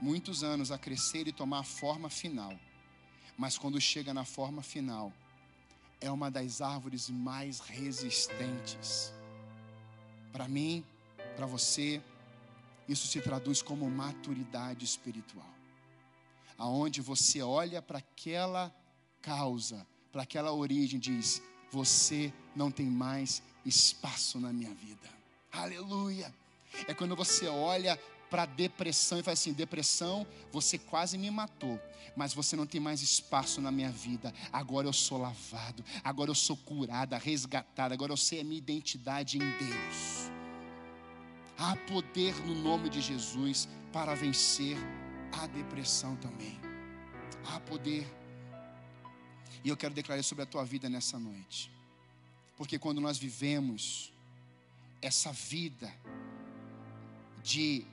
muitos 0.00 0.44
anos 0.44 0.70
a 0.70 0.78
crescer 0.78 1.26
e 1.26 1.32
tomar 1.32 1.58
a 1.60 1.64
forma 1.64 2.08
final. 2.08 2.56
Mas 3.36 3.58
quando 3.58 3.80
chega 3.80 4.14
na 4.14 4.24
forma 4.24 4.62
final, 4.62 5.12
é 6.00 6.10
uma 6.10 6.30
das 6.30 6.60
árvores 6.60 7.08
mais 7.08 7.60
resistentes. 7.60 9.12
Para 10.32 10.46
mim, 10.48 10.84
para 11.36 11.46
você, 11.46 12.02
isso 12.88 13.06
se 13.06 13.20
traduz 13.20 13.62
como 13.62 13.90
maturidade 13.90 14.84
espiritual. 14.84 15.48
Aonde 16.58 17.00
você 17.00 17.42
olha 17.42 17.82
para 17.82 17.98
aquela 17.98 18.74
causa, 19.20 19.86
para 20.12 20.22
aquela 20.22 20.52
origem, 20.52 20.98
diz: 20.98 21.42
Você 21.70 22.32
não 22.54 22.70
tem 22.70 22.86
mais 22.86 23.42
espaço 23.64 24.40
na 24.40 24.52
minha 24.52 24.72
vida. 24.74 25.08
Aleluia! 25.52 26.34
É 26.86 26.94
quando 26.94 27.16
você 27.16 27.46
olha 27.46 27.98
para 28.36 28.44
depressão 28.44 29.18
e 29.18 29.22
fala 29.22 29.32
assim: 29.32 29.54
depressão, 29.54 30.26
você 30.52 30.76
quase 30.76 31.16
me 31.16 31.30
matou, 31.30 31.80
mas 32.14 32.34
você 32.34 32.54
não 32.54 32.66
tem 32.66 32.78
mais 32.78 33.00
espaço 33.00 33.62
na 33.62 33.70
minha 33.70 33.90
vida. 33.90 34.30
Agora 34.52 34.86
eu 34.86 34.92
sou 34.92 35.16
lavado, 35.16 35.82
agora 36.04 36.30
eu 36.30 36.34
sou 36.34 36.54
curada, 36.54 37.16
resgatada, 37.16 37.94
agora 37.94 38.12
eu 38.12 38.16
sei 38.18 38.42
a 38.42 38.44
minha 38.44 38.58
identidade 38.58 39.38
em 39.38 39.40
Deus. 39.40 40.30
Há 41.56 41.76
poder 41.90 42.34
no 42.44 42.54
nome 42.54 42.90
de 42.90 43.00
Jesus 43.00 43.66
para 43.90 44.14
vencer 44.14 44.76
a 45.32 45.46
depressão 45.46 46.14
também. 46.16 46.60
Há 47.46 47.58
poder. 47.60 48.06
E 49.64 49.70
eu 49.70 49.78
quero 49.78 49.94
declarar 49.94 50.22
sobre 50.22 50.44
a 50.44 50.46
tua 50.46 50.62
vida 50.62 50.90
nessa 50.90 51.18
noite. 51.18 51.70
Porque 52.58 52.78
quando 52.78 53.00
nós 53.00 53.16
vivemos 53.16 54.12
essa 55.00 55.32
vida 55.32 55.90
de 57.42 57.86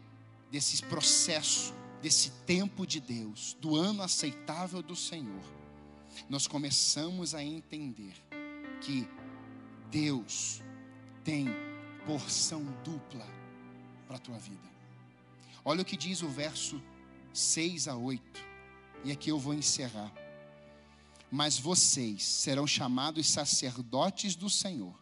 desse 0.53 0.83
processo, 0.83 1.73
desse 1.99 2.29
tempo 2.45 2.85
de 2.85 2.99
Deus, 2.99 3.57
do 3.59 3.75
ano 3.75 4.03
aceitável 4.03 4.83
do 4.83 4.95
Senhor, 4.95 5.43
nós 6.29 6.45
começamos 6.45 7.33
a 7.33 7.43
entender 7.43 8.13
que 8.79 9.07
Deus 9.89 10.61
tem 11.23 11.47
porção 12.05 12.63
dupla 12.83 13.27
para 14.05 14.17
a 14.17 14.19
tua 14.19 14.37
vida. 14.37 14.71
Olha 15.65 15.81
o 15.81 15.85
que 15.85 15.97
diz 15.97 16.21
o 16.21 16.29
verso 16.29 16.79
6 17.33 17.87
a 17.87 17.95
8, 17.95 18.23
e 19.05 19.11
aqui 19.11 19.31
eu 19.31 19.39
vou 19.39 19.55
encerrar. 19.55 20.13
Mas 21.31 21.57
vocês 21.57 22.21
serão 22.21 22.67
chamados 22.67 23.27
sacerdotes 23.27 24.35
do 24.35 24.51
Senhor, 24.51 24.93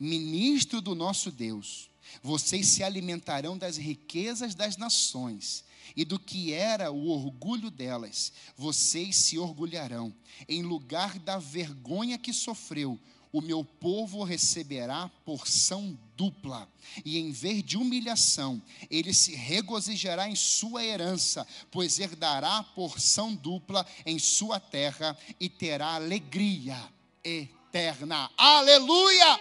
ministro 0.00 0.80
do 0.80 0.94
nosso 0.94 1.30
Deus 1.30 1.90
vocês 2.22 2.68
se 2.68 2.82
alimentarão 2.82 3.56
das 3.56 3.76
riquezas 3.76 4.54
das 4.54 4.76
nações 4.76 5.64
e 5.96 6.04
do 6.04 6.18
que 6.18 6.52
era 6.52 6.90
o 6.90 7.08
orgulho 7.08 7.70
delas. 7.70 8.32
Vocês 8.56 9.16
se 9.16 9.38
orgulharão. 9.38 10.14
Em 10.48 10.62
lugar 10.62 11.18
da 11.18 11.38
vergonha 11.38 12.18
que 12.18 12.32
sofreu, 12.32 12.98
o 13.32 13.40
meu 13.42 13.62
povo 13.62 14.24
receberá 14.24 15.10
porção 15.24 15.98
dupla, 16.16 16.66
e 17.04 17.18
em 17.18 17.30
vez 17.30 17.62
de 17.62 17.76
humilhação, 17.76 18.62
ele 18.90 19.12
se 19.12 19.34
regozijará 19.34 20.26
em 20.26 20.34
sua 20.34 20.82
herança, 20.82 21.46
pois 21.70 21.98
herdará 21.98 22.62
porção 22.62 23.34
dupla 23.34 23.86
em 24.06 24.18
sua 24.18 24.58
terra 24.58 25.14
e 25.38 25.50
terá 25.50 25.96
alegria 25.96 26.82
eterna. 27.22 28.30
Aleluia! 28.38 29.38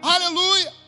Aleluia! 0.00 0.83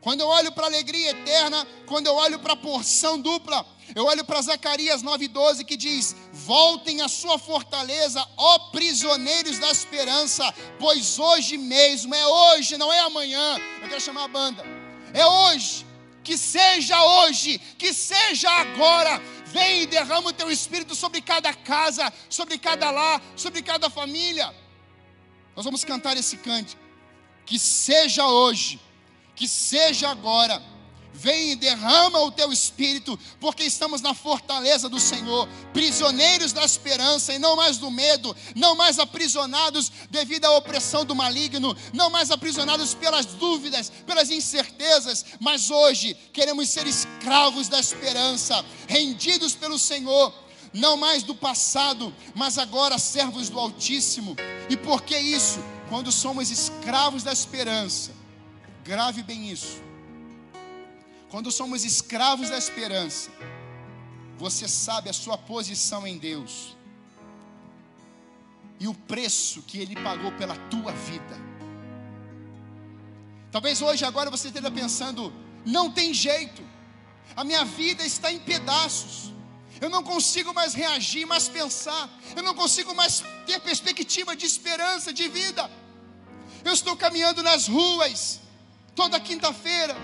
Quando 0.00 0.20
eu 0.20 0.28
olho 0.28 0.50
para 0.52 0.64
a 0.64 0.68
alegria 0.68 1.10
eterna, 1.10 1.66
quando 1.86 2.06
eu 2.06 2.14
olho 2.14 2.38
para 2.38 2.54
a 2.54 2.56
porção 2.56 3.20
dupla, 3.20 3.66
eu 3.94 4.04
olho 4.06 4.24
para 4.24 4.40
Zacarias 4.40 5.02
9,12 5.02 5.64
que 5.64 5.76
diz: 5.76 6.16
Voltem 6.32 7.02
à 7.02 7.08
sua 7.08 7.38
fortaleza, 7.38 8.26
ó 8.36 8.58
prisioneiros 8.70 9.58
da 9.58 9.70
esperança, 9.70 10.52
pois 10.78 11.18
hoje 11.18 11.58
mesmo, 11.58 12.14
é 12.14 12.26
hoje, 12.26 12.78
não 12.78 12.90
é 12.92 13.00
amanhã. 13.00 13.58
Eu 13.82 13.88
quero 13.88 14.00
chamar 14.00 14.24
a 14.24 14.28
banda. 14.28 14.64
É 15.12 15.26
hoje, 15.26 15.86
que 16.24 16.38
seja 16.38 17.02
hoje, 17.02 17.58
que 17.76 17.92
seja 17.92 18.50
agora. 18.50 19.20
Vem 19.46 19.82
e 19.82 19.86
derrama 19.86 20.30
o 20.30 20.32
teu 20.32 20.48
espírito 20.50 20.94
sobre 20.94 21.20
cada 21.20 21.52
casa, 21.52 22.12
sobre 22.28 22.56
cada 22.56 22.90
lar, 22.90 23.20
sobre 23.34 23.60
cada 23.62 23.90
família. 23.90 24.54
Nós 25.56 25.64
vamos 25.64 25.84
cantar 25.84 26.16
esse 26.16 26.36
cântico. 26.36 26.80
Que 27.44 27.58
seja 27.58 28.24
hoje, 28.28 28.78
que 29.34 29.48
seja 29.48 30.08
agora 30.10 30.62
Vem 31.12 31.50
e 31.50 31.56
derrama 31.56 32.20
o 32.20 32.30
teu 32.30 32.52
espírito, 32.52 33.18
porque 33.40 33.64
estamos 33.64 34.00
na 34.00 34.14
fortaleza 34.14 34.88
do 34.88 35.00
Senhor, 35.00 35.46
prisioneiros 35.72 36.52
da 36.52 36.64
esperança 36.64 37.34
e 37.34 37.38
não 37.38 37.56
mais 37.56 37.76
do 37.76 37.90
medo, 37.90 38.34
não 38.54 38.74
mais 38.74 38.98
aprisionados 38.98 39.90
devido 40.08 40.46
à 40.46 40.56
opressão 40.56 41.04
do 41.04 41.14
maligno, 41.14 41.76
não 41.92 42.08
mais 42.08 42.30
aprisionados 42.30 42.94
pelas 42.94 43.26
dúvidas, 43.26 43.90
pelas 44.06 44.30
incertezas, 44.30 45.26
mas 45.40 45.70
hoje 45.70 46.16
queremos 46.32 46.70
ser 46.70 46.86
escravos 46.86 47.68
da 47.68 47.78
esperança, 47.78 48.64
rendidos 48.86 49.54
pelo 49.54 49.78
Senhor, 49.78 50.32
não 50.72 50.96
mais 50.96 51.22
do 51.22 51.34
passado, 51.34 52.14
mas 52.34 52.56
agora 52.56 52.98
servos 52.98 53.50
do 53.50 53.58
Altíssimo. 53.58 54.36
E 54.70 54.76
por 54.76 55.02
que 55.02 55.18
isso? 55.18 55.58
Quando 55.88 56.10
somos 56.12 56.50
escravos 56.50 57.24
da 57.24 57.32
esperança, 57.32 58.19
grave 58.92 59.22
bem 59.22 59.42
isso 59.50 59.90
quando 61.30 61.50
somos 61.52 61.84
escravos 61.84 62.50
da 62.50 62.58
esperança, 62.58 63.30
você 64.36 64.66
sabe 64.66 65.08
a 65.08 65.12
sua 65.12 65.38
posição 65.38 66.04
em 66.06 66.18
Deus 66.18 66.76
e 68.80 68.88
o 68.88 68.94
preço 68.94 69.62
que 69.62 69.78
Ele 69.78 69.94
pagou 69.94 70.32
pela 70.32 70.56
tua 70.72 70.92
vida. 70.92 71.36
Talvez 73.52 73.80
hoje, 73.80 74.04
agora 74.04 74.28
você 74.28 74.48
esteja 74.48 74.70
pensando: 74.72 75.32
não 75.64 75.88
tem 75.92 76.12
jeito, 76.12 76.62
a 77.36 77.44
minha 77.44 77.64
vida 77.64 78.04
está 78.04 78.32
em 78.32 78.40
pedaços, 78.40 79.32
eu 79.80 79.88
não 79.88 80.02
consigo 80.02 80.52
mais 80.52 80.74
reagir, 80.74 81.26
mais 81.26 81.48
pensar, 81.48 82.10
eu 82.34 82.42
não 82.42 82.54
consigo 82.54 82.92
mais 82.92 83.22
ter 83.46 83.60
perspectiva 83.60 84.34
de 84.34 84.46
esperança, 84.46 85.12
de 85.12 85.28
vida. 85.28 85.70
Eu 86.64 86.72
estou 86.72 86.96
caminhando 86.96 87.40
nas 87.40 87.68
ruas 87.68 88.40
toda 88.94 89.18
quinta-feira 89.20 89.96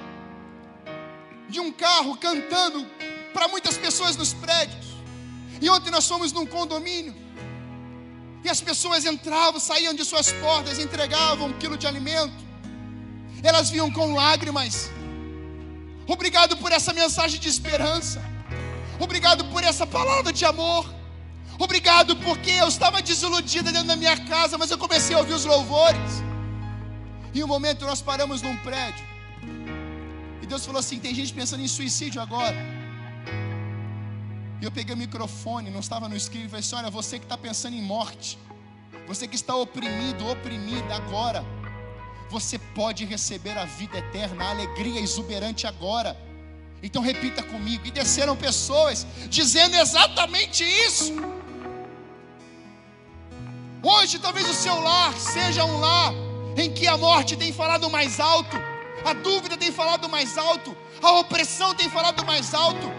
de 1.49 1.61
um 1.61 1.71
carro 1.73 2.17
cantando 2.17 2.87
para 3.33 3.49
muitas 3.49 3.77
pessoas 3.77 4.17
nos 4.17 4.33
prédios. 4.33 4.87
E 5.61 5.69
ontem 5.71 5.91
nós 5.91 6.07
fomos 6.07 6.33
num 6.33 6.47
condomínio. 6.47 7.15
E 8.45 8.49
as 8.49 8.61
pessoas 8.61 9.05
entravam, 9.05 9.59
saíam 9.59 9.95
de 9.95 10.05
suas 10.05 10.31
portas, 10.33 10.79
entregavam 10.79 11.49
um 11.49 11.53
quilo 11.59 11.77
de 11.77 11.87
alimento. 11.87 12.45
Elas 13.43 13.71
vinham 13.71 13.91
com 13.91 14.15
lágrimas. 14.15 14.91
Obrigado 16.07 16.57
por 16.57 16.73
essa 16.73 16.93
mensagem 16.93 17.41
de 17.41 17.49
esperança. 17.49 18.23
Obrigado 19.01 19.45
por 19.47 19.63
essa 19.65 19.87
palavra 19.87 20.33
de 20.33 20.45
amor. 20.45 20.87
Obrigado 21.59 22.17
porque 22.17 22.51
eu 22.51 22.69
estava 22.69 23.03
desiludida 23.03 23.73
dentro 23.73 23.89
da 23.89 23.97
minha 23.97 24.17
casa, 24.27 24.57
mas 24.59 24.71
eu 24.71 24.79
comecei 24.79 25.17
a 25.17 25.19
ouvir 25.19 25.35
os 25.35 25.45
louvores. 25.45 26.23
E 27.35 27.43
um 27.45 27.47
momento 27.47 27.85
nós 27.85 28.01
paramos 28.01 28.43
num 28.43 28.57
prédio. 28.59 29.05
E 30.43 30.47
Deus 30.47 30.65
falou 30.65 30.81
assim: 30.81 30.99
tem 30.99 31.15
gente 31.15 31.33
pensando 31.33 31.63
em 31.63 31.69
suicídio 31.69 32.21
agora. 32.21 32.57
E 34.61 34.65
eu 34.65 34.71
peguei 34.71 34.95
o 34.95 34.99
microfone, 34.99 35.71
não 35.71 35.81
estava 35.81 36.09
no 36.09 36.17
escrito, 36.17 36.47
e 36.47 36.49
falei 36.49 36.61
assim: 36.61 36.77
olha, 36.77 36.91
você 36.91 37.19
que 37.19 37.25
está 37.25 37.37
pensando 37.37 37.75
em 37.75 37.83
morte, 37.83 38.39
você 39.07 39.27
que 39.29 39.37
está 39.37 39.55
oprimido, 39.55 40.27
oprimida 40.29 40.95
agora, 40.95 41.45
você 42.31 42.59
pode 42.59 43.05
receber 43.05 43.57
a 43.59 43.65
vida 43.65 43.99
eterna, 43.99 44.45
a 44.45 44.51
alegria 44.51 45.01
exuberante 45.01 45.67
agora. 45.67 46.17
Então 46.83 47.03
repita 47.03 47.43
comigo. 47.43 47.87
E 47.87 47.91
desceram 47.91 48.37
pessoas 48.37 49.07
dizendo 49.29 49.77
exatamente 49.77 50.65
isso. 50.65 51.13
Hoje, 53.83 54.19
talvez 54.19 54.49
o 54.49 54.55
seu 54.55 54.81
lar 54.81 55.13
seja 55.15 55.65
um 55.65 55.79
lar 55.79 56.13
em 56.57 56.73
que 56.73 56.87
a 56.87 56.97
morte 56.97 57.37
tem 57.37 57.53
falado 57.53 57.89
mais 57.91 58.19
alto 58.21 58.57
a 59.07 59.13
dúvida 59.13 59.57
tem 59.57 59.71
falado 59.71 60.09
mais 60.09 60.37
alto, 60.37 60.77
a 61.01 61.13
opressão 61.13 61.73
tem 61.75 61.89
falado 61.89 62.25
mais 62.27 62.53
alto, 62.53 62.93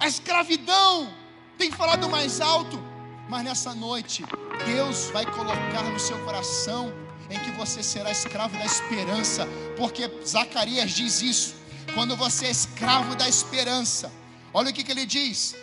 a 0.00 0.08
escravidão 0.08 1.14
tem 1.56 1.70
falado 1.70 2.08
mais 2.08 2.40
alto, 2.40 2.82
mas 3.28 3.44
nessa 3.44 3.72
noite, 3.72 4.24
Deus 4.66 5.10
vai 5.12 5.24
colocar 5.24 5.82
no 5.84 6.00
seu 6.00 6.18
coração 6.24 6.92
em 7.30 7.38
que 7.38 7.52
você 7.52 7.84
será 7.84 8.10
escravo 8.10 8.58
da 8.58 8.64
esperança, 8.64 9.46
porque 9.76 10.10
Zacarias 10.26 10.90
diz 10.90 11.22
isso. 11.22 11.54
Quando 11.94 12.16
você 12.16 12.46
é 12.46 12.50
escravo 12.50 13.14
da 13.14 13.28
esperança, 13.28 14.10
olha 14.52 14.70
o 14.70 14.72
que, 14.72 14.82
que 14.82 14.90
ele 14.90 15.06
diz: 15.06 15.54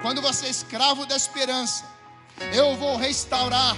quando 0.00 0.22
você 0.22 0.46
é 0.46 0.50
escravo 0.50 1.04
da 1.04 1.16
esperança, 1.16 1.84
eu 2.54 2.74
vou 2.76 2.96
restaurar 2.96 3.76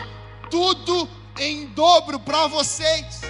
tudo 0.49 1.09
em 1.39 1.67
dobro 1.67 2.19
para 2.19 2.47
vocês. 2.47 3.23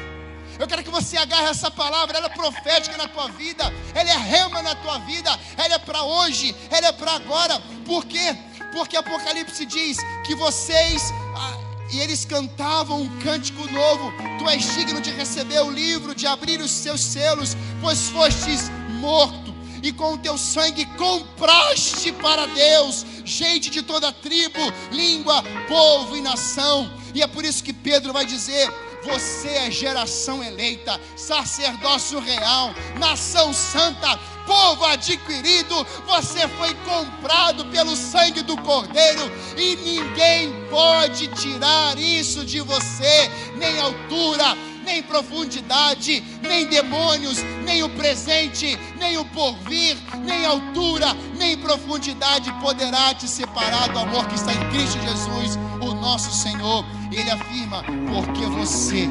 Eu 0.59 0.67
quero 0.67 0.83
que 0.83 0.91
você 0.91 1.17
agarre 1.17 1.49
essa 1.49 1.71
palavra, 1.71 2.19
ela 2.19 2.27
é 2.27 2.31
profética 2.31 2.97
na 2.97 3.09
tua 3.09 3.29
vida, 3.29 3.65
ela 3.95 4.11
é 4.11 4.17
rema 4.17 4.63
na 4.63 4.75
tua 4.77 4.99
vida, 4.99 5.31
ela 5.57 5.75
é 5.75 5.79
para 5.79 6.03
hoje, 6.03 6.55
ela 6.71 6.89
é 6.89 6.93
para 6.93 7.13
agora. 7.15 7.61
Por 7.85 8.05
quê? 8.05 8.37
Porque 8.73 8.97
Apocalipse 8.97 9.65
diz 9.67 9.99
que 10.25 10.35
vocês. 10.35 11.13
Ah, 11.37 11.59
e 11.91 12.01
eles 12.01 12.25
cantavam 12.25 13.03
um 13.03 13.19
cântico 13.21 13.71
novo. 13.71 14.13
Tu 14.39 14.49
és 14.49 14.75
digno 14.75 15.01
de 15.01 15.11
receber 15.11 15.61
o 15.61 15.71
livro, 15.71 16.15
de 16.15 16.27
abrir 16.27 16.61
os 16.61 16.71
seus 16.71 17.03
selos, 17.03 17.57
pois 17.81 18.09
fostes 18.09 18.71
morto 19.01 19.52
e 19.83 19.93
com 19.93 20.15
o 20.15 20.19
teu 20.19 20.39
sangue 20.39 20.87
compraste 20.97 22.13
para 22.13 22.47
Deus 22.47 23.05
gente 23.25 23.71
de 23.71 23.83
toda 23.83 24.13
tribo, 24.13 24.61
língua, 24.91 25.43
povo 25.69 26.17
e 26.17 26.21
nação. 26.21 26.91
E 27.15 27.23
é 27.23 27.27
por 27.27 27.45
isso 27.45 27.63
que 27.63 27.73
Pedro 27.73 28.13
vai 28.13 28.25
dizer: 28.25 28.71
você 29.05 29.49
é 29.49 29.71
geração 29.71 30.43
eleita, 30.43 31.01
sacerdócio 31.17 32.21
real, 32.21 32.75
nação 32.99 33.53
santa, 33.53 34.19
povo 34.47 34.85
adquirido. 34.85 35.87
Você 36.07 36.47
foi 36.49 36.75
comprado 36.75 37.65
pelo 37.67 37.97
sangue 37.97 38.43
do 38.43 38.57
Cordeiro 38.59 39.31
e 39.57 39.77
ninguém 39.77 40.53
pode 40.71 41.29
tirar 41.29 41.99
isso 41.99 42.45
de 42.45 42.61
você, 42.61 43.31
nem 43.57 43.79
altura, 43.81 44.57
nem 44.85 45.03
profundidade, 45.03 46.23
nem 46.43 46.67
demônios, 46.67 47.39
nem 47.65 47.83
o 47.83 47.89
presente, 47.91 48.79
nem 48.99 49.17
o 49.17 49.25
porvir, 49.27 49.97
nem 50.25 50.45
altura, 50.45 51.15
nem 51.37 51.57
profundidade 51.57 52.53
poderá 52.61 53.15
te 53.15 53.29
separar 53.29 53.89
do 53.89 53.99
amor 53.99 54.27
que 54.27 54.35
está 54.35 54.53
em 54.53 54.71
Cristo 54.71 54.99
Jesus, 55.01 55.59
o 55.81 55.95
nosso 55.95 56.33
Senhor. 56.33 56.85
Ele 57.13 57.31
afirma: 57.31 57.85
porque 58.13 58.45
você 58.47 59.09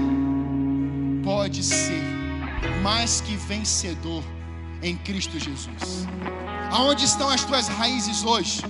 pode 1.23 1.63
ser 1.63 2.01
mais 2.82 3.21
que 3.21 3.36
vencedor 3.36 4.23
em 4.82 4.97
Cristo 4.97 5.39
Jesus. 5.39 6.07
Aonde 6.71 7.05
estão 7.05 7.29
as 7.29 7.43
tuas 7.43 7.67
raízes 7.67 8.23
hoje? 8.23 8.61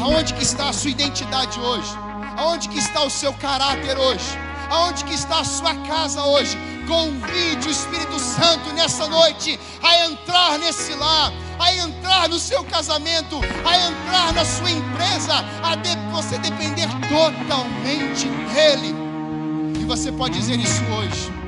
Aonde 0.00 0.34
que 0.34 0.42
está 0.42 0.68
a 0.68 0.72
sua 0.72 0.90
identidade 0.90 1.58
hoje? 1.60 1.92
Aonde 2.36 2.68
que 2.68 2.78
está 2.78 3.02
o 3.02 3.10
seu 3.10 3.32
caráter 3.34 3.98
hoje? 3.98 4.38
Aonde 4.70 5.04
que 5.04 5.14
está 5.14 5.40
a 5.40 5.44
sua 5.44 5.74
casa 5.86 6.22
hoje? 6.22 6.56
Convide 6.86 7.68
o 7.68 7.70
Espírito 7.70 8.18
Santo 8.18 8.72
nessa 8.74 9.08
noite 9.08 9.58
a 9.82 10.06
entrar 10.06 10.58
nesse 10.58 10.94
lar, 10.94 11.32
a 11.58 11.72
entrar 11.74 12.28
no 12.28 12.38
seu 12.38 12.62
casamento, 12.64 13.40
a 13.64 13.76
entrar 13.78 14.32
na 14.32 14.44
sua 14.44 14.70
empresa, 14.70 15.44
a 15.62 15.74
de 15.74 15.96
você 16.12 16.38
depender 16.38 16.88
totalmente 17.08 18.28
dele. 18.52 18.94
E 19.80 19.84
você 19.84 20.12
pode 20.12 20.38
dizer 20.38 20.58
isso 20.58 20.82
hoje. 20.84 21.47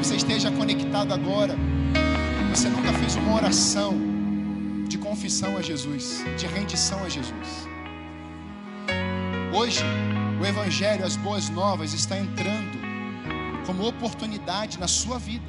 Que 0.00 0.06
você 0.06 0.16
esteja 0.16 0.50
conectado 0.50 1.12
agora. 1.12 1.54
Você 2.48 2.70
nunca 2.70 2.90
fez 2.94 3.16
uma 3.16 3.34
oração 3.34 3.92
de 4.88 4.96
confissão 4.96 5.58
a 5.58 5.60
Jesus, 5.60 6.24
de 6.38 6.46
rendição 6.46 7.04
a 7.04 7.08
Jesus. 7.10 7.68
Hoje, 9.52 9.84
o 10.40 10.46
Evangelho, 10.46 11.04
as 11.04 11.16
boas 11.16 11.50
novas, 11.50 11.92
está 11.92 12.18
entrando 12.18 12.78
como 13.66 13.86
oportunidade 13.86 14.80
na 14.80 14.88
sua 14.88 15.18
vida 15.18 15.44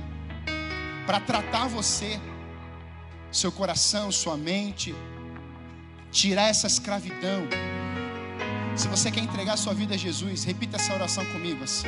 para 1.05 1.21
tratar 1.21 1.69
você, 1.69 2.19
seu 3.31 3.53
coração, 3.53 4.11
sua 4.11 4.35
mente, 4.35 4.93
tirar 6.11 6.49
essa 6.49 6.67
escravidão. 6.67 7.47
Se 8.75 8.89
você 8.89 9.09
quer 9.09 9.21
entregar 9.21 9.55
sua 9.55 9.73
vida 9.73 9.93
a 9.93 9.97
Jesus, 9.97 10.43
repita 10.43 10.75
essa 10.75 10.93
oração 10.93 11.23
comigo 11.27 11.63
assim. 11.63 11.87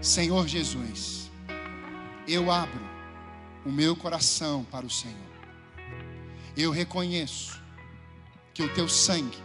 Senhor 0.00 0.48
Jesus, 0.48 1.23
eu 2.26 2.50
abro 2.50 2.80
o 3.64 3.70
meu 3.70 3.96
coração 3.96 4.64
para 4.64 4.86
o 4.86 4.90
Senhor. 4.90 5.16
Eu 6.56 6.70
reconheço 6.70 7.60
que 8.52 8.62
o 8.62 8.72
teu 8.72 8.88
sangue 8.88 9.42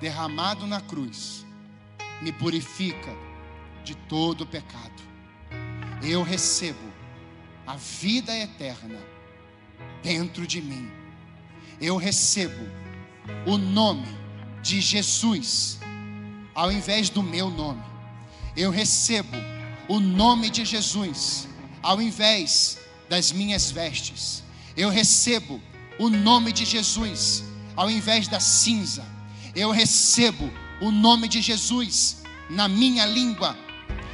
derramado 0.00 0.66
na 0.66 0.80
cruz 0.80 1.44
me 2.22 2.32
purifica 2.32 3.10
de 3.84 3.94
todo 3.94 4.46
pecado. 4.46 5.02
Eu 6.02 6.22
recebo 6.22 6.78
a 7.66 7.76
vida 7.76 8.36
eterna 8.36 8.98
dentro 10.02 10.46
de 10.46 10.62
mim. 10.62 10.90
Eu 11.80 11.96
recebo 11.96 12.64
o 13.46 13.56
nome 13.58 14.06
de 14.62 14.80
Jesus 14.80 15.78
ao 16.54 16.70
invés 16.70 17.10
do 17.10 17.22
meu 17.22 17.50
nome. 17.50 17.82
Eu 18.56 18.70
recebo 18.70 19.36
o 19.88 20.00
nome 20.00 20.50
de 20.50 20.64
Jesus 20.64 21.47
ao 21.88 22.02
invés 22.02 22.76
das 23.08 23.32
minhas 23.32 23.70
vestes. 23.70 24.44
Eu 24.76 24.90
recebo 24.90 25.58
o 25.98 26.10
nome 26.10 26.52
de 26.52 26.66
Jesus 26.66 27.42
ao 27.74 27.90
invés 27.90 28.28
da 28.28 28.38
cinza. 28.38 29.02
Eu 29.56 29.70
recebo 29.70 30.52
o 30.82 30.90
nome 30.90 31.28
de 31.28 31.40
Jesus 31.40 32.18
na 32.50 32.68
minha 32.68 33.06
língua. 33.06 33.56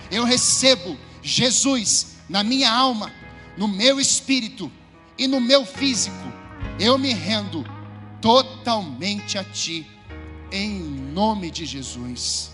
Eu 0.09 0.23
recebo 0.23 0.97
Jesus 1.21 2.19
na 2.29 2.45
minha 2.45 2.71
alma, 2.73 3.13
no 3.57 3.67
meu 3.67 3.99
espírito 3.99 4.71
e 5.19 5.27
no 5.27 5.41
meu 5.41 5.67
físico. 5.67 6.33
Eu 6.79 6.97
me 6.97 7.13
rendo 7.13 7.65
totalmente 8.21 9.37
a 9.37 9.43
Ti, 9.43 9.85
em 10.53 10.79
nome 11.13 11.51
de 11.51 11.67
Jesus. 11.67 12.53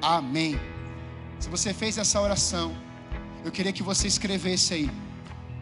Amém. 0.00 0.56
Se 1.40 1.48
você 1.48 1.74
fez 1.74 1.98
essa 1.98 2.20
oração, 2.20 2.72
eu 3.44 3.50
queria 3.50 3.72
que 3.72 3.82
você 3.82 4.06
escrevesse 4.06 4.74
aí 4.74 4.90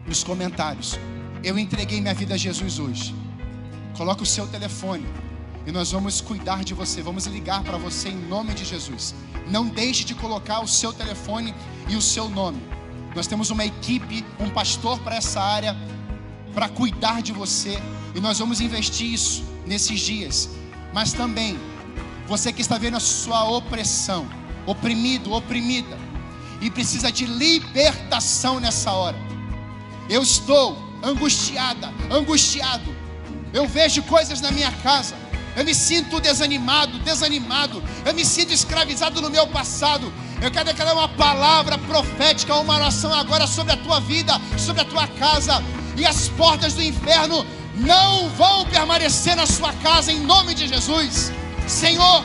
nos 0.05 0.23
comentários. 0.23 0.99
Eu 1.43 1.57
entreguei 1.57 2.01
minha 2.01 2.13
vida 2.13 2.33
a 2.33 2.37
Jesus 2.37 2.79
hoje. 2.79 3.15
Coloque 3.95 4.23
o 4.23 4.25
seu 4.25 4.47
telefone 4.47 5.05
e 5.65 5.71
nós 5.71 5.91
vamos 5.91 6.19
cuidar 6.19 6.63
de 6.63 6.73
você. 6.73 7.01
Vamos 7.01 7.25
ligar 7.25 7.63
para 7.63 7.77
você 7.77 8.09
em 8.09 8.17
nome 8.27 8.53
de 8.53 8.65
Jesus. 8.65 9.13
Não 9.49 9.67
deixe 9.67 10.03
de 10.03 10.15
colocar 10.15 10.61
o 10.61 10.67
seu 10.67 10.91
telefone 10.91 11.53
e 11.87 11.95
o 11.95 12.01
seu 12.01 12.27
nome. 12.27 12.61
Nós 13.15 13.27
temos 13.27 13.49
uma 13.49 13.65
equipe, 13.65 14.25
um 14.39 14.49
pastor 14.49 14.99
para 14.99 15.15
essa 15.15 15.41
área, 15.41 15.75
para 16.53 16.69
cuidar 16.69 17.21
de 17.21 17.31
você. 17.31 17.77
E 18.15 18.19
nós 18.19 18.39
vamos 18.39 18.61
investir 18.61 19.13
isso 19.13 19.43
nesses 19.65 19.99
dias. 19.99 20.49
Mas 20.93 21.13
também, 21.13 21.57
você 22.27 22.51
que 22.51 22.61
está 22.61 22.77
vendo 22.77 22.97
a 22.97 22.99
sua 22.99 23.43
opressão, 23.43 24.27
oprimido, 24.65 25.33
oprimida, 25.33 25.97
e 26.61 26.69
precisa 26.69 27.11
de 27.11 27.25
libertação 27.25 28.59
nessa 28.59 28.91
hora. 28.91 29.17
Eu 30.09 30.21
estou 30.23 30.77
angustiada, 31.03 31.93
angustiado. 32.09 32.95
Eu 33.53 33.67
vejo 33.67 34.03
coisas 34.03 34.41
na 34.41 34.51
minha 34.51 34.71
casa. 34.71 35.15
Eu 35.55 35.65
me 35.65 35.73
sinto 35.73 36.19
desanimado, 36.19 36.99
desanimado. 36.99 37.83
Eu 38.05 38.13
me 38.13 38.25
sinto 38.25 38.53
escravizado 38.53 39.21
no 39.21 39.29
meu 39.29 39.47
passado. 39.47 40.11
Eu 40.41 40.51
quero 40.51 40.65
declarar 40.65 40.93
uma 40.93 41.09
palavra 41.09 41.77
profética, 41.77 42.55
uma 42.55 42.75
oração 42.75 43.13
agora 43.13 43.45
sobre 43.47 43.73
a 43.73 43.77
tua 43.77 43.99
vida, 43.99 44.39
sobre 44.57 44.81
a 44.81 44.85
tua 44.85 45.07
casa. 45.07 45.63
E 45.97 46.05
as 46.05 46.29
portas 46.29 46.73
do 46.73 46.81
inferno 46.81 47.45
não 47.75 48.29
vão 48.29 48.65
permanecer 48.65 49.35
na 49.35 49.45
sua 49.45 49.73
casa 49.73 50.11
em 50.11 50.19
nome 50.21 50.53
de 50.53 50.67
Jesus. 50.67 51.31
Senhor, 51.67 52.23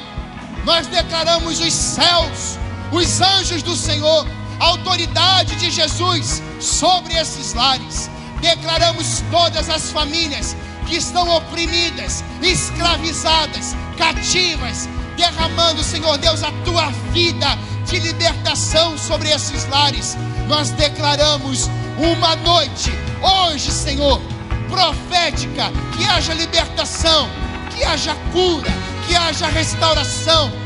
nós 0.64 0.86
declaramos 0.86 1.60
os 1.60 1.72
céus, 1.72 2.58
os 2.94 3.20
anjos 3.20 3.62
do 3.62 3.76
Senhor, 3.76 4.26
a 4.60 4.66
autoridade 4.66 5.56
de 5.56 5.70
Jesus 5.70 6.40
sobre 6.60 7.14
esses 7.14 7.52
lares. 7.52 8.08
Declaramos 8.40 9.22
todas 9.30 9.68
as 9.68 9.90
famílias 9.90 10.56
que 10.86 10.96
estão 10.96 11.28
oprimidas, 11.28 12.22
escravizadas, 12.40 13.74
cativas, 13.98 14.88
derramando, 15.16 15.82
Senhor 15.82 16.18
Deus, 16.18 16.42
a 16.42 16.52
tua 16.64 16.90
vida 17.12 17.58
de 17.84 17.98
libertação 17.98 18.96
sobre 18.96 19.30
esses 19.30 19.68
lares. 19.68 20.16
Nós 20.46 20.70
declaramos 20.70 21.68
uma 21.98 22.36
noite, 22.36 22.92
hoje, 23.20 23.72
Senhor, 23.72 24.20
profética, 24.68 25.72
que 25.96 26.04
haja 26.04 26.32
libertação, 26.34 27.28
que 27.74 27.82
haja 27.82 28.14
cura, 28.32 28.70
que 29.06 29.16
haja 29.16 29.46
restauração, 29.48 30.63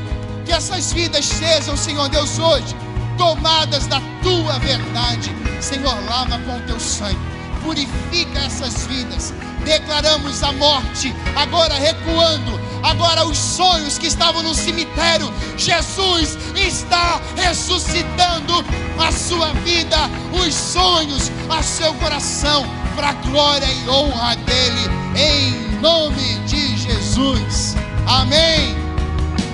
que 0.49 0.55
essas 0.55 0.95
vidas 0.95 1.27
sejam, 1.27 1.77
Senhor 1.77 2.09
Deus, 2.09 2.39
hoje 2.39 2.75
tomadas 3.19 3.87
da 3.87 4.01
tua 4.23 4.59
verdade. 4.61 5.31
Senhor, 5.61 5.95
lava 6.09 6.39
com 6.39 6.57
o 6.57 6.61
teu 6.63 6.81
sangue, 6.81 7.19
purifica 7.63 8.39
essas 8.39 8.87
vidas. 8.87 9.35
Declaramos 9.63 10.43
a 10.43 10.53
morte, 10.53 11.15
agora 11.37 11.75
recuando, 11.75 12.59
agora 12.83 13.27
os 13.27 13.37
sonhos 13.37 13.99
que 13.99 14.07
estavam 14.07 14.43
no 14.43 14.55
cemitério. 14.55 15.31
Jesus 15.59 16.39
está 16.57 17.21
ressuscitando 17.37 18.65
a 18.99 19.13
sua 19.13 19.53
vida, 19.65 19.99
os 20.33 20.55
sonhos, 20.55 21.31
a 21.51 21.63
seu 21.63 21.93
coração, 21.95 22.65
para 22.97 23.11
a 23.11 23.13
glória 23.13 23.67
e 23.67 23.89
honra 23.91 24.35
dele, 24.37 24.89
em 25.15 25.81
nome 25.81 26.39
de 26.47 26.75
Jesus. 26.79 27.77
Amém. 28.07 28.88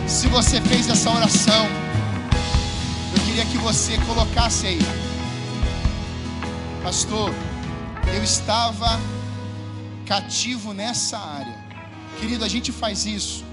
Se 0.06 0.28
você 0.28 0.60
fez 0.60 0.88
essa 0.88 1.10
oração, 1.10 1.66
eu 3.16 3.24
queria 3.24 3.46
que 3.46 3.58
você 3.58 3.98
colocasse 4.06 4.66
aí, 4.66 4.78
Pastor, 6.82 7.32
eu 8.14 8.22
estava 8.22 9.00
cativo 10.06 10.72
nessa 10.72 11.18
área. 11.18 11.58
Querido, 12.20 12.44
a 12.44 12.48
gente 12.48 12.70
faz 12.70 13.06
isso 13.06 13.44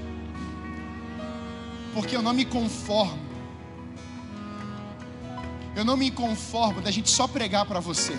porque 1.94 2.16
eu 2.16 2.22
não 2.22 2.34
me 2.34 2.46
conformo. 2.46 3.20
Eu 5.76 5.86
não 5.86 5.96
me 5.96 6.12
conformo 6.12 6.82
da 6.82 6.92
gente 6.92 7.10
só 7.10 7.28
pregar 7.28 7.66
para 7.66 7.80
você. 7.80 8.14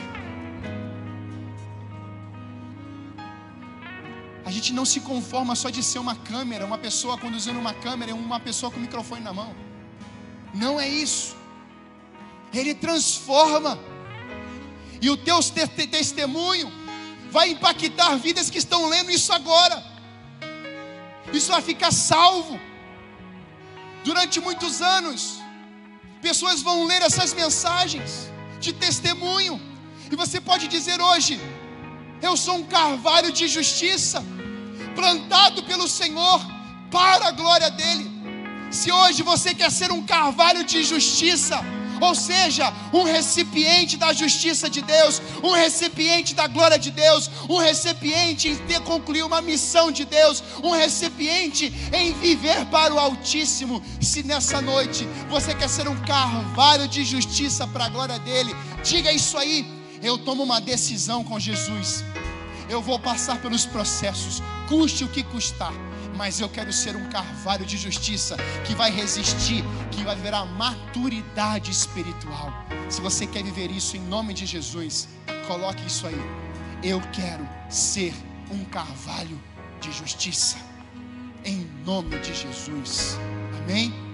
Gente 4.52 4.72
não 4.72 4.84
se 4.84 5.00
conforma 5.00 5.54
só 5.54 5.70
de 5.70 5.82
ser 5.82 5.98
uma 5.98 6.14
câmera, 6.14 6.64
uma 6.64 6.78
pessoa 6.78 7.16
conduzindo 7.18 7.58
uma 7.58 7.74
câmera 7.74 8.10
e 8.10 8.14
uma 8.14 8.40
pessoa 8.40 8.70
com 8.70 8.78
o 8.78 8.80
microfone 8.80 9.22
na 9.22 9.32
mão. 9.32 9.54
Não 10.54 10.80
é 10.80 10.88
isso. 10.88 11.36
Ele 12.52 12.74
transforma. 12.74 13.78
E 15.00 15.08
o 15.10 15.16
teu 15.16 15.38
testemunho 15.96 16.70
vai 17.30 17.50
impactar 17.50 18.16
vidas 18.16 18.50
que 18.50 18.58
estão 18.58 18.88
lendo 18.88 19.10
isso 19.10 19.32
agora. 19.32 19.82
Isso 21.32 21.50
vai 21.50 21.62
ficar 21.62 21.92
salvo 21.92 22.60
durante 24.04 24.38
muitos 24.40 24.82
anos. 24.82 25.40
Pessoas 26.20 26.62
vão 26.62 26.84
ler 26.84 27.02
essas 27.02 27.32
mensagens 27.32 28.30
de 28.60 28.72
testemunho. 28.72 29.60
E 30.10 30.14
você 30.14 30.40
pode 30.40 30.68
dizer 30.68 31.00
hoje: 31.00 31.40
Eu 32.20 32.36
sou 32.36 32.56
um 32.56 32.64
carvalho 32.64 33.32
de 33.32 33.48
justiça 33.48 34.22
plantado 34.94 35.62
pelo 35.62 35.88
Senhor 35.88 36.40
para 36.90 37.28
a 37.28 37.32
glória 37.32 37.70
dele. 37.70 38.10
Se 38.70 38.90
hoje 38.90 39.22
você 39.22 39.54
quer 39.54 39.70
ser 39.70 39.92
um 39.92 40.02
carvalho 40.02 40.64
de 40.64 40.82
justiça, 40.82 41.60
ou 42.00 42.14
seja, 42.14 42.72
um 42.92 43.04
recipiente 43.04 43.96
da 43.96 44.12
justiça 44.12 44.68
de 44.68 44.82
Deus, 44.82 45.22
um 45.42 45.52
recipiente 45.52 46.34
da 46.34 46.46
glória 46.48 46.78
de 46.78 46.90
Deus, 46.90 47.30
um 47.48 47.58
recipiente 47.58 48.48
em 48.48 48.56
ter 48.56 48.80
concluído 48.80 49.26
uma 49.26 49.40
missão 49.40 49.92
de 49.92 50.04
Deus, 50.04 50.42
um 50.64 50.70
recipiente 50.70 51.72
em 51.92 52.12
viver 52.14 52.66
para 52.66 52.92
o 52.92 52.98
Altíssimo. 52.98 53.80
Se 54.00 54.22
nessa 54.24 54.60
noite 54.60 55.06
você 55.28 55.54
quer 55.54 55.68
ser 55.68 55.86
um 55.86 56.00
carvalho 56.02 56.88
de 56.88 57.04
justiça 57.04 57.66
para 57.68 57.84
a 57.84 57.88
glória 57.88 58.18
dele, 58.18 58.54
diga 58.82 59.12
isso 59.12 59.38
aí. 59.38 59.64
Eu 60.02 60.18
tomo 60.18 60.42
uma 60.42 60.60
decisão 60.60 61.22
com 61.22 61.38
Jesus. 61.38 62.04
Eu 62.72 62.80
vou 62.80 62.98
passar 62.98 63.38
pelos 63.38 63.66
processos, 63.66 64.42
custe 64.66 65.04
o 65.04 65.08
que 65.08 65.22
custar, 65.22 65.74
mas 66.16 66.40
eu 66.40 66.48
quero 66.48 66.72
ser 66.72 66.96
um 66.96 67.06
carvalho 67.10 67.66
de 67.66 67.76
justiça 67.76 68.34
que 68.64 68.74
vai 68.74 68.90
resistir, 68.90 69.62
que 69.90 70.02
vai 70.02 70.16
viver 70.16 70.32
a 70.32 70.46
maturidade 70.46 71.70
espiritual. 71.70 72.50
Se 72.88 73.02
você 73.02 73.26
quer 73.26 73.42
viver 73.42 73.70
isso 73.70 73.94
em 73.94 74.00
nome 74.00 74.32
de 74.32 74.46
Jesus, 74.46 75.06
coloque 75.46 75.86
isso 75.86 76.06
aí. 76.06 76.18
Eu 76.82 76.98
quero 77.12 77.46
ser 77.68 78.14
um 78.50 78.64
carvalho 78.64 79.38
de 79.78 79.92
justiça, 79.92 80.56
em 81.44 81.70
nome 81.84 82.18
de 82.20 82.32
Jesus. 82.32 83.18
Amém? 83.64 84.11